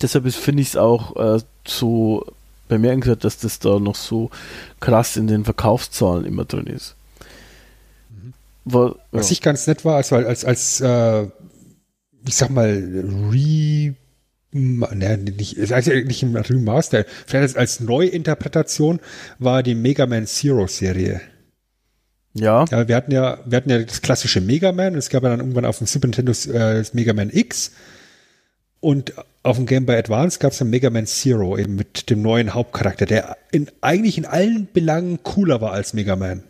[0.00, 2.26] deshalb finde ich es auch äh, so
[2.70, 4.30] bemerkenswert, dass das da noch so
[4.80, 6.96] krass in den Verkaufszahlen immer drin ist.
[8.64, 9.34] War, Was ja.
[9.34, 11.24] ich ganz nett war, also als, als äh,
[12.26, 12.68] ich sag mal,
[13.30, 13.94] Re
[14.52, 19.00] ne, nicht, also nicht im Remaster, vielleicht als Neuinterpretation
[19.38, 21.20] war die Mega Man Zero Serie.
[22.34, 22.64] Ja.
[22.70, 22.88] ja.
[22.88, 25.64] Wir hatten ja, wir hatten ja das klassische Mega Man, es gab ja dann irgendwann
[25.64, 27.72] auf dem Super Nintendo äh, das Mega Man X
[28.80, 32.22] und auf dem Game Boy Advance gab es dann Mega Man Zero eben mit dem
[32.22, 36.42] neuen Hauptcharakter, der in, eigentlich in allen Belangen cooler war als Mega Man.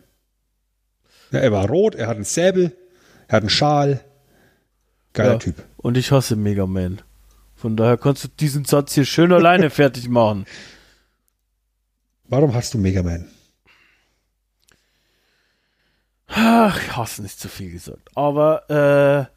[1.31, 2.75] Ja, er war rot, er hat einen Säbel,
[3.27, 4.01] er hat einen Schal.
[5.13, 5.63] Geiler ja, Typ.
[5.77, 7.01] Und ich hasse Mega Man.
[7.55, 10.45] Von daher kannst du diesen Satz hier schön alleine fertig machen.
[12.25, 13.27] Warum hast du Mega Man?
[16.27, 18.09] Ach, ich hasse nicht zu viel gesagt.
[18.15, 19.31] Aber äh,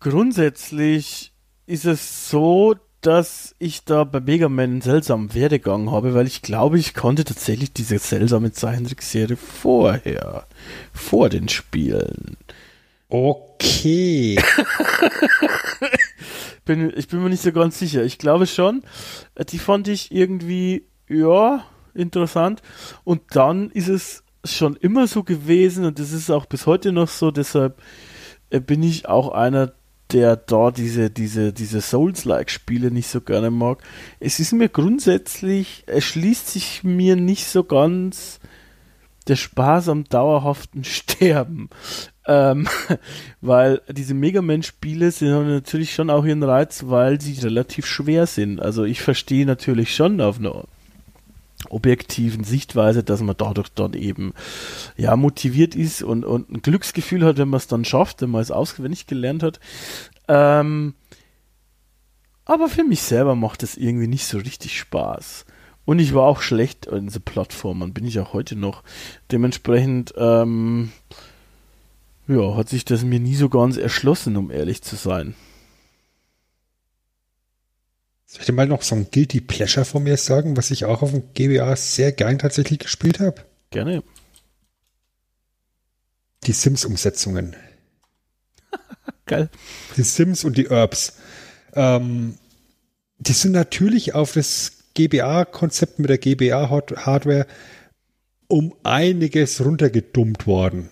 [0.00, 1.33] grundsätzlich
[1.66, 6.42] ist es so, dass ich da bei Mega Man einen seltsamen Werdegang habe, weil ich
[6.42, 10.46] glaube, ich konnte tatsächlich diese seltsame Zeichentrickserie vorher,
[10.92, 12.36] vor den Spielen.
[13.08, 14.36] Okay.
[16.64, 18.04] bin, ich bin mir nicht so ganz sicher.
[18.04, 18.82] Ich glaube schon,
[19.50, 22.62] die fand ich irgendwie, ja, interessant.
[23.04, 27.08] Und dann ist es schon immer so gewesen und das ist auch bis heute noch
[27.08, 27.80] so, deshalb
[28.50, 29.72] äh, bin ich auch einer
[30.14, 33.82] der da diese, diese, diese Souls-like-Spiele nicht so gerne mag.
[34.20, 38.38] Es ist mir grundsätzlich, erschließt sich mir nicht so ganz
[39.26, 41.68] der Spaß am dauerhaften Sterben.
[42.26, 42.68] Ähm,
[43.40, 48.60] weil diese Mega Man-Spiele sind natürlich schon auch ihren Reiz, weil sie relativ schwer sind.
[48.60, 50.64] Also ich verstehe natürlich schon auf einer
[51.70, 54.32] objektiven Sichtweise, dass man dadurch dann eben
[54.96, 58.42] ja motiviert ist und, und ein Glücksgefühl hat, wenn man es dann schafft, wenn man
[58.42, 59.60] es auswendig gelernt hat.
[60.28, 60.94] Ähm,
[62.44, 65.46] aber für mich selber macht es irgendwie nicht so richtig Spaß.
[65.86, 68.82] Und ich war auch schlecht in diese Plattformen, bin ich auch heute noch.
[69.30, 70.92] Dementsprechend, ähm,
[72.26, 75.34] ja, hat sich das mir nie so ganz erschlossen, um ehrlich zu sein.
[78.34, 81.02] Soll ich dir mal noch so ein Guilty Pleasure von mir sagen, was ich auch
[81.02, 83.44] auf dem GBA sehr gern tatsächlich gespielt habe?
[83.70, 84.02] Gerne.
[86.42, 87.54] Die Sims-Umsetzungen.
[89.26, 89.50] Geil.
[89.96, 91.18] Die Sims und die Herbs.
[91.74, 92.36] Ähm,
[93.18, 97.46] die sind natürlich auf das GBA-Konzept mit der GBA-Hardware
[98.48, 100.90] um einiges runtergedummt worden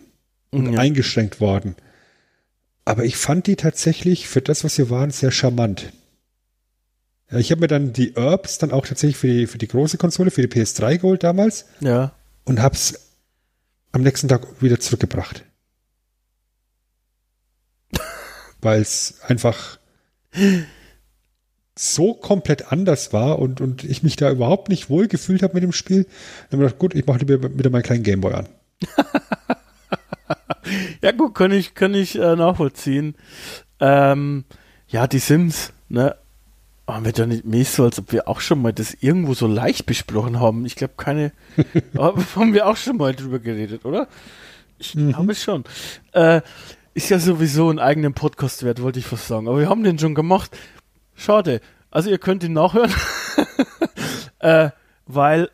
[0.52, 0.78] und ja.
[0.78, 1.74] eingeschränkt worden.
[2.85, 5.93] Aber ich fand die tatsächlich für das, was sie waren, sehr charmant.
[7.39, 10.31] Ich habe mir dann die Herbs dann auch tatsächlich für die, für die große Konsole,
[10.31, 11.67] für die PS3 geholt damals.
[11.81, 12.13] Ja.
[12.45, 13.11] Und hab's
[13.93, 15.45] am nächsten Tag wieder zurückgebracht.
[18.61, 19.79] Weil es einfach
[21.79, 25.63] so komplett anders war und, und ich mich da überhaupt nicht wohl gefühlt habe mit
[25.63, 26.05] dem Spiel.
[26.51, 28.49] Dann habe ich gedacht, gut, ich mache wieder meinen kleinen Gameboy an.
[31.03, 33.15] ja, gut, kann ich, kann ich äh, nachvollziehen.
[33.81, 34.45] Ähm,
[34.89, 36.17] ja, die Sims, ne?
[36.87, 39.47] Haben wir da nicht mehr so, als ob wir auch schon mal das irgendwo so
[39.47, 40.67] leicht besprochen haben?
[40.67, 41.33] Ich glaube, keine.
[41.97, 44.09] haben wir auch schon mal drüber geredet, oder?
[44.79, 45.13] Ich mhm.
[45.13, 45.65] glaube schon.
[46.13, 46.41] Äh,
[46.95, 49.49] ist ja sowieso ein eigenen Podcast wert, wollte ich fast sagen.
[49.49, 50.57] Aber wir haben den schon gemacht.
[51.15, 51.61] Schade.
[51.91, 52.93] Also ihr könnt ihn nachhören.
[54.41, 54.71] äh,
[55.07, 55.51] weil,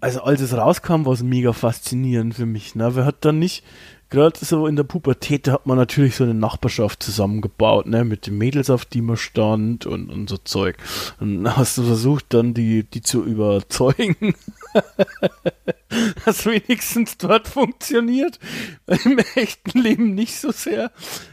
[0.00, 2.74] also als es rauskam, war es mega faszinierend für mich.
[2.74, 2.94] Ne?
[2.96, 3.62] Wer hat dann nicht
[4.10, 8.38] gerade so in der Pubertät hat man natürlich so eine Nachbarschaft zusammengebaut, ne, mit den
[8.38, 10.76] Mädels, auf die man stand und, und so Zeug.
[11.18, 14.34] Und hast du versucht, dann die, die zu überzeugen,
[16.24, 18.38] dass wenigstens dort funktioniert.
[18.86, 20.92] Im echten Leben nicht so sehr.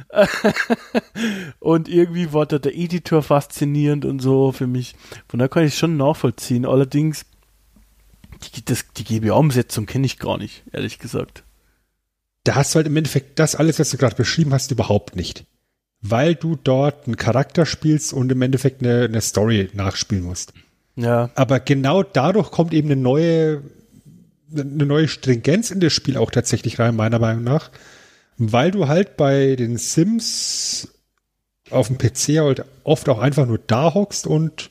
[1.59, 4.95] und irgendwie war da der Editor faszinierend und so für mich.
[5.27, 6.65] Von daher kann ich schon nachvollziehen.
[6.65, 7.25] Allerdings,
[8.55, 8.63] die,
[8.97, 11.43] die GBA-Umsetzung kenne ich gar nicht, ehrlich gesagt
[12.43, 15.45] da hast du halt im Endeffekt das alles, was du gerade beschrieben hast, überhaupt nicht.
[16.01, 20.53] Weil du dort einen Charakter spielst und im Endeffekt eine, eine Story nachspielen musst.
[20.95, 21.29] Ja.
[21.35, 23.63] Aber genau dadurch kommt eben eine neue,
[24.51, 27.71] eine neue Stringenz in das Spiel auch tatsächlich rein, meiner Meinung nach.
[28.37, 30.89] Weil du halt bei den Sims
[31.69, 34.69] auf dem PC halt oft auch einfach nur da hockst und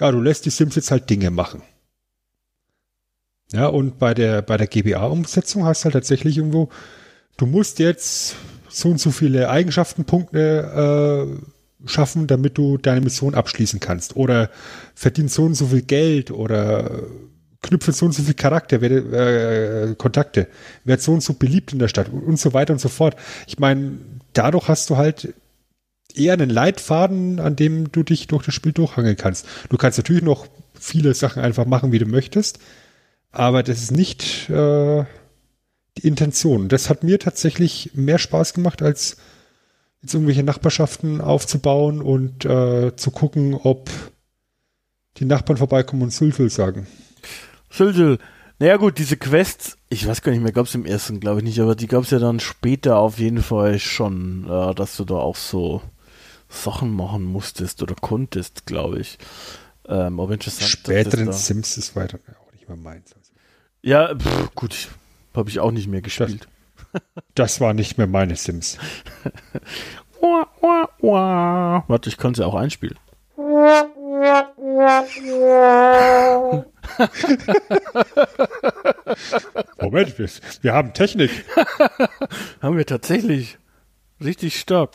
[0.00, 1.62] ja, du lässt die Sims jetzt halt Dinge machen.
[3.52, 6.70] Ja, und bei der, bei der GBA-Umsetzung hast du halt tatsächlich irgendwo
[7.36, 8.36] du musst jetzt
[8.68, 14.16] so und so viele Eigenschaftenpunkte äh, schaffen, damit du deine Mission abschließen kannst.
[14.16, 14.50] Oder
[14.94, 17.02] verdienst so und so viel Geld oder
[17.62, 20.48] knüpfe so und so viel Charakter, werde, äh, Kontakte,
[20.84, 23.16] werd so und so beliebt in der Stadt und, und so weiter und so fort.
[23.46, 23.98] Ich meine,
[24.32, 25.34] dadurch hast du halt
[26.14, 29.46] eher einen Leitfaden, an dem du dich durch das Spiel durchhangeln kannst.
[29.70, 30.46] Du kannst natürlich noch
[30.78, 32.58] viele Sachen einfach machen, wie du möchtest,
[33.32, 35.04] aber das ist nicht äh,
[35.98, 36.68] die Intention.
[36.68, 39.16] Das hat mir tatsächlich mehr Spaß gemacht, als
[40.02, 43.90] jetzt irgendwelche Nachbarschaften aufzubauen und äh, zu gucken, ob
[45.16, 46.86] die Nachbarn vorbeikommen und Sülfel sagen.
[47.70, 48.18] Sülfel.
[48.58, 51.44] Naja gut, diese Quests, ich weiß gar nicht mehr, gab es im ersten, glaube ich
[51.44, 55.04] nicht, aber die gab es ja dann später auf jeden Fall schon, äh, dass du
[55.04, 55.82] da auch so
[56.48, 59.18] Sachen machen musstest oder konntest, glaube ich.
[59.86, 60.70] Ähm, aber interessant.
[60.70, 63.12] Späteren Sims ist weiter auch nicht mehr meins.
[63.12, 63.32] Also.
[63.82, 64.88] Ja, pff, gut,
[65.34, 66.48] habe ich auch nicht mehr gespielt.
[66.92, 67.02] Das,
[67.34, 68.78] das war nicht mehr meine Sims.
[71.00, 72.98] Warte, ich kann sie auch einspielen.
[79.80, 80.28] Moment, wir,
[80.62, 81.30] wir haben Technik.
[82.62, 83.58] haben wir tatsächlich.
[84.22, 84.92] Richtig stark.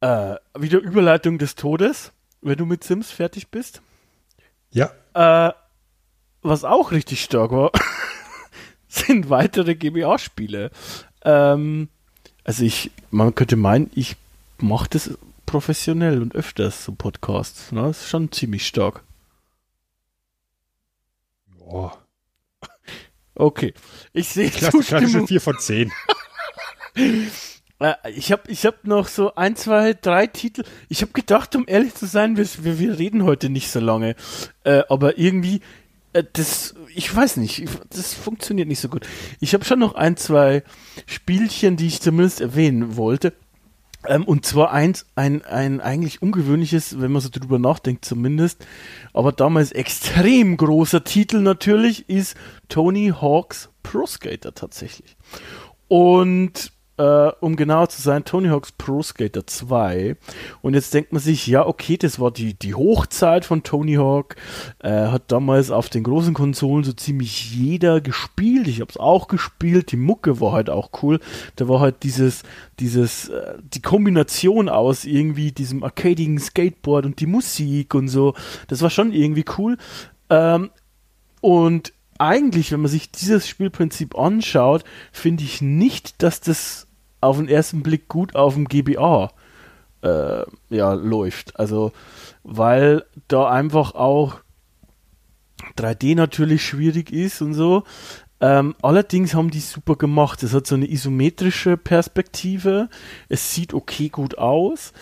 [0.00, 3.82] Äh, wieder Überleitung des Todes, wenn du mit Sims fertig bist.
[4.70, 4.92] Ja.
[5.14, 5.52] Äh,
[6.46, 7.72] was auch richtig stark war,
[8.88, 10.70] sind weitere GBA-Spiele.
[11.24, 11.88] Ähm,
[12.44, 14.16] also ich, man könnte meinen, ich
[14.58, 17.72] mache das professionell und öfters, so Podcasts.
[17.72, 17.82] Ne?
[17.82, 19.02] Das ist schon ziemlich stark.
[21.58, 21.98] Boah.
[23.34, 23.74] Okay.
[24.12, 25.26] Ich sehe Zustimmung.
[25.26, 25.92] 4 von 10.
[27.78, 30.64] Äh, ich habe ich hab noch so ein, zwei, drei Titel.
[30.88, 32.46] Ich habe gedacht, um ehrlich zu sein, wir,
[32.78, 34.16] wir reden heute nicht so lange.
[34.64, 35.60] Äh, aber irgendwie,
[36.22, 39.06] das, ich weiß nicht, das funktioniert nicht so gut.
[39.40, 40.62] Ich habe schon noch ein, zwei
[41.06, 43.32] Spielchen, die ich zumindest erwähnen wollte.
[44.06, 48.64] Ähm, und zwar eins, ein, ein eigentlich ungewöhnliches, wenn man so drüber nachdenkt zumindest,
[49.12, 52.36] aber damals extrem großer Titel natürlich, ist
[52.68, 55.16] Tony Hawk's Pro Skater tatsächlich.
[55.88, 60.16] Und äh, um genau zu sein, Tony Hawk's Pro Skater 2.
[60.62, 64.36] Und jetzt denkt man sich, ja, okay, das war die, die Hochzeit von Tony Hawk.
[64.78, 68.66] Äh, hat damals auf den großen Konsolen so ziemlich jeder gespielt.
[68.68, 69.92] Ich habe es auch gespielt.
[69.92, 71.20] Die Mucke war halt auch cool.
[71.56, 72.42] Da war halt dieses,
[72.80, 78.34] dieses, äh, die Kombination aus irgendwie diesem arcadigen Skateboard und die Musik und so.
[78.68, 79.76] Das war schon irgendwie cool.
[80.30, 80.70] Ähm,
[81.40, 86.85] und eigentlich, wenn man sich dieses Spielprinzip anschaut, finde ich nicht, dass das
[87.20, 89.30] auf den ersten Blick gut auf dem GBA
[90.02, 91.58] äh, ja, läuft.
[91.58, 91.92] Also,
[92.42, 94.40] weil da einfach auch
[95.76, 97.84] 3D natürlich schwierig ist und so.
[98.40, 100.42] Ähm, allerdings haben die super gemacht.
[100.42, 102.88] Es hat so eine isometrische Perspektive.
[103.28, 104.92] Es sieht okay gut aus.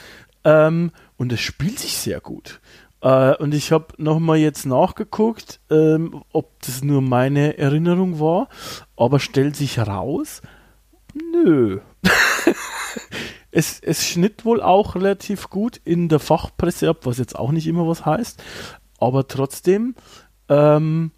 [0.44, 2.60] Ähm, und es spielt sich sehr gut.
[3.00, 8.48] Äh, und ich habe nochmal jetzt nachgeguckt, ähm, ob das nur meine Erinnerung war.
[8.96, 10.42] Aber stellt sich raus,
[11.14, 11.80] nö,
[13.50, 17.66] es, es schnitt wohl auch relativ gut in der Fachpresse ab, was jetzt auch nicht
[17.66, 18.42] immer was heißt,
[18.98, 19.94] aber trotzdem
[20.48, 21.12] ähm,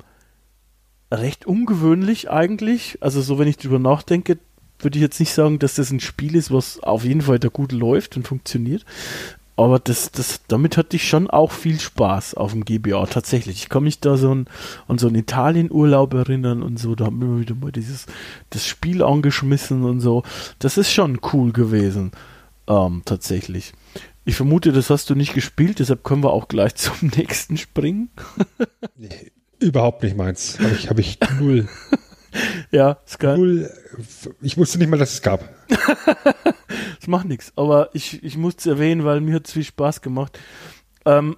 [1.10, 2.98] recht ungewöhnlich eigentlich.
[3.00, 4.38] Also so, wenn ich drüber nachdenke,
[4.78, 7.48] würde ich jetzt nicht sagen, dass das ein Spiel ist, was auf jeden Fall da
[7.48, 8.84] gut läuft und funktioniert.
[9.56, 13.56] Aber das, das, damit hatte ich schon auch viel Spaß auf dem GBA, tatsächlich.
[13.62, 14.48] Ich kann mich da so ein,
[14.86, 18.04] an so einen Italienurlaub erinnern und so, da haben wir wieder mal dieses,
[18.50, 20.24] das Spiel angeschmissen und so.
[20.58, 22.12] Das ist schon cool gewesen,
[22.68, 23.72] ähm, tatsächlich.
[24.26, 28.10] Ich vermute, das hast du nicht gespielt, deshalb können wir auch gleich zum nächsten springen.
[28.96, 30.58] nee, überhaupt nicht meins.
[30.58, 31.66] Habe ich, hab ich null.
[32.70, 33.36] ja, Sky.
[33.36, 33.70] Null.
[34.40, 35.48] Ich wusste nicht mal, dass es gab.
[35.68, 40.02] das macht nichts, aber ich, ich muss es erwähnen, weil mir hat es viel Spaß
[40.02, 40.38] gemacht.
[41.04, 41.36] Ähm,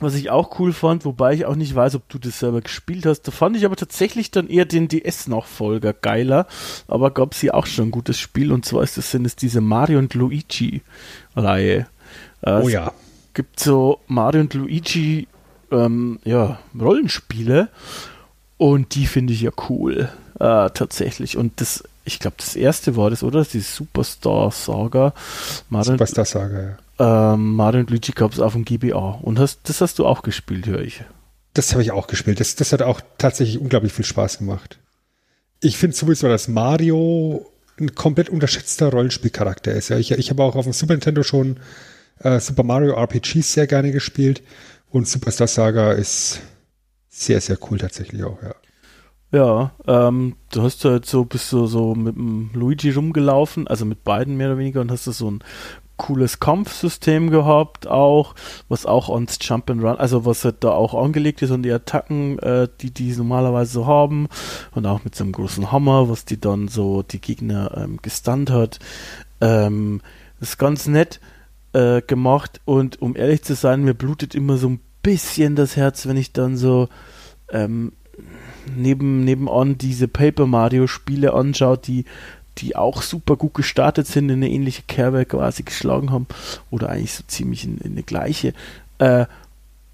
[0.00, 3.06] was ich auch cool fand, wobei ich auch nicht weiß, ob du das selber gespielt
[3.06, 6.46] hast, da fand ich aber tatsächlich dann eher den DS-Nachfolger geiler,
[6.88, 9.36] aber gab es hier auch schon ein gutes Spiel und zwar ist das, sind es
[9.36, 11.86] diese Mario und Luigi-Reihe.
[12.42, 12.92] Äh, oh ja.
[13.32, 15.28] gibt so Mario und Luigi
[15.70, 17.68] ähm, ja, Rollenspiele
[18.56, 20.08] und die finde ich ja cool,
[20.38, 21.36] äh, tatsächlich.
[21.36, 23.44] Und das, ich glaube, das erste war das, oder?
[23.44, 25.12] Die Superstar Saga.
[25.68, 27.34] Mario Superstar Saga, ja.
[27.34, 29.18] Ähm, Mario und Luigi gab es auf dem GBA.
[29.22, 31.02] Und hast, das hast du auch gespielt, höre ich.
[31.54, 32.40] Das habe ich auch gespielt.
[32.40, 34.78] Das, das hat auch tatsächlich unglaublich viel Spaß gemacht.
[35.60, 37.46] Ich finde sowieso, dass Mario
[37.80, 39.88] ein komplett unterschätzter Rollenspielcharakter ist.
[39.88, 41.58] Ja, ich, ich habe auch auf dem Super Nintendo schon
[42.20, 44.42] äh, Super Mario RPGs sehr gerne gespielt
[44.90, 46.40] und Superstar Saga ist
[47.14, 48.54] sehr, sehr cool tatsächlich auch, ja.
[49.30, 54.04] Ja, ähm, du hast halt so, bist du so mit dem Luigi rumgelaufen, also mit
[54.04, 55.42] beiden mehr oder weniger und hast du so ein
[55.96, 58.34] cooles Kampfsystem gehabt auch,
[58.68, 61.72] was auch ans Jump and Run, also was halt da auch angelegt ist und die
[61.72, 64.28] Attacken, äh, die die normalerweise so haben
[64.72, 68.50] und auch mit so einem großen Hammer, was die dann so die Gegner ähm, gestunt
[68.50, 68.80] hat.
[69.40, 70.00] Ähm,
[70.40, 71.20] das ist ganz nett
[71.72, 76.06] äh, gemacht und um ehrlich zu sein, mir blutet immer so ein bisschen das Herz,
[76.06, 76.88] wenn ich dann so
[77.50, 77.92] ähm,
[78.74, 82.04] neben, nebenan diese Paper Mario Spiele anschaue, die
[82.58, 86.26] die auch super gut gestartet sind, in eine ähnliche Kerbe quasi geschlagen haben
[86.70, 88.54] oder eigentlich so ziemlich in, in eine gleiche.
[88.98, 89.26] Äh,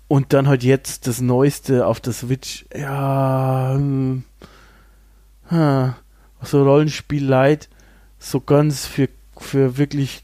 [0.09, 2.67] und dann halt jetzt das Neueste auf der Switch.
[2.75, 4.25] Ja, hm,
[5.49, 5.95] hm,
[6.43, 7.69] so Rollenspiel Light,
[8.19, 9.09] so ganz für,
[9.39, 10.23] für wirklich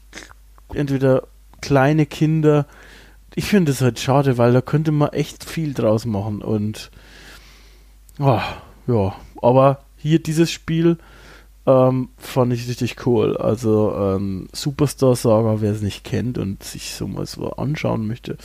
[0.73, 1.23] entweder
[1.61, 2.65] kleine Kinder.
[3.37, 6.89] Ich finde es halt schade, weil da könnte man echt viel draus machen und
[8.17, 8.41] oh,
[8.87, 10.97] ja, aber hier dieses Spiel
[11.67, 13.37] ähm, fand ich richtig cool.
[13.37, 18.37] Also ähm, Superstar Saga, wer es nicht kennt und sich so mal so anschauen möchte,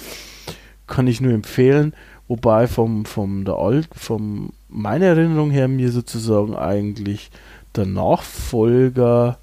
[0.86, 1.94] kann ich nur empfehlen.
[2.28, 7.30] Wobei vom, vom der Alt, vom meiner Erinnerung her mir sozusagen eigentlich
[7.76, 9.38] der Nachfolger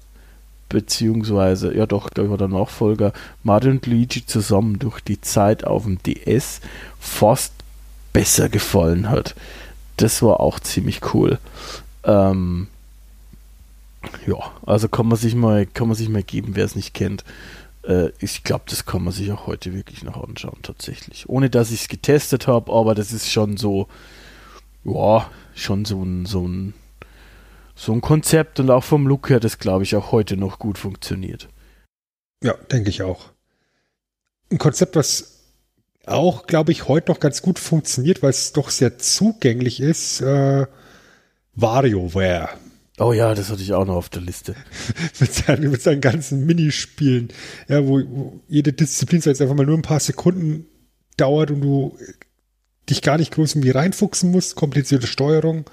[0.70, 5.64] beziehungsweise, ja doch, glaube ich war der Nachfolger, Mario und Luigi zusammen durch die Zeit
[5.64, 6.62] auf dem DS
[6.98, 7.52] fast
[8.14, 9.34] besser gefallen hat.
[9.98, 11.38] Das war auch ziemlich cool.
[12.04, 12.68] Ähm,
[14.26, 17.24] ja, also kann man sich mal, kann man sich mal geben, wer es nicht kennt.
[17.82, 21.28] Äh, ich glaube, das kann man sich auch heute wirklich noch anschauen, tatsächlich.
[21.28, 23.88] Ohne dass ich es getestet habe, aber das ist schon so,
[24.84, 26.74] ja, schon so ein, so ein,
[27.74, 30.78] so ein Konzept und auch vom Look her, das glaube ich auch heute noch gut
[30.78, 31.48] funktioniert.
[32.42, 33.30] Ja, denke ich auch.
[34.50, 35.40] Ein Konzept, was
[36.06, 40.66] auch, glaube ich, heute noch ganz gut funktioniert, weil es doch sehr zugänglich ist, äh,
[41.54, 42.48] WarioWare.
[42.98, 44.54] Oh ja, das hatte ich auch noch auf der Liste.
[45.20, 47.28] mit, seinen, mit seinen ganzen Minispielen,
[47.68, 50.66] ja, wo, wo jede Disziplin jetzt einfach mal nur ein paar Sekunden
[51.16, 51.96] dauert und du
[52.88, 55.64] dich gar nicht groß irgendwie reinfuchsen musst, komplizierte Steuerung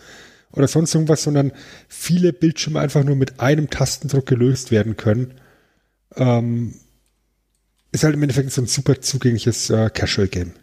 [0.52, 1.52] oder sonst irgendwas, sondern
[1.88, 5.34] viele Bildschirme einfach nur mit einem Tastendruck gelöst werden können.
[6.16, 6.74] Ähm,
[7.92, 10.54] ist halt im Endeffekt so ein super zugängliches äh, Casual-Game.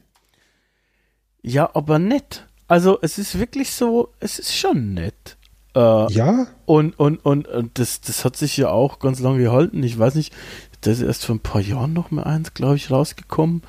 [1.43, 2.47] Ja, aber nett.
[2.69, 5.37] Also es ist wirklich so, es ist schon nett.
[5.75, 6.47] Äh, ja.
[6.65, 9.83] Und, und, und, und das, das hat sich ja auch ganz lange gehalten.
[9.83, 10.33] Ich weiß nicht,
[10.81, 13.63] das ist erst vor ein paar Jahren noch mal eins, glaube ich, rausgekommen.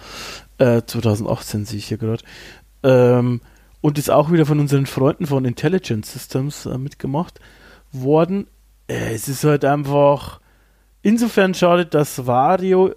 [0.57, 2.23] Äh, 2018 sehe ich hier gerade.
[2.83, 3.41] Ähm,
[3.85, 7.39] und ist auch wieder von unseren Freunden von Intelligent Systems äh, mitgemacht
[7.91, 8.47] worden.
[8.87, 10.39] Äh, es ist halt einfach
[11.03, 12.95] insofern schade, dass Vario äh,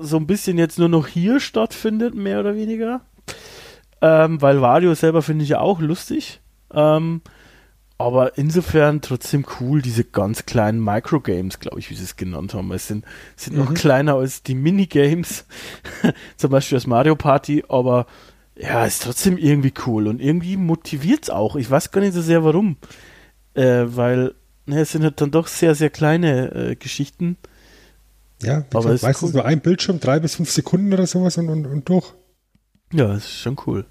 [0.00, 3.00] so ein bisschen jetzt nur noch hier stattfindet, mehr oder weniger.
[4.00, 6.40] Ähm, weil Vario selber finde ich ja auch lustig.
[6.72, 7.22] Ähm,
[7.98, 12.70] aber insofern trotzdem cool, diese ganz kleinen Microgames, glaube ich, wie sie es genannt haben.
[12.70, 13.64] Es sind, sind mhm.
[13.64, 15.46] noch kleiner als die Minigames,
[16.36, 18.06] zum Beispiel das Mario Party, aber
[18.56, 21.56] ja, ist trotzdem irgendwie cool und irgendwie motiviert es auch.
[21.56, 22.76] Ich weiß gar nicht so sehr warum,
[23.54, 24.34] äh, weil
[24.66, 27.36] ne, es sind halt dann doch sehr, sehr kleine äh, Geschichten.
[28.42, 29.34] Ja, aber gesagt, meistens cool.
[29.36, 32.12] nur ein Bildschirm, drei bis fünf Sekunden oder sowas und, und, und durch.
[32.92, 33.86] Ja, ist schon cool.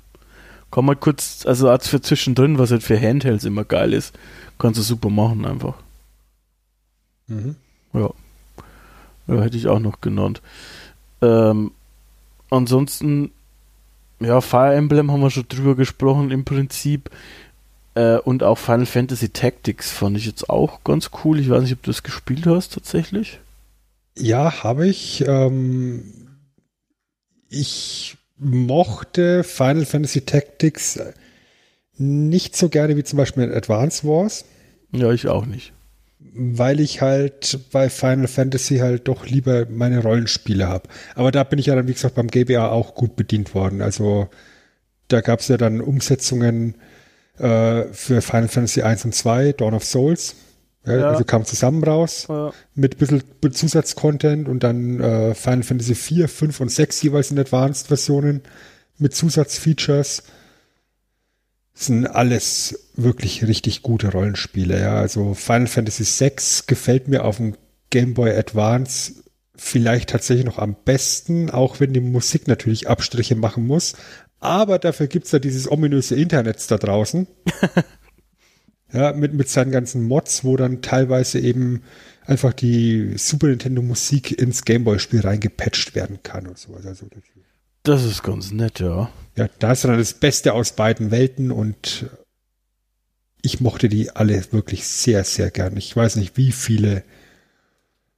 [0.70, 4.18] Komm mal kurz, also als für zwischendrin, was halt für Handhelds immer geil ist,
[4.58, 5.76] kannst du super machen einfach.
[7.28, 7.56] Mhm.
[7.94, 8.10] Ja.
[9.28, 9.42] ja.
[9.42, 10.42] Hätte ich auch noch genannt.
[11.22, 11.72] Ähm,
[12.50, 13.32] ansonsten,
[14.20, 17.10] ja, Fire Emblem haben wir schon drüber gesprochen im Prinzip.
[17.96, 21.40] Äh, und auch Final Fantasy Tactics fand ich jetzt auch ganz cool.
[21.40, 23.40] Ich weiß nicht, ob du das gespielt hast tatsächlich.
[24.18, 25.24] Ja, habe ich.
[25.28, 26.30] Ähm,
[27.50, 31.00] ich mochte Final Fantasy Tactics
[31.98, 34.46] nicht so gerne wie zum Beispiel Advance Wars.
[34.92, 35.74] Ja, ich auch nicht.
[36.36, 40.90] Weil ich halt bei Final Fantasy halt doch lieber meine Rollenspiele habe.
[41.16, 43.82] Aber da bin ich ja dann, wie gesagt, beim GBA auch gut bedient worden.
[43.82, 44.30] Also
[45.08, 46.76] da gab es ja dann Umsetzungen
[47.38, 50.36] äh, für Final Fantasy 1 und 2, Dawn of Souls.
[50.86, 51.10] Ja, ja.
[51.10, 52.52] Also kam zusammen raus ja.
[52.76, 52.98] mit ein
[53.40, 58.42] bisschen Zusatzcontent und dann äh, Final Fantasy 4, 5 und 6 jeweils in Advanced-Versionen
[58.98, 60.24] mit Zusatzfeatures.
[61.74, 64.80] Das sind alles wirklich richtig gute Rollenspiele.
[64.80, 64.96] Ja.
[64.96, 67.56] Also Final Fantasy 6 gefällt mir auf dem
[67.90, 69.24] Game Boy Advance
[69.56, 73.94] vielleicht tatsächlich noch am besten, auch wenn die Musik natürlich Abstriche machen muss.
[74.40, 77.28] Aber dafür gibt's da dieses ominöse Internet da draußen.
[78.94, 81.82] Ja, mit, mit seinen ganzen Mods, wo dann teilweise eben
[82.28, 86.86] einfach die Super Nintendo Musik ins Gameboy-Spiel reingepatcht werden kann und sowas.
[86.86, 87.08] Also
[87.84, 89.10] das ist ganz nett, ja.
[89.36, 92.08] Ja, da ist dann das Beste aus beiden Welten und
[93.42, 95.76] ich mochte die alle wirklich sehr, sehr gern.
[95.78, 97.04] Ich weiß nicht, wie viele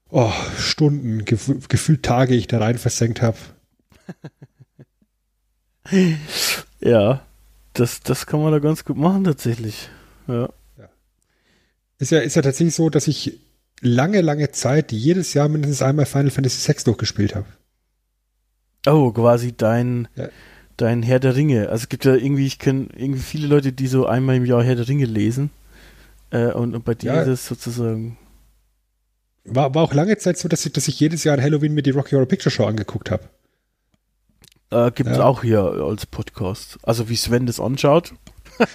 [0.09, 3.37] oh, Stunden, gef gefühlt Tage ich da rein versenkt habe.
[6.79, 7.25] ja,
[7.73, 9.89] das, das kann man da ganz gut machen tatsächlich.
[10.27, 10.49] Ja.
[11.97, 13.39] Ist ja, ist ja tatsächlich so, dass ich
[13.81, 17.47] lange, lange Zeit jedes Jahr mindestens einmal Final Fantasy VI durchgespielt habe.
[18.85, 20.29] Oh, quasi dein, Ja.
[20.77, 21.69] dein Herr der Ringe.
[21.69, 24.63] Also es gibt ja irgendwie, ich kenne irgendwie viele Leute, die so einmal im Jahr
[24.63, 25.49] Herr der Ringe lesen.
[26.31, 27.21] Äh, und, und bei dir Ja.
[27.21, 28.17] ist es sozusagen.
[29.45, 31.83] War, war auch lange Zeit so, dass ich, dass ich jedes Jahr an Halloween mir
[31.83, 33.29] die Rocky Horror Picture Show angeguckt habe.
[34.71, 35.25] Äh, gibt es Ja.
[35.25, 36.77] auch hier als Podcast.
[36.83, 38.13] Also wie Sven das anschaut.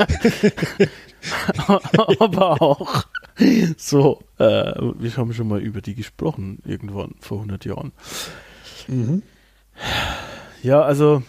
[2.20, 3.05] Aber auch
[3.77, 7.93] so, äh, wir haben schon mal über die gesprochen, irgendwann vor 100 Jahren.
[10.62, 11.23] Ja, also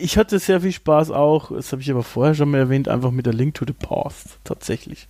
[0.00, 3.10] ich hatte sehr viel Spaß auch, das habe ich aber vorher schon mal erwähnt, einfach
[3.10, 5.08] mit der Link to the Past tatsächlich.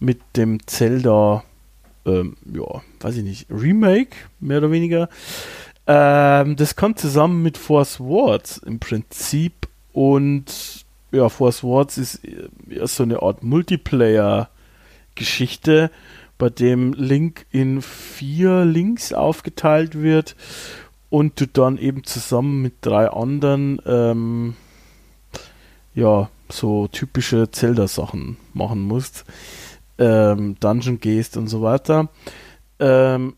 [0.00, 1.44] Mit dem Zelda,
[2.04, 5.08] ähm, ja, weiß ich nicht, Remake, mehr oder weniger.
[5.86, 12.48] Ähm, das kommt zusammen mit Force Wars im Prinzip und ja, Force Wars ist äh,
[12.68, 15.90] ja so eine Art Multiplayer-Geschichte,
[16.36, 20.34] bei dem Link in vier Links aufgeteilt wird
[21.14, 24.56] und du dann eben zusammen mit drei anderen ähm,
[25.94, 29.24] ja so typische Zelda-Sachen machen musst,
[29.96, 32.08] ähm, Dungeon gehst und so weiter.
[32.80, 33.36] Ähm,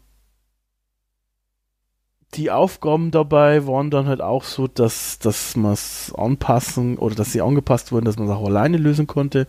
[2.32, 7.32] die Aufgaben dabei waren dann halt auch so, dass, dass man es anpassen oder dass
[7.32, 9.46] sie angepasst wurden, dass man es auch alleine lösen konnte,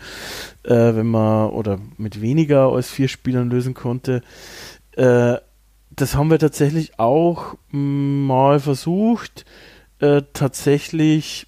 [0.63, 4.21] äh, wenn man oder mit weniger als vier Spielern lösen konnte.
[4.97, 5.37] Äh,
[5.97, 9.45] das haben wir tatsächlich auch mal versucht.
[9.99, 11.47] Äh, tatsächlich,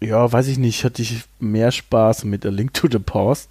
[0.00, 3.48] ja, weiß ich nicht, hatte ich mehr Spaß mit A Link to the Past,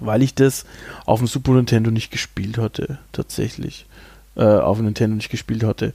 [0.00, 0.64] weil ich das
[1.04, 3.86] auf dem Super Nintendo nicht gespielt hatte, tatsächlich.
[4.34, 5.92] Äh, auf dem Nintendo nicht gespielt hatte.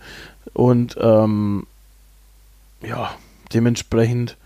[0.54, 1.66] Und ähm,
[2.84, 3.18] ja,
[3.52, 4.38] dementsprechend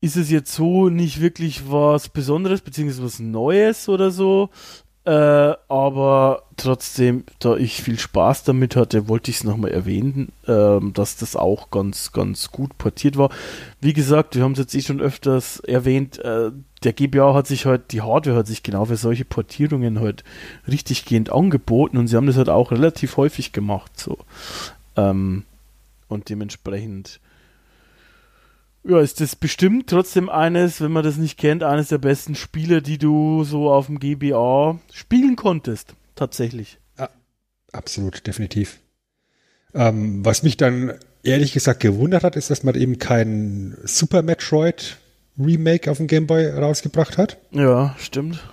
[0.00, 4.50] ist es jetzt so nicht wirklich was Besonderes, beziehungsweise was Neues oder so.
[5.04, 10.92] Äh, aber trotzdem, da ich viel Spaß damit hatte, wollte ich es nochmal erwähnen, ähm,
[10.92, 13.30] dass das auch ganz, ganz gut portiert war.
[13.80, 16.52] Wie gesagt, wir haben es jetzt eh schon öfters erwähnt, äh,
[16.84, 20.22] der GBA hat sich halt, die Hardware hat sich genau für solche Portierungen halt
[20.68, 24.18] richtiggehend angeboten und sie haben das halt auch relativ häufig gemacht, so.
[24.96, 25.44] Ähm,
[26.06, 27.18] und dementsprechend
[28.84, 32.82] ja, ist das bestimmt trotzdem eines, wenn man das nicht kennt, eines der besten Spiele,
[32.82, 35.94] die du so auf dem GBA spielen konntest.
[36.14, 36.78] Tatsächlich.
[37.72, 38.78] Absolut, definitiv.
[39.74, 40.92] Ähm, was mich dann
[41.22, 44.98] ehrlich gesagt gewundert hat, ist, dass man eben kein Super Metroid
[45.38, 47.38] Remake auf dem Game Boy rausgebracht hat.
[47.50, 48.46] Ja, stimmt.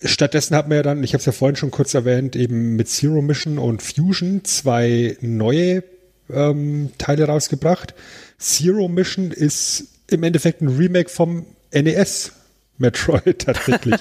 [0.00, 2.88] Stattdessen hat man ja dann, ich habe es ja vorhin schon kurz erwähnt, eben mit
[2.88, 5.82] Zero Mission und Fusion zwei neue
[6.30, 7.94] ähm, Teile rausgebracht.
[8.38, 12.32] Zero Mission ist im Endeffekt ein Remake vom NES
[12.78, 14.00] Metroid tatsächlich.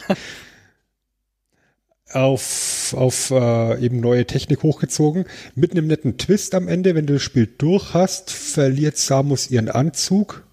[2.12, 5.26] auf auf äh, eben neue Technik hochgezogen.
[5.56, 9.70] Mit einem netten Twist am Ende, wenn du das Spiel durch hast, verliert Samus ihren
[9.70, 10.44] Anzug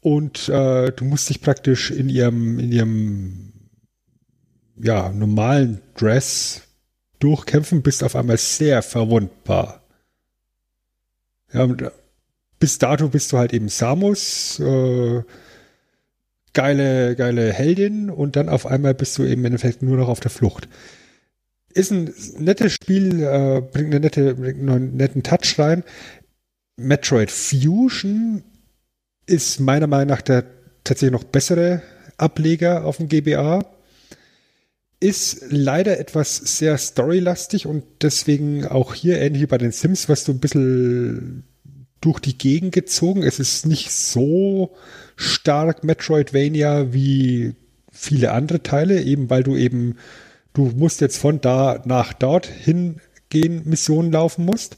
[0.00, 3.52] und äh, du musst dich praktisch in ihrem in ihrem
[4.76, 6.62] ja, normalen Dress
[7.20, 9.83] durchkämpfen, bist auf einmal sehr verwundbar.
[11.54, 11.90] Ja, und äh,
[12.58, 15.22] bis dato bist du halt eben Samus, äh,
[16.52, 20.20] geile, geile Heldin und dann auf einmal bist du eben im Endeffekt nur noch auf
[20.20, 20.68] der Flucht.
[21.72, 25.82] Ist ein nettes Spiel, äh, bringt, eine nette, bringt einen netten Touch rein.
[26.76, 28.42] Metroid Fusion
[29.26, 30.44] ist meiner Meinung nach der
[30.84, 31.82] tatsächlich noch bessere
[32.16, 33.64] Ableger auf dem GBA
[35.00, 40.24] ist leider etwas sehr storylastig und deswegen auch hier ähnlich wie bei den Sims, was
[40.24, 41.44] du ein bisschen
[42.00, 43.22] durch die Gegend gezogen.
[43.22, 44.74] Es ist nicht so
[45.16, 47.54] stark Metroidvania wie
[47.90, 49.96] viele andere Teile, eben weil du eben,
[50.52, 54.76] du musst jetzt von da nach dort hingehen, Missionen laufen musst.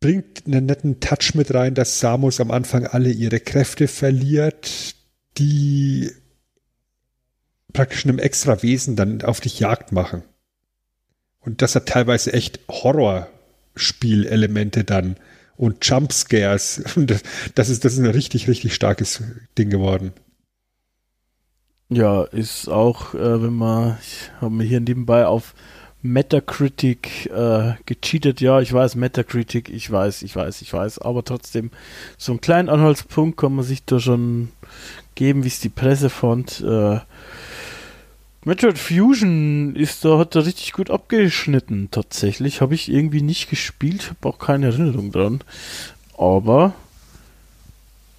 [0.00, 4.94] Bringt einen netten Touch mit rein, dass Samus am Anfang alle ihre Kräfte verliert,
[5.38, 6.10] die
[7.74, 10.22] praktisch einem extra Wesen dann auf dich Jagd machen.
[11.40, 15.16] Und das hat teilweise echt Horrorspielelemente dann
[15.56, 16.82] und Jumpscares.
[16.96, 17.22] Und
[17.54, 19.22] das, ist, das ist ein richtig, richtig starkes
[19.58, 20.14] Ding geworden.
[21.90, 25.54] Ja, ist auch, äh, wenn man, ich habe mir hier nebenbei auf
[26.00, 28.40] Metacritic äh, gecheatet.
[28.40, 31.70] Ja, ich weiß, Metacritic, ich weiß, ich weiß, ich weiß, aber trotzdem,
[32.16, 34.48] so einen kleinen Anhaltspunkt kann man sich da schon
[35.14, 36.60] geben, wie es die Presse fand.
[36.60, 37.00] Äh,
[38.44, 42.60] Metroid Fusion ist da, hat da richtig gut abgeschnitten, tatsächlich.
[42.60, 45.40] Habe ich irgendwie nicht gespielt, habe auch keine Erinnerung dran.
[46.18, 46.74] Aber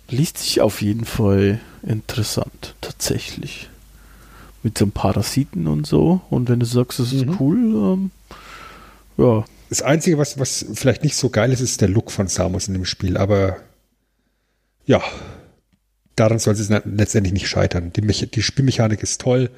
[0.09, 3.69] liest sich auf jeden Fall interessant, tatsächlich.
[4.63, 6.21] mit so einem Parasiten und so.
[6.31, 7.37] Und wenn du sagst, das ist Mhm.
[7.39, 7.57] cool,
[7.93, 8.11] ähm,
[9.15, 9.45] ja.
[9.69, 12.73] Das Einzige, was, was vielleicht nicht so geil ist, ist der Look von Samus in
[12.73, 13.15] dem Spiel.
[13.15, 13.57] Aber
[14.87, 15.03] ja,
[16.15, 17.93] daran soll es letztendlich nicht scheitern.
[17.93, 19.51] Die, Mecha die Spielmechanik ist toll.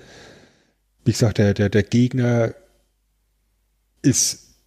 [1.08, 2.54] Wie gesagt, der, der, der Gegner
[4.02, 4.58] ist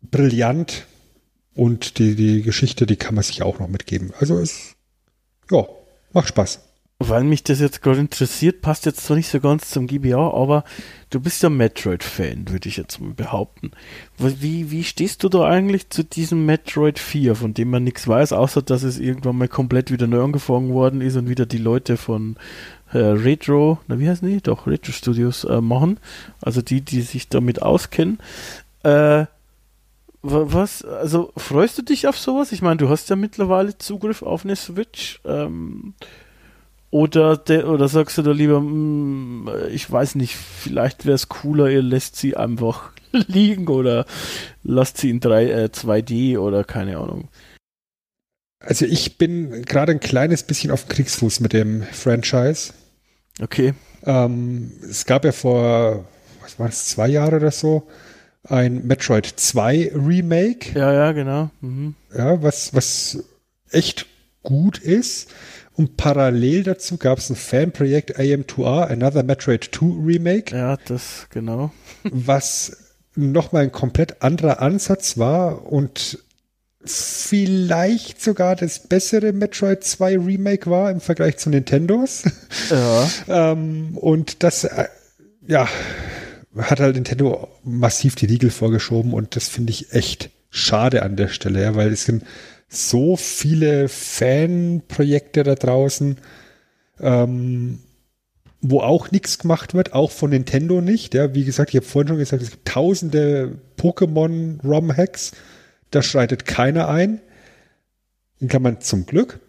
[0.00, 0.86] brillant
[1.54, 4.10] und die, die Geschichte, die kann man sich auch noch mitgeben.
[4.18, 4.74] Also es,
[5.50, 5.66] ja,
[6.14, 6.60] macht Spaß.
[6.98, 10.64] Weil mich das jetzt gerade interessiert, passt jetzt zwar nicht so ganz zum GBA, aber
[11.10, 13.72] du bist ja Metroid-Fan, würde ich jetzt mal behaupten.
[14.16, 18.32] Wie, wie stehst du da eigentlich zu diesem Metroid 4, von dem man nichts weiß,
[18.32, 21.98] außer dass es irgendwann mal komplett wieder neu angefangen worden ist und wieder die Leute
[21.98, 22.36] von
[22.92, 24.40] äh, Retro, na wie heißen die?
[24.40, 25.98] Doch, Retro Studios äh, machen.
[26.42, 28.18] Also die, die sich damit auskennen.
[28.82, 28.90] Äh,
[29.20, 29.26] wa-
[30.22, 32.52] was, also freust du dich auf sowas?
[32.52, 35.20] Ich meine, du hast ja mittlerweile Zugriff auf eine Switch.
[35.24, 35.94] Ähm,
[36.90, 41.68] oder, de, oder sagst du da lieber, hm, ich weiß nicht, vielleicht wäre es cooler,
[41.70, 44.06] ihr lässt sie einfach liegen oder
[44.64, 47.28] lasst sie in 3, äh, 2D oder keine Ahnung.
[48.62, 52.74] Also ich bin gerade ein kleines bisschen auf Kriegsfuß mit dem Franchise.
[53.40, 53.74] Okay.
[54.04, 56.04] Ähm, es gab ja vor,
[56.42, 57.86] was war das, zwei Jahre oder so,
[58.44, 61.50] ein Metroid 2 Remake, Ja, ja, genau.
[61.60, 61.94] Mhm.
[62.16, 63.22] ja, was, was
[63.70, 64.06] echt
[64.42, 65.28] gut ist.
[65.74, 71.70] Und parallel dazu gab es ein Fanprojekt AM2R, Another Metroid 2 Remake, Ja, das, genau.
[72.04, 72.76] was
[73.14, 76.18] nochmal ein komplett anderer Ansatz war und
[76.84, 82.24] vielleicht sogar das bessere Metroid 2 Remake war im Vergleich zu Nintendos.
[82.70, 83.10] Ja.
[83.28, 84.86] Ähm, und das, äh,
[85.46, 85.68] ja,
[86.56, 91.28] hat halt Nintendo massiv die Riegel vorgeschoben und das finde ich echt schade an der
[91.28, 92.24] Stelle, ja, weil es sind
[92.68, 96.18] so viele Fanprojekte da draußen,
[97.00, 97.80] ähm,
[98.60, 101.14] wo auch nichts gemacht wird, auch von Nintendo nicht.
[101.14, 105.32] Ja, wie gesagt, ich habe vorhin schon gesagt, es gibt tausende Pokémon-ROM-Hacks,
[105.90, 107.20] da schreitet keiner ein.
[108.38, 109.40] In Klammern zum Glück.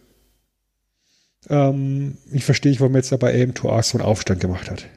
[1.49, 4.87] Ähm, ich verstehe nicht, warum jetzt da bei AM2R so einen Aufstand gemacht hat.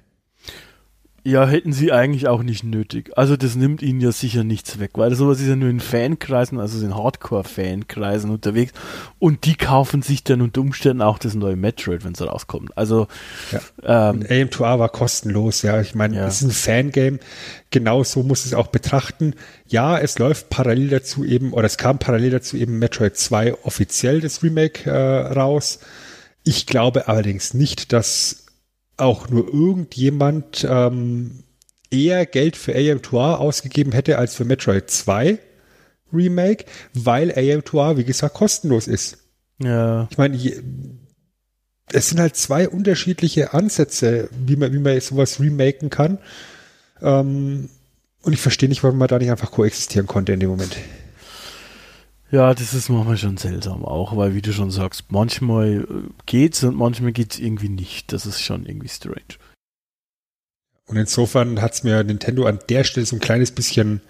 [1.26, 3.16] Ja, hätten sie eigentlich auch nicht nötig.
[3.16, 6.60] Also das nimmt ihnen ja sicher nichts weg, weil sowas ist ja nur in Fankreisen,
[6.60, 8.72] also in Hardcore-Fankreisen unterwegs
[9.18, 12.76] und die kaufen sich dann unter Umständen auch das neue Metroid, wenn es rauskommt.
[12.76, 13.08] Also
[13.52, 14.10] Ja.
[14.10, 15.80] ähm, AM2R war kostenlos, ja.
[15.80, 16.26] Ich meine, Ja.
[16.26, 16.50] es ist ein
[16.92, 17.18] Fangame.
[17.70, 19.34] Genau so muss es auch betrachten.
[19.66, 24.20] Ja, es läuft parallel dazu eben, oder es kam parallel dazu eben Metroid 2 offiziell
[24.20, 25.78] das Remake äh, raus.
[26.44, 28.43] Ich glaube allerdings nicht, dass
[28.96, 31.44] auch nur irgendjemand ähm,
[31.90, 35.38] eher Geld für AM2R ausgegeben hätte als für Metroid 2
[36.12, 39.18] Remake, weil AM2R, wie gesagt, kostenlos ist.
[39.58, 40.38] ja, Ich meine,
[41.92, 46.18] es sind halt zwei unterschiedliche Ansätze, wie man, wie man sowas remaken kann.
[47.02, 47.68] Ähm,
[48.22, 50.76] und ich verstehe nicht, warum man da nicht einfach koexistieren konnte in dem Moment.
[52.30, 56.64] Ja, das ist manchmal schon seltsam auch, weil wie du schon sagst, manchmal äh, geht's
[56.64, 58.12] und manchmal geht's irgendwie nicht.
[58.12, 59.38] Das ist schon irgendwie strange.
[60.86, 64.00] Und insofern hat es mir Nintendo an der Stelle so ein kleines bisschen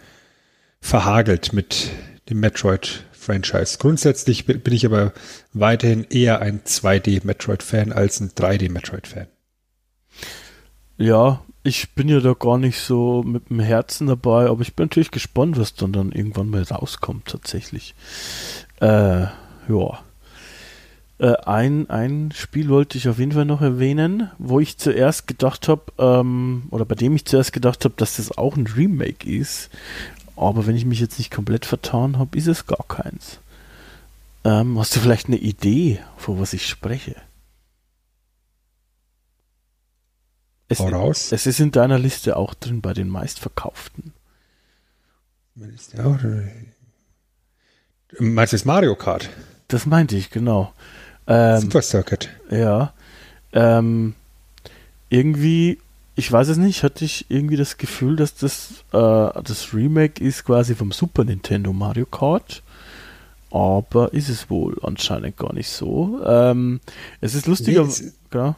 [0.81, 1.91] verhagelt mit
[2.29, 3.79] dem Metroid-Franchise.
[3.79, 5.13] Grundsätzlich bin ich aber
[5.53, 9.29] weiterhin eher ein 2D-Metroid-Fan als ein 3D-Metroid-Fan.
[10.97, 14.85] Ja, ich bin ja da gar nicht so mit dem Herzen dabei, aber ich bin
[14.85, 17.95] natürlich gespannt, was dann dann irgendwann mal rauskommt tatsächlich.
[18.81, 19.99] Äh, ja.
[21.19, 25.69] Äh, ein, ein Spiel wollte ich auf jeden Fall noch erwähnen, wo ich zuerst gedacht
[25.69, 29.71] habe, ähm, oder bei dem ich zuerst gedacht habe, dass das auch ein Remake ist.
[30.37, 33.39] Aber wenn ich mich jetzt nicht komplett vertan habe, ist es gar keins.
[34.45, 37.17] Ähm, hast du vielleicht eine Idee, vor was ich spreche?
[40.75, 41.33] Es, Hau raus.
[41.33, 44.13] es ist in deiner Liste auch drin bei den meistverkauften.
[45.57, 45.65] Ja,
[48.19, 49.29] Meinst du das Mario Kart?
[49.69, 50.73] Das meinte ich, genau.
[51.27, 52.29] Ähm, Super Circuit.
[52.51, 52.93] ja.
[53.53, 54.15] Ähm,
[55.11, 55.79] irgendwie,
[56.17, 60.45] ich weiß es nicht, hatte ich irgendwie das Gefühl, dass das äh, das Remake ist
[60.45, 62.63] quasi vom Super Nintendo Mario Kart.
[63.53, 66.21] Aber ist es wohl anscheinend gar nicht so.
[66.27, 66.81] Ähm,
[67.21, 67.85] es ist lustiger.
[67.85, 68.57] Nee, es- genau.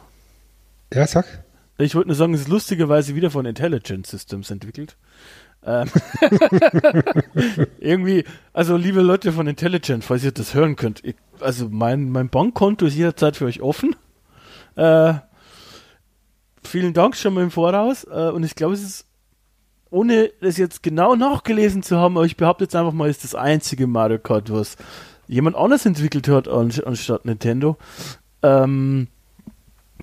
[0.91, 1.43] Ja, sag.
[1.79, 4.97] Ich wollte nur sagen, es ist lustigerweise wieder von Intelligent Systems entwickelt.
[5.63, 5.89] Ähm
[7.79, 8.23] irgendwie,
[8.53, 12.85] also liebe Leute von Intelligent, falls ihr das hören könnt, ich, also mein, mein Bankkonto
[12.85, 13.95] ist jederzeit für euch offen.
[14.75, 15.15] Äh,
[16.63, 18.05] vielen Dank schon mal im Voraus.
[18.05, 19.05] Äh, und ich glaube, es ist,
[19.89, 23.35] ohne das jetzt genau nachgelesen zu haben, aber ich behaupte jetzt einfach mal, ist das
[23.35, 24.77] einzige Mario Kart, was
[25.27, 27.77] jemand anders entwickelt hat an, anstatt Nintendo.
[28.41, 29.07] Ähm,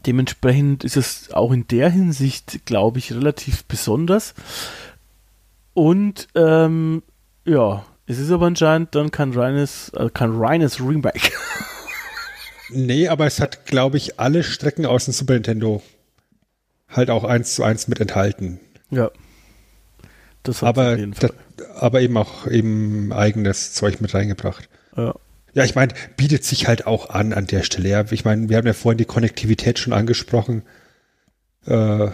[0.06, 4.34] Dementsprechend ist es auch in der Hinsicht, glaube ich, relativ besonders.
[5.72, 7.02] Und ähm,
[7.44, 11.30] ja, es ist aber anscheinend dann kein reines, äh, kein reines Remake.
[12.70, 15.82] nee, aber es hat, glaube ich, alle Strecken aus dem Super Nintendo
[16.88, 18.60] halt auch eins zu eins mit enthalten.
[18.90, 19.10] Ja.
[20.42, 20.98] Das hat aber,
[21.76, 24.68] aber eben auch eben eigenes Zeug mit reingebracht.
[24.96, 25.14] Ja.
[25.54, 27.88] Ja, ich meine, bietet sich halt auch an an der Stelle.
[27.88, 30.62] Ja, ich meine, wir haben ja vorhin die Konnektivität schon angesprochen.
[31.66, 32.08] Äh,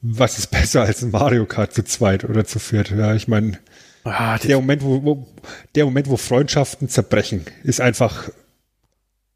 [0.00, 2.90] was ist besser als ein Mario Kart zu zweit oder zu viert?
[2.90, 3.58] Ja, ich meine,
[4.02, 5.28] ah, der Moment, wo, wo,
[5.76, 8.28] der Moment, wo Freundschaften zerbrechen, ist einfach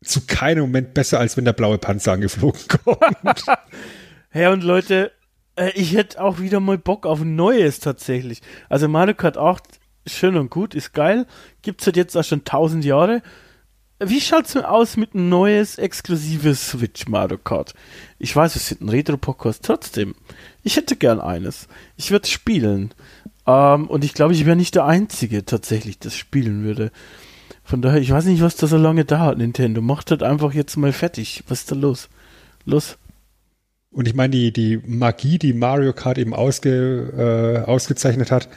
[0.02, 3.44] zu keinem Moment besser, als wenn der blaue Panzer angeflogen kommt.
[4.31, 5.12] hey, und Leute,
[5.55, 8.43] äh, ich hätte auch wieder mal Bock auf ein neues tatsächlich.
[8.68, 9.62] Also Mario Kart 8
[10.06, 11.26] schön und gut, ist geil.
[11.62, 13.22] Gibt es halt jetzt auch schon tausend Jahre.
[13.98, 17.72] Wie schaut's denn aus mit ein neues, exklusives Switch Mario Kart?
[18.18, 20.14] Ich weiß, es ist ein Retro-Podcast, trotzdem.
[20.62, 21.66] Ich hätte gern eines.
[21.96, 22.92] Ich würde spielen.
[23.46, 26.90] Ähm, und ich glaube, ich wäre nicht der Einzige tatsächlich, das spielen würde.
[27.64, 29.80] Von daher, ich weiß nicht, was da so lange dauert, Nintendo.
[29.80, 31.42] Macht halt einfach jetzt mal fertig.
[31.48, 32.10] Was ist da los?
[32.66, 32.98] Los.
[33.90, 38.50] Und ich meine, die, die Magie, die Mario Kart eben ausge, äh, ausgezeichnet hat,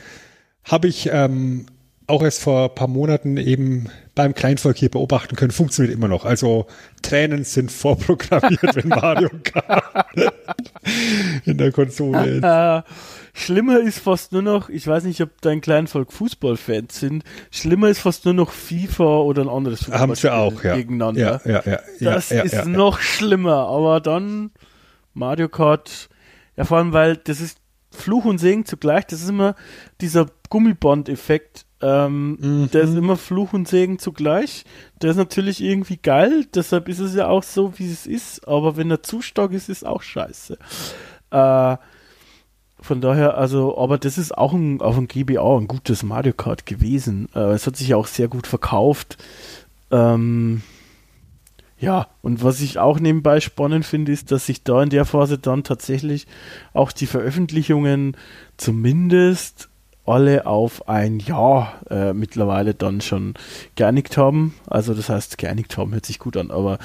[0.69, 1.65] habe ich ähm,
[2.07, 6.25] auch erst vor ein paar Monaten eben beim Kleinvolk hier beobachten können, funktioniert immer noch.
[6.25, 6.65] Also
[7.01, 10.33] Tränen sind vorprogrammiert, wenn Mario Kart
[11.45, 12.43] in der Konsole ist.
[13.33, 17.99] Schlimmer ist fast nur noch, ich weiß nicht, ob dein Kleinvolk Fußballfans sind, schlimmer ist
[17.99, 20.75] fast nur noch FIFA oder ein anderes Fußballspiel Haben sie auch, ja.
[20.75, 21.41] gegeneinander.
[21.45, 24.51] Ja, ja, ja, das ist noch schlimmer, aber dann
[25.13, 26.09] Mario Kart,
[26.57, 27.59] ja vor allem, weil das ist
[27.99, 29.55] Fluch und Segen zugleich, das ist immer
[30.01, 32.71] dieser Gummiband-Effekt, ähm, mhm.
[32.71, 34.65] der ist immer Fluch und Segen zugleich.
[35.01, 38.75] Der ist natürlich irgendwie geil, deshalb ist es ja auch so, wie es ist, aber
[38.75, 40.57] wenn er zu stark ist, ist auch scheiße.
[41.31, 41.77] Äh,
[42.81, 46.65] von daher, also, aber das ist auch ein, auf dem GBA ein gutes Mario Kart
[46.65, 47.27] gewesen.
[47.35, 49.17] Äh, es hat sich auch sehr gut verkauft.
[49.91, 50.61] Ähm,
[51.79, 55.37] ja, und was ich auch nebenbei spannend finde, ist, dass sich da in der Phase
[55.37, 56.27] dann tatsächlich
[56.73, 58.17] auch die Veröffentlichungen
[58.57, 59.69] zumindest
[60.05, 63.35] alle auf ein Jahr äh, mittlerweile dann schon
[63.75, 64.55] geeinigt haben.
[64.67, 66.79] Also das heißt, geeinigt haben hört sich gut an, aber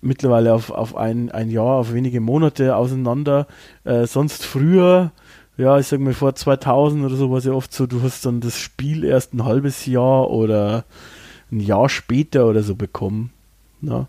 [0.00, 3.46] mittlerweile auf, auf ein, ein Jahr, auf wenige Monate auseinander.
[3.84, 5.10] Äh, sonst früher,
[5.56, 8.26] ja, ich sag mal vor 2000 oder so war es ja oft so, du hast
[8.26, 10.84] dann das Spiel erst ein halbes Jahr oder
[11.50, 13.32] ein Jahr später oder so bekommen.
[13.80, 14.08] Na,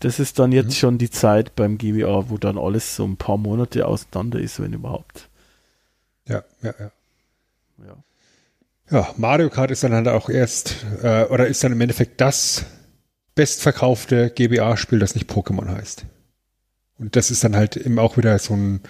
[0.00, 0.72] das ist dann jetzt mhm.
[0.72, 4.72] schon die Zeit beim GBA, wo dann alles so ein paar Monate auseinander ist, wenn
[4.72, 5.28] überhaupt.
[6.26, 6.90] Ja, ja, ja.
[7.86, 7.96] Ja,
[8.90, 12.64] ja Mario Kart ist dann halt auch erst, äh, oder ist dann im Endeffekt das
[13.34, 16.04] bestverkaufte GBA-Spiel, das nicht Pokémon heißt.
[16.98, 18.80] Und das ist dann halt eben auch wieder so ein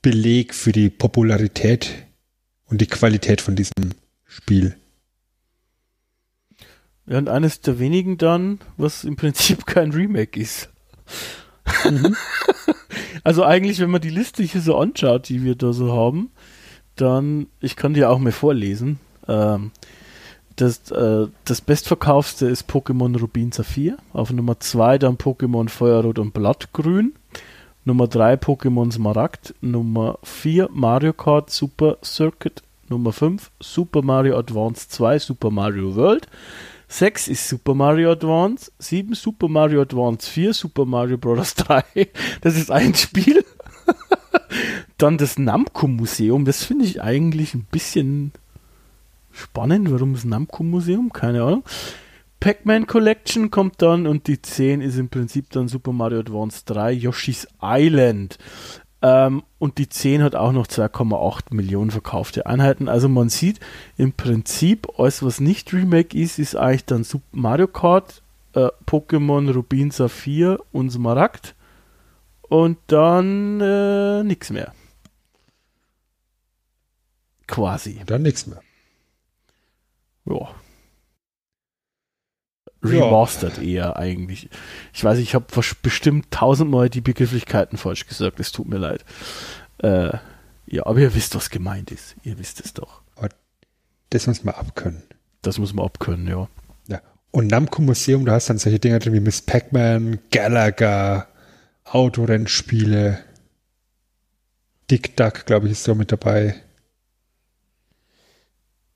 [0.00, 1.90] Beleg für die Popularität
[2.66, 3.94] und die Qualität von diesem
[4.24, 4.76] Spiel.
[7.12, 10.70] Ja, und eines der wenigen dann, was im Prinzip kein Remake ist.
[11.84, 12.16] Mhm.
[13.22, 16.30] also eigentlich, wenn man die Liste hier so anschaut, die wir da so haben,
[16.96, 18.98] dann, ich kann dir auch mal vorlesen.
[19.28, 19.72] Ähm,
[20.56, 23.98] das, äh, das bestverkaufste ist Pokémon Rubin Saphir.
[24.14, 27.12] Auf Nummer 2 dann Pokémon Feuerrot und Blattgrün.
[27.84, 29.54] Nummer 3 Pokémon Smaragd.
[29.60, 32.62] Nummer 4 Mario Kart Super Circuit.
[32.88, 36.26] Nummer 5 Super Mario Advance 2 Super Mario World.
[36.92, 41.54] 6 ist Super Mario Advance, 7 Super Mario Advance 4, Super Mario Bros.
[41.56, 41.82] 3.
[42.42, 43.44] Das ist ein Spiel.
[44.98, 48.32] Dann das Namco Museum, das finde ich eigentlich ein bisschen
[49.30, 49.90] spannend.
[49.90, 51.14] Warum das Namco Museum?
[51.14, 51.64] Keine Ahnung.
[52.40, 56.92] Pac-Man Collection kommt dann und die 10 ist im Prinzip dann Super Mario Advance 3
[56.92, 58.36] Yoshi's Island.
[59.02, 62.88] Ähm, und die 10 hat auch noch 2,8 Millionen verkaufte Einheiten.
[62.88, 63.58] Also man sieht
[63.96, 68.22] im Prinzip, alles was nicht Remake ist, ist eigentlich dann Super Mario Kart,
[68.54, 71.54] äh, Pokémon Rubin Saphir und Smaragd.
[72.42, 74.72] Und dann äh, nichts mehr.
[77.48, 78.00] Quasi.
[78.06, 78.60] Dann nichts mehr.
[80.26, 80.48] Ja
[82.82, 83.62] remastered ja.
[83.62, 84.48] eher eigentlich.
[84.92, 85.46] Ich weiß, ich habe
[85.82, 88.40] bestimmt tausendmal die Begrifflichkeiten falsch gesagt.
[88.40, 89.04] Es tut mir leid.
[89.78, 90.16] Äh,
[90.66, 92.16] ja, aber ihr wisst, was gemeint ist.
[92.22, 93.02] Ihr wisst es doch.
[94.12, 95.02] Das muss man abkönnen.
[95.40, 96.46] Das muss man abkönnen, ja.
[96.86, 97.00] Ja.
[97.30, 101.28] Und Namco Museum, da hast dann solche Dinge drin wie Miss Pac-Man, Galaga,
[101.84, 103.20] Autorennspiele.
[104.90, 106.56] Dick Duck, glaube ich, ist da mit dabei.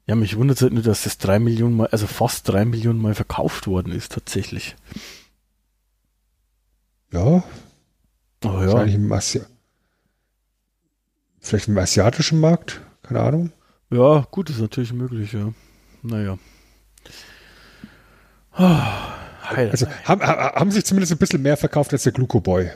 [0.06, 3.00] Ja, mich wundert es halt nur, dass das drei Millionen Mal, also fast drei Millionen
[3.00, 4.76] Mal verkauft worden ist, tatsächlich.
[7.12, 7.20] Ja.
[7.22, 7.42] Oh
[8.44, 8.66] ja.
[8.66, 9.42] Wahrscheinlich im Asi
[11.40, 12.80] Vielleicht im asiatischen Markt?
[13.02, 13.52] Keine Ahnung.
[13.90, 15.52] Ja, gut, ist natürlich möglich, ja.
[16.02, 16.38] Naja.
[18.58, 18.80] Oh,
[19.50, 19.70] Heiler.
[19.70, 22.70] Also haben, ha- haben sich zumindest ein bisschen mehr verkauft als der Glucoboy.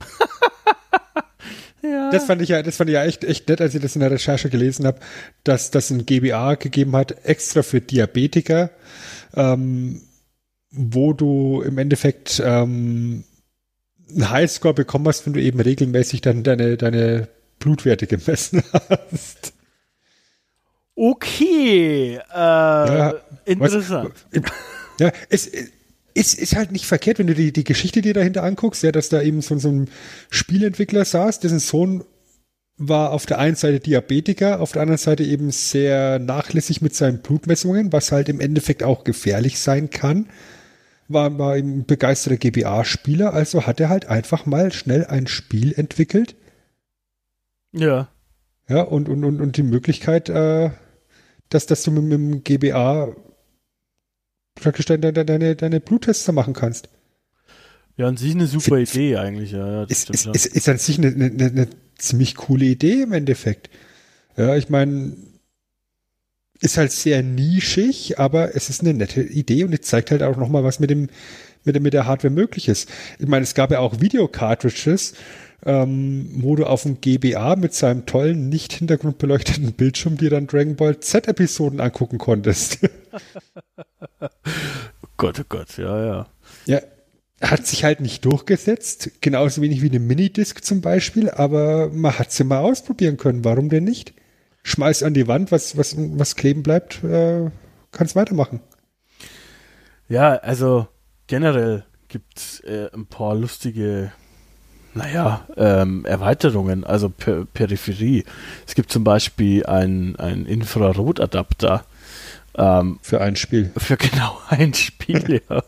[1.82, 2.10] ja.
[2.10, 4.00] Das fand ich ja, das fand ich ja echt, echt nett, als ich das in
[4.00, 5.00] der Recherche gelesen habe,
[5.44, 8.70] dass das ein GBA gegeben hat, extra für Diabetiker,
[9.34, 10.02] ähm,
[10.70, 13.24] wo du im Endeffekt ähm,
[14.10, 17.28] einen Highscore bekommen hast, wenn du eben regelmäßig dann deine, deine
[17.58, 19.52] Blutwerte gemessen hast.
[20.94, 22.20] okay.
[22.32, 23.12] Äh,
[23.44, 24.14] interessant.
[25.00, 25.50] Ja, es,
[26.14, 29.08] es ist halt nicht verkehrt, wenn du die, die Geschichte dir dahinter anguckst, ja, dass
[29.08, 29.88] da eben so, so ein
[30.30, 32.04] Spielentwickler saß, dessen Sohn
[32.78, 37.22] war auf der einen Seite Diabetiker, auf der anderen Seite eben sehr nachlässig mit seinen
[37.22, 40.28] Blutmessungen, was halt im Endeffekt auch gefährlich sein kann.
[41.08, 45.72] War, war eben ein begeisterter GBA-Spieler, also hat er halt einfach mal schnell ein Spiel
[45.74, 46.36] entwickelt,
[47.72, 48.08] Ja.
[48.68, 50.70] ja, und, und, und, und die Möglichkeit, äh,
[51.50, 53.14] dass, dass du mit, mit dem GBA
[54.54, 56.88] praktisch deine, deine, deine Bluttests machen kannst.
[57.96, 59.66] Ja, an sich eine super F- Idee eigentlich, ja.
[59.66, 61.68] ja ist, ist, ist, ist an sich eine, eine, eine
[61.98, 63.68] ziemlich coole Idee im Endeffekt.
[64.36, 65.16] Ja, ich meine,
[66.60, 70.36] ist halt sehr nischig, aber es ist eine nette Idee und es zeigt halt auch
[70.36, 71.08] nochmal, was mit dem,
[71.64, 72.88] mit, mit der Hardware möglich ist.
[73.18, 75.14] Ich meine, es gab ja auch Videocartridges,
[75.64, 80.76] ähm, wo du auf dem GBA mit seinem tollen, nicht hintergrundbeleuchteten Bildschirm dir dann Dragon
[80.76, 82.78] Ball Z-Episoden angucken konntest.
[85.04, 86.26] Oh Gott, oh Gott, ja, ja.
[86.66, 86.80] Ja,
[87.40, 92.32] hat sich halt nicht durchgesetzt, genauso wenig wie eine Minidisc zum Beispiel, aber man hat
[92.32, 93.44] sie mal ausprobieren können.
[93.44, 94.14] Warum denn nicht?
[94.62, 97.50] Schmeiß an die Wand, was, was, was kleben bleibt, äh,
[97.90, 98.60] kannst weitermachen.
[100.08, 100.86] Ja, also
[101.26, 104.12] generell gibt es äh, ein paar lustige,
[104.94, 108.24] naja, ähm, Erweiterungen, also per Peripherie.
[108.66, 111.84] Es gibt zum Beispiel einen ein Infrarotadapter
[112.56, 113.72] ähm, Für ein Spiel.
[113.76, 115.62] für genau ein Spiel, ja.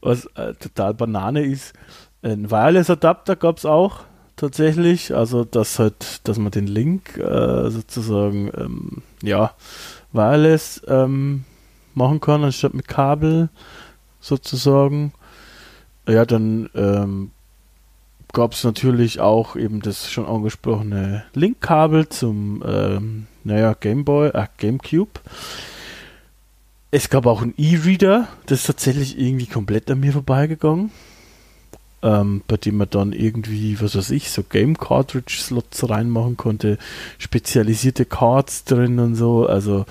[0.00, 1.72] Was äh, total Banane ist.
[2.22, 4.00] Ein Wireless-Adapter gab es auch
[4.36, 9.52] tatsächlich, also dass halt, dass man den Link äh, sozusagen ähm, ja
[10.12, 11.44] wireless ähm,
[11.94, 13.48] machen kann, anstatt mit Kabel
[14.20, 15.12] sozusagen.
[16.08, 17.30] Ja, dann ähm,
[18.32, 25.20] gab es natürlich auch eben das schon angesprochene Linkkabel zum ähm, naja, Gameboy, äh, Gamecube.
[26.90, 30.90] Es gab auch einen E-Reader, das ist tatsächlich irgendwie komplett an mir vorbeigegangen.
[32.04, 36.76] Ähm, bei dem man dann irgendwie, was weiß ich, so Game Cartridge Slots reinmachen konnte,
[37.18, 39.46] spezialisierte Cards drin und so.
[39.46, 39.86] Also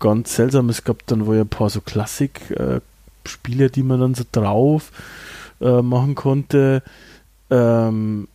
[0.00, 0.68] ganz seltsam.
[0.68, 4.90] Es gab dann wohl ein paar so Klassik-Spiele, die man dann so drauf
[5.60, 6.82] äh, machen konnte.
[7.52, 8.28] Ähm,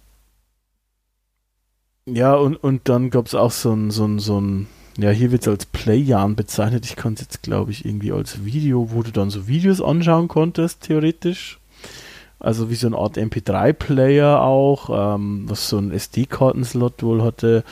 [2.05, 4.67] ja, und, und dann gab es auch so ein, so ein, so ein,
[4.97, 6.85] ja, hier wird es als Playjahren bezeichnet.
[6.85, 10.27] Ich kann es jetzt, glaube ich, irgendwie als Video, wo du dann so Videos anschauen
[10.27, 11.59] konntest, theoretisch.
[12.39, 17.63] Also wie so eine Art MP3-Player auch, ähm, was so ein SD-Kartenslot wohl hatte.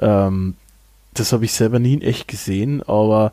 [0.00, 0.54] Ähm,
[1.14, 3.32] das habe ich selber nie in echt gesehen, aber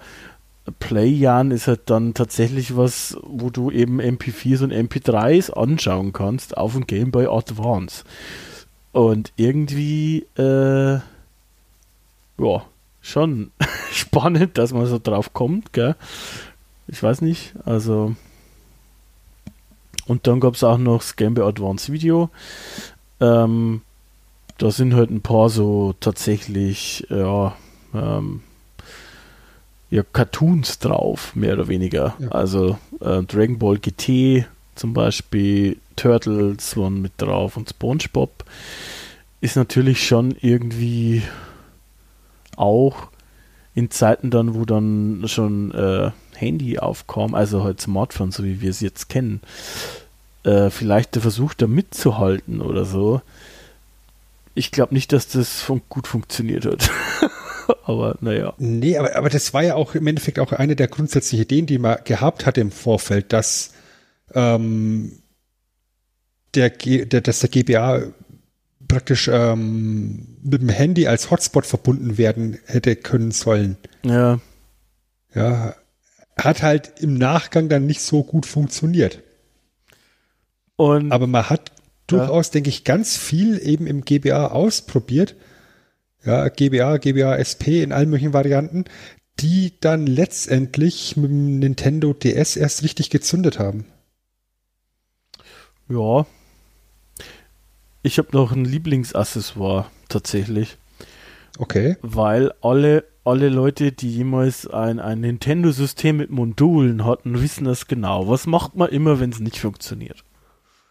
[0.80, 6.74] Playjahren ist halt dann tatsächlich was, wo du eben MP4s und MP3s anschauen kannst auf
[6.74, 8.04] dem Game Boy Advance.
[8.92, 10.94] Und irgendwie, äh,
[12.38, 12.66] ja,
[13.02, 13.52] schon
[13.92, 15.96] spannend, dass man so drauf kommt, gell?
[16.88, 18.16] Ich weiß nicht, also.
[20.08, 22.30] Und dann gab es auch noch das Game Boy Advance Video.
[23.20, 23.82] Ähm,
[24.58, 27.56] da sind halt ein paar so tatsächlich, ja,
[27.94, 28.42] ähm,
[29.90, 32.16] ja, Cartoons drauf, mehr oder weniger.
[32.20, 32.30] Ja.
[32.30, 34.46] Also äh, Dragon Ball GT
[34.76, 38.44] zum Beispiel, Turtles waren mit drauf und SpongeBob
[39.42, 41.24] ist natürlich schon irgendwie
[42.58, 43.10] auch
[43.74, 48.70] in Zeiten dann, wo dann schon äh, Handy aufkam, also halt Smartphone, so wie wir
[48.70, 49.42] es jetzt kennen,
[50.44, 53.22] äh, vielleicht der Versuch da mitzuhalten oder so.
[54.56, 56.90] Ich glaube nicht, dass das fun gut funktioniert hat.
[57.84, 58.54] aber naja.
[58.58, 61.78] Nee, aber, aber das war ja auch im Endeffekt auch eine der grundsätzlichen Ideen, die
[61.78, 63.74] man gehabt hatte im Vorfeld, dass,
[64.34, 65.20] ähm,
[66.56, 68.04] der, G, der, dass der GBA
[68.88, 73.78] praktisch ähm, mit dem Handy als Hotspot verbunden werden hätte können sollen.
[74.04, 74.40] Ja,
[75.34, 75.76] Ja,
[76.38, 79.24] hat halt im Nachgang dann nicht so gut funktioniert.
[80.76, 81.72] und Aber man hat
[82.08, 85.36] durchaus, denke ich, ganz viel eben im GBA ausprobiert.
[86.26, 88.86] Ja, GBA, GBA SP in allen möglichen Varianten,
[89.40, 93.86] die dann letztendlich mit dem Nintendo DS erst richtig gezündet haben.
[95.88, 96.26] ja.
[98.02, 100.78] ich habe noch ein Lieblingsaccessoire tatsächlich.
[101.58, 101.98] Okay.
[102.02, 108.28] Weil alle, alle Leute, die jemals ein, ein Nintendo-System mit Modulen hatten, wissen das genau.
[108.28, 110.24] Was macht man immer, wenn es nicht funktioniert?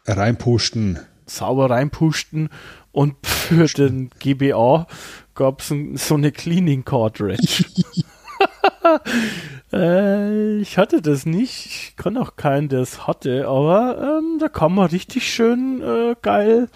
[0.07, 1.01] Reinpusten.
[1.27, 2.51] Sauber reinpusten
[2.93, 4.87] und für den GBA
[5.35, 5.73] gab es
[6.07, 7.65] so eine Cleaning Cartridge.
[9.73, 11.67] äh, ich hatte das nicht.
[11.67, 16.15] Ich kann auch keinen, der es hatte, aber ähm, da kann man richtig schön äh,
[16.23, 16.69] geil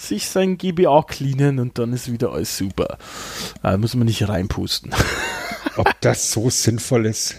[0.00, 2.98] sich sein GBA cleanen und dann ist wieder alles super.
[3.62, 4.92] Da muss man nicht reinpusten.
[5.76, 7.36] Ob das so sinnvoll ist?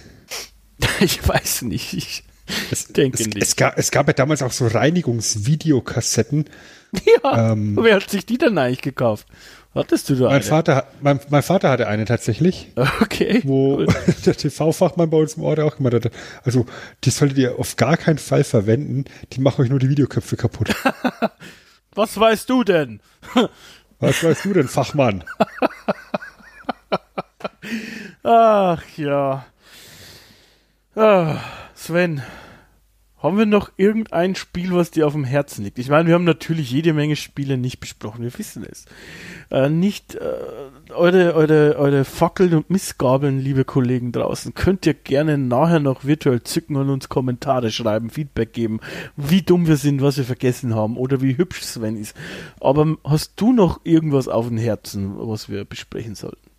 [0.99, 1.93] ich weiß nicht.
[1.93, 2.23] Ich
[2.69, 3.41] es, denke es, nicht.
[3.41, 6.45] Es gab, es gab ja damals auch so Reinigungsvideokassetten.
[7.23, 9.25] Ja, ähm, wer hat sich die denn eigentlich gekauft?
[9.73, 10.43] Hattest du da mein eine?
[10.43, 12.71] Vater, mein, mein Vater hatte eine tatsächlich.
[13.01, 13.41] Okay.
[13.45, 13.87] Wo cool.
[14.25, 16.11] der TV-Fachmann bei uns im Ort auch gemacht hat.
[16.43, 16.65] Also,
[17.03, 19.05] die solltet ihr auf gar keinen Fall verwenden.
[19.31, 20.75] Die machen euch nur die Videoköpfe kaputt.
[21.95, 22.99] Was weißt du denn?
[23.99, 25.23] Was weißt du denn, Fachmann?
[28.23, 29.45] Ach ja.
[30.95, 31.37] Ah,
[31.75, 32.21] Sven,
[33.21, 35.77] haben wir noch irgendein Spiel, was dir auf dem Herzen liegt?
[35.77, 38.85] Ich meine, wir haben natürlich jede Menge Spiele nicht besprochen, wir wissen es.
[39.51, 45.37] Äh, nicht äh, eure, eure, eure Fackeln und Missgabeln, liebe Kollegen draußen, könnt ihr gerne
[45.37, 48.79] nachher noch virtuell zücken und uns Kommentare schreiben, Feedback geben,
[49.15, 52.15] wie dumm wir sind, was wir vergessen haben oder wie hübsch Sven ist.
[52.59, 56.51] Aber hast du noch irgendwas auf dem Herzen, was wir besprechen sollten?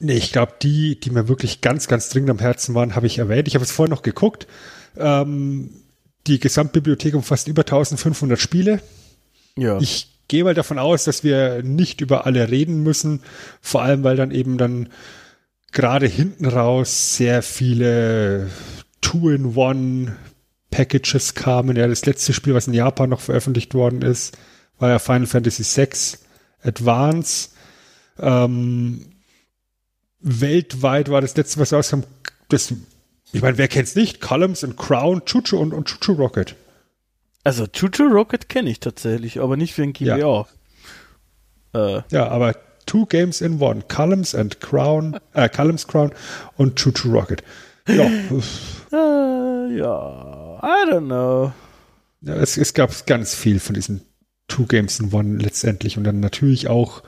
[0.00, 3.18] Nee, ich glaube, die, die mir wirklich ganz, ganz dringend am Herzen waren, habe ich
[3.18, 3.48] erwähnt.
[3.48, 4.46] Ich habe es vorher noch geguckt.
[4.96, 5.70] Ähm,
[6.26, 8.80] die Gesamtbibliothek umfasst über 1500 Spiele.
[9.56, 9.78] Ja.
[9.78, 13.20] Ich gehe mal davon aus, dass wir nicht über alle reden müssen,
[13.60, 14.88] vor allem weil dann eben dann
[15.72, 18.48] gerade hinten raus sehr viele
[19.00, 20.16] Two-in-One
[20.70, 21.76] Packages kamen.
[21.76, 24.36] Ja, das letzte Spiel, was in Japan noch veröffentlicht worden ist,
[24.78, 25.88] war ja Final Fantasy VI
[26.62, 27.50] Advance.
[28.18, 29.06] Ähm,
[30.20, 32.00] weltweit war das letzte, was rauskam,
[32.48, 32.72] das
[33.34, 34.20] ich meine, wer kennt's nicht?
[34.20, 36.54] Columns and Crown, Chuchu und, und Chuchu Rocket.
[37.42, 40.16] Also Chuchu Rocket kenne ich tatsächlich, aber nicht für ein GBA.
[40.16, 40.46] Ja.
[41.74, 42.02] Äh.
[42.10, 42.54] ja, aber
[42.86, 43.82] two games in one.
[43.88, 46.12] Columns and Crown, äh, Columns Crown
[46.56, 47.42] und Chuchu Rocket.
[47.88, 48.04] Ja.
[48.04, 51.52] äh, ja, I don't know.
[52.22, 54.02] Ja, es, es gab ganz viel von diesen
[54.48, 57.02] Two Games in One letztendlich und dann natürlich auch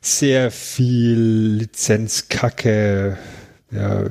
[0.00, 3.18] sehr viel Lizenzkacke,
[3.70, 4.04] ja,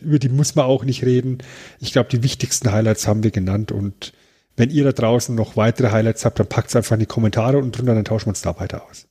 [0.00, 1.38] über die muss man auch nicht reden.
[1.80, 4.12] Ich glaube, die wichtigsten Highlights haben wir genannt und
[4.56, 7.58] wenn ihr da draußen noch weitere Highlights habt, dann packt es einfach in die Kommentare
[7.58, 9.06] und drunter, dann tauschen wir uns da weiter aus.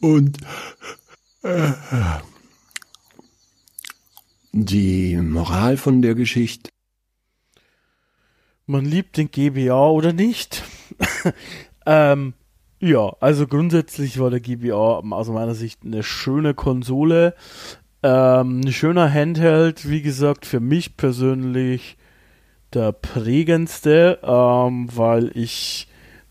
[0.00, 0.38] Und
[1.42, 1.72] äh,
[4.52, 6.70] die Moral von der Geschichte?
[8.66, 10.62] Man liebt den GBA oder nicht.
[11.86, 12.34] ähm,
[12.80, 17.34] ja, also grundsätzlich war der GBA aus meiner Sicht eine schöne Konsole,
[18.02, 21.96] ähm, ein schöner Handheld, wie gesagt, für mich persönlich
[22.72, 25.88] der prägendste, ähm, weil ich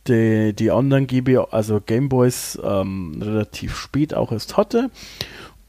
[0.07, 4.89] die, die anderen GBA, also Gameboys, ähm, relativ spät auch erst hatte.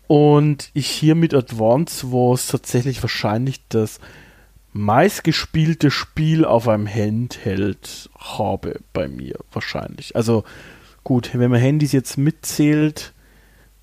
[0.07, 4.01] Und ich hier mit Advance war es tatsächlich wahrscheinlich das
[4.73, 10.15] meistgespielte Spiel auf einem Handheld habe bei mir wahrscheinlich.
[10.15, 10.45] Also
[11.05, 13.13] gut, wenn man Handys jetzt mitzählt,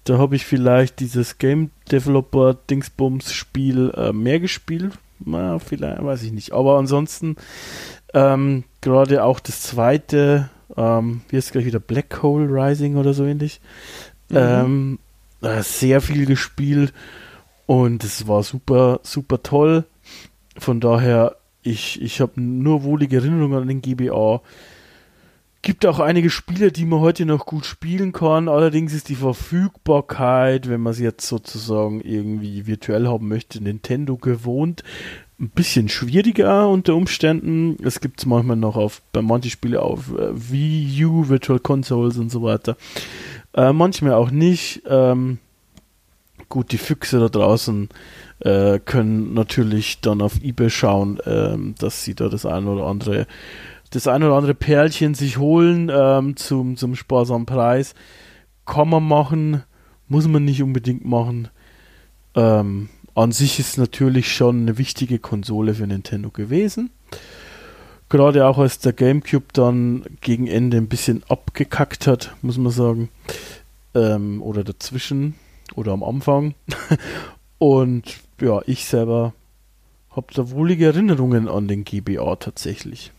[0.04, 4.94] da habe ich vielleicht dieses Game Developer Dingsbums Spiel äh, mehr gespielt.
[5.20, 6.52] Na, vielleicht, weiß ich nicht.
[6.52, 7.36] Aber ansonsten
[8.14, 13.26] ähm, gerade auch das zweite, ähm, wie ist gleich wieder Black Hole Rising oder so
[13.26, 13.60] ähnlich.
[14.30, 14.38] Mhm.
[14.38, 15.00] Ähm,
[15.42, 16.94] äh, sehr viel gespielt
[17.66, 19.86] und es war super, super toll.
[20.58, 24.42] Von daher, ich, ich habe nur wohlige Erinnerungen an den GBA.
[25.62, 28.48] Gibt auch einige Spiele, die man heute noch gut spielen kann.
[28.48, 34.84] Allerdings ist die Verfügbarkeit, wenn man es jetzt sozusagen irgendwie virtuell haben möchte, Nintendo gewohnt,
[35.40, 37.78] ein bisschen schwieriger unter Umständen.
[37.84, 42.18] Es gibt es manchmal noch auf, bei manchen Spielen auf äh, Wii U, Virtual Consoles
[42.18, 42.78] und so weiter.
[43.54, 44.84] Äh, manchmal auch nicht.
[44.88, 45.40] Ähm,
[46.48, 47.90] gut, die Füchse da draußen
[48.40, 53.28] äh, können natürlich dann auf eBay schauen, ähm, dass sie da das ein oder andere
[53.92, 57.96] das ein oder andere Perlchen sich holen ähm, zum, zum sparsamen Preis.
[58.66, 59.64] Kann man machen,
[60.08, 61.48] muss man nicht unbedingt machen.
[62.36, 66.90] Ähm, an sich ist natürlich schon eine wichtige Konsole für Nintendo gewesen.
[68.10, 73.10] Gerade auch als der GameCube dann gegen Ende ein bisschen abgekackt hat, muss man sagen.
[73.94, 75.36] Ähm, oder dazwischen
[75.76, 76.54] oder am Anfang.
[77.58, 79.34] Und ja, ich selber
[80.10, 83.12] habe da wohlige Erinnerungen an den GBA tatsächlich.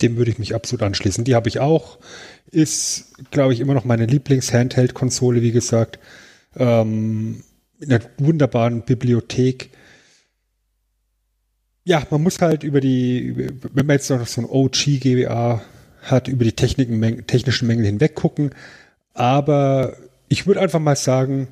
[0.00, 1.24] Dem würde ich mich absolut anschließen.
[1.24, 1.98] Die habe ich auch.
[2.50, 5.98] Ist, glaube ich, immer noch meine Lieblings-Handheld-Konsole, wie gesagt.
[6.56, 7.42] Ähm,
[7.80, 9.70] in einer wunderbaren Bibliothek.
[11.84, 13.34] Ja, man muss halt über die,
[13.72, 15.62] wenn man jetzt noch so ein OG-GBA
[16.02, 18.50] hat, über die technischen Mängel hinweg gucken.
[19.12, 19.96] Aber
[20.28, 21.48] ich würde einfach mal sagen,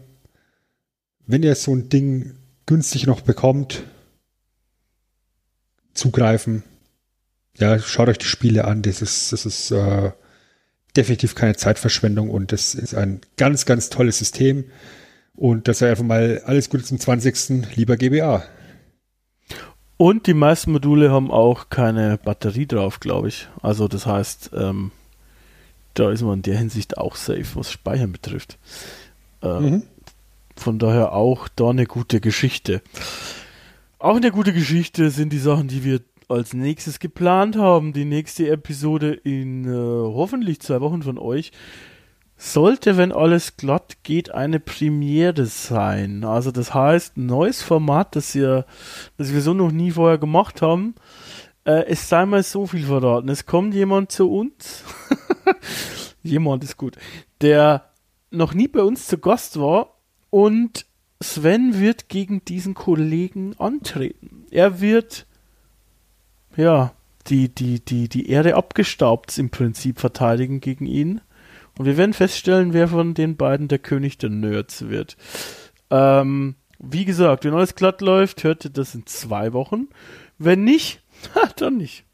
[1.29, 2.35] wenn ihr so ein Ding
[2.67, 3.85] günstig noch bekommt,
[5.95, 6.65] zugreifen.
[7.57, 8.83] Ja, schaut euch die Spiele an.
[8.83, 10.11] Das ist, das ist äh,
[10.97, 14.65] definitiv keine Zeitverschwendung und das ist ein ganz, ganz tolles System.
[15.35, 17.77] Und das sei einfach mal alles Gute zum 20.
[17.77, 18.43] lieber GBA.
[19.99, 23.49] Und die meisten Module haben auch keine Batterie drauf, glaube ich.
[23.61, 24.93] Also das heißt, ähm,
[25.95, 28.59] da ist man in der Hinsicht auch safe, was Speichern betrifft.
[29.43, 29.83] Äh, mhm.
[30.59, 32.83] Von daher auch da eine gute Geschichte.
[33.99, 37.93] Auch eine gute Geschichte sind die Sachen, die wir als nächstes geplant haben.
[37.93, 41.53] Die nächste Episode in äh, hoffentlich zwei Wochen von euch
[42.37, 46.25] sollte, wenn alles glatt geht, eine Premiere sein.
[46.25, 48.65] Also das heißt, ein neues Format, das wir,
[49.17, 50.95] das wir so noch nie vorher gemacht haben.
[51.65, 53.29] Äh, es sei mal so viel verraten.
[53.29, 54.85] Es kommt jemand zu uns.
[56.23, 56.97] jemand ist gut.
[57.41, 57.91] Der
[58.31, 59.98] noch nie bei uns zu Gast war
[60.31, 60.87] und
[61.21, 64.47] Sven wird gegen diesen Kollegen antreten.
[64.51, 65.27] Er wird
[66.57, 66.93] ja
[67.27, 71.21] die, die, die, die Erde abgestaubt im Prinzip verteidigen gegen ihn.
[71.77, 75.17] Und wir werden feststellen, wer von den beiden der König der Nerds wird.
[75.91, 79.89] Ähm, wie gesagt, wenn alles glatt läuft, hört ihr das in zwei Wochen.
[80.39, 81.03] Wenn nicht,
[81.57, 82.05] dann nicht.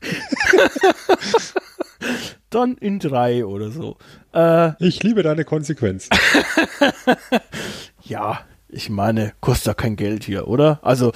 [2.50, 3.96] dann in drei oder so.
[4.34, 6.08] Äh, ich liebe deine Konsequenz.
[8.02, 10.80] ja, ich meine, kostet ja kein Geld hier, oder?
[10.82, 11.12] Also,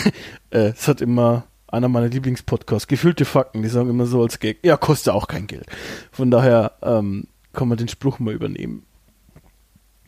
[0.50, 4.58] äh, es hat immer einer meiner Lieblingspodcasts, Gefühlte Fakten, die sagen immer so als Gag,
[4.64, 5.66] ja, kostet auch kein Geld.
[6.10, 8.84] Von daher ähm, kann man den Spruch mal übernehmen.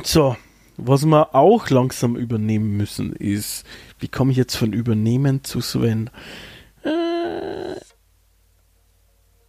[0.03, 0.37] So,
[0.77, 3.67] was wir auch langsam übernehmen müssen, ist,
[3.99, 6.09] wie komme ich jetzt von übernehmen zu Sven?
[6.83, 7.75] Äh,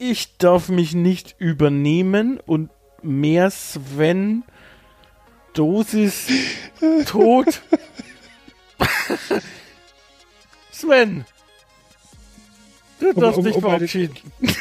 [0.02, 2.72] ich darf mich nicht übernehmen und
[3.04, 4.44] mehr Sven
[5.54, 6.28] Dosis
[7.06, 7.62] tot.
[10.72, 11.26] Sven,
[13.00, 14.16] Du darfst um, um, dich um verabschieden.
[14.40, 14.56] Mal den,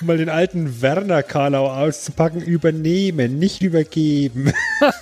[0.00, 4.52] um mal den alten Werner Karlau auszupacken, übernehmen, nicht übergeben.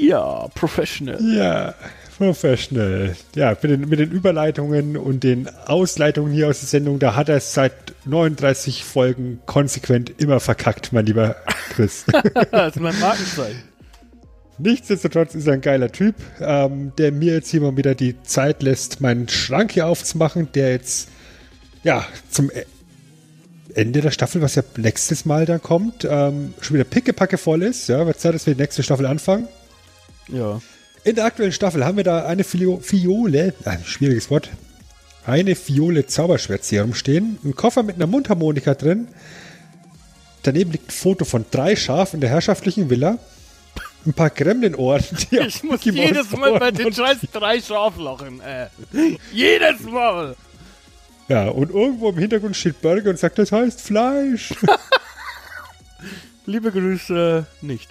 [0.00, 1.18] ja, professional.
[1.20, 1.74] Ja,
[2.20, 3.16] professional.
[3.34, 7.30] Ja, mit den, mit den Überleitungen und den Ausleitungen hier aus der Sendung, da hat
[7.30, 7.72] er es seit
[8.04, 11.36] 39 Folgen konsequent immer verkackt, mein lieber
[11.70, 12.04] Chris.
[12.50, 13.62] das ist mein Markenzeichen.
[14.58, 18.62] Nichtsdestotrotz ist er ein geiler Typ, ähm, der mir jetzt hier mal wieder die Zeit
[18.62, 21.08] lässt, meinen Schrank hier aufzumachen, der jetzt
[21.82, 22.64] ja zum e
[23.72, 27.88] Ende der Staffel, was ja nächstes Mal dann kommt, ähm, schon wieder pickepacke voll ist.
[27.88, 29.46] Ja, wird Zeit, dass wir die nächste Staffel anfangen.
[30.26, 30.60] Ja.
[31.04, 34.50] In der aktuellen Staffel haben wir da eine Fio Fiole, ein schwieriges Wort,
[35.24, 39.08] eine Fiole Zauberschwert hier rumstehen, ein Koffer mit einer Mundharmonika drin.
[40.42, 43.18] Daneben liegt ein Foto von drei Schafen in der herrschaftlichen Villa
[44.06, 45.04] ein paar Gremlin-Ohren.
[45.30, 48.40] Ich muss jedes Mal bei den scheiß drei Schaf lachen.
[48.40, 48.68] Äh.
[49.32, 50.36] Jedes Mal.
[51.28, 54.54] Ja, und irgendwo im Hintergrund steht Burger und sagt, das heißt Fleisch.
[56.46, 57.88] Liebe Grüße nicht.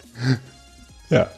[1.10, 1.30] Ja.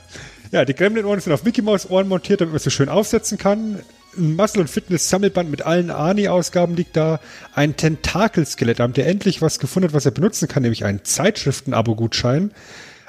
[0.51, 3.79] Ja, die Gremlin-Ohren sind auf Mickey Mouse Ohren montiert, damit man sie schön aufsetzen kann.
[4.17, 7.21] Ein Muscle- und Fitness-Sammelband mit allen Ani-Ausgaben liegt da.
[7.55, 12.51] Ein Tentakelskelett, der endlich was gefunden was er benutzen kann, nämlich einen Zeitschriften-Abo-Gutschein.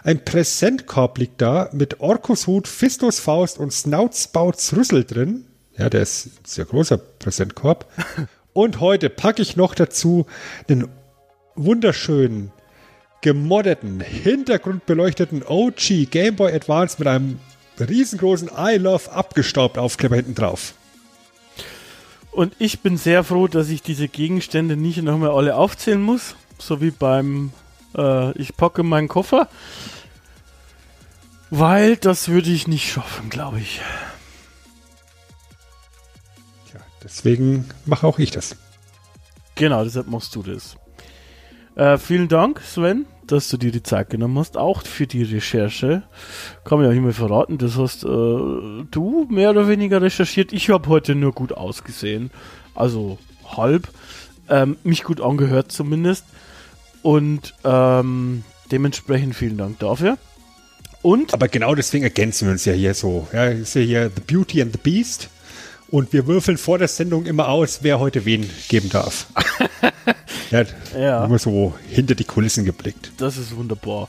[0.05, 5.45] Ein Präsentkorb liegt da mit Orkus Hut, Fistus Faust und Snoutsbouts Rüssel drin.
[5.77, 7.91] Ja, der ist ein sehr großer Präsentkorb.
[8.53, 10.27] und heute packe ich noch dazu
[10.69, 10.89] einen
[11.57, 12.53] wunderschönen,
[13.23, 17.41] gemoddeten, hintergrundbeleuchteten OG Game Boy Advance mit einem
[17.81, 20.75] riesengroßen I Love abgestaubt Aufkleber hinten drauf.
[22.31, 26.81] Und ich bin sehr froh, dass ich diese Gegenstände nicht nochmal alle aufzählen muss, so
[26.81, 27.53] wie beim
[27.97, 29.49] äh, ich packe meinen Koffer,
[31.51, 33.81] weil das würde ich nicht schaffen, glaube ich.
[36.71, 38.57] Tja, deswegen mache auch ich das.
[39.55, 40.77] Genau, deshalb machst du das.
[41.75, 46.03] Äh, vielen Dank, Sven, dass du dir die Zeit genommen hast, auch für die Recherche.
[46.65, 47.59] Kann man ja nicht mehr verraten.
[47.59, 50.53] Das hast äh, du mehr oder weniger recherchiert.
[50.53, 52.31] Ich habe heute nur gut ausgesehen.
[52.75, 53.19] Also
[53.57, 53.89] halb.
[54.49, 56.27] Ähm, mich gut angehört zumindest.
[57.03, 60.19] Und ähm, dementsprechend vielen Dank dafür.
[61.01, 61.35] Und?
[61.35, 63.27] Aber genau deswegen ergänzen wir uns ja hier so.
[63.33, 65.31] Ja, ist ja hier The Beauty and the Beast.
[65.93, 69.27] Und wir würfeln vor der Sendung immer aus, wer heute wen geben darf.
[70.51, 70.65] ja,
[70.99, 71.27] Ja.
[71.27, 73.13] Immer so hinter die Kulissen geblickt.
[73.19, 74.09] Das ist wunderbar.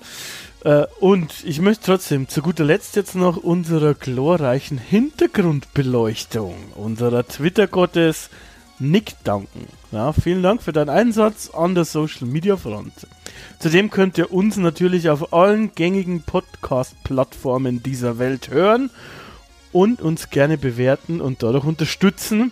[0.64, 8.30] Äh, und ich möchte trotzdem zu guter Letzt jetzt noch unserer glorreichen Hintergrundbeleuchtung, unserer Twitter-Gottes
[8.80, 9.68] Nick danken.
[9.91, 12.93] Ja, vielen Dank für deinen Einsatz an der Social Media Front.
[13.60, 18.89] Zudem könnt ihr uns natürlich auf allen gängigen Podcast-Plattformen dieser Welt hören
[19.73, 22.51] und uns gerne bewerten und dadurch unterstützen.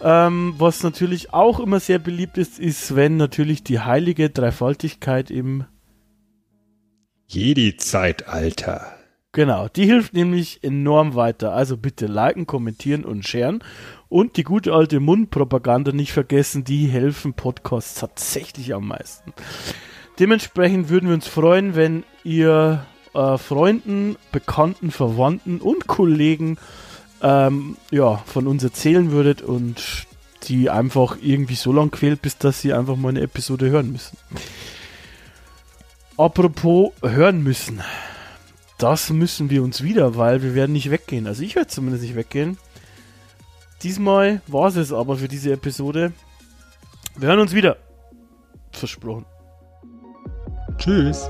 [0.00, 5.64] Ähm, was natürlich auch immer sehr beliebt ist, ist, wenn natürlich die heilige Dreifaltigkeit im
[7.26, 8.98] Jedi-Zeitalter.
[9.32, 11.52] Genau, die hilft nämlich enorm weiter.
[11.52, 13.62] Also bitte liken, kommentieren und sharen.
[14.08, 19.34] Und die gute alte Mundpropaganda nicht vergessen, die helfen Podcasts tatsächlich am meisten.
[20.18, 26.58] Dementsprechend würden wir uns freuen, wenn ihr äh, Freunden, Bekannten, Verwandten und Kollegen
[27.22, 30.06] ähm, ja, von uns erzählen würdet und
[30.44, 34.16] die einfach irgendwie so lang quält, bis dass sie einfach mal eine Episode hören müssen.
[36.16, 37.80] Apropos hören müssen.
[38.78, 41.26] Das müssen wir uns wieder, weil wir werden nicht weggehen.
[41.26, 42.58] Also ich werde zumindest nicht weggehen.
[43.82, 46.12] Diesmal war es aber für diese Episode.
[47.16, 47.76] Wir hören uns wieder.
[48.72, 49.24] Versprochen.
[50.78, 51.28] Tschüss.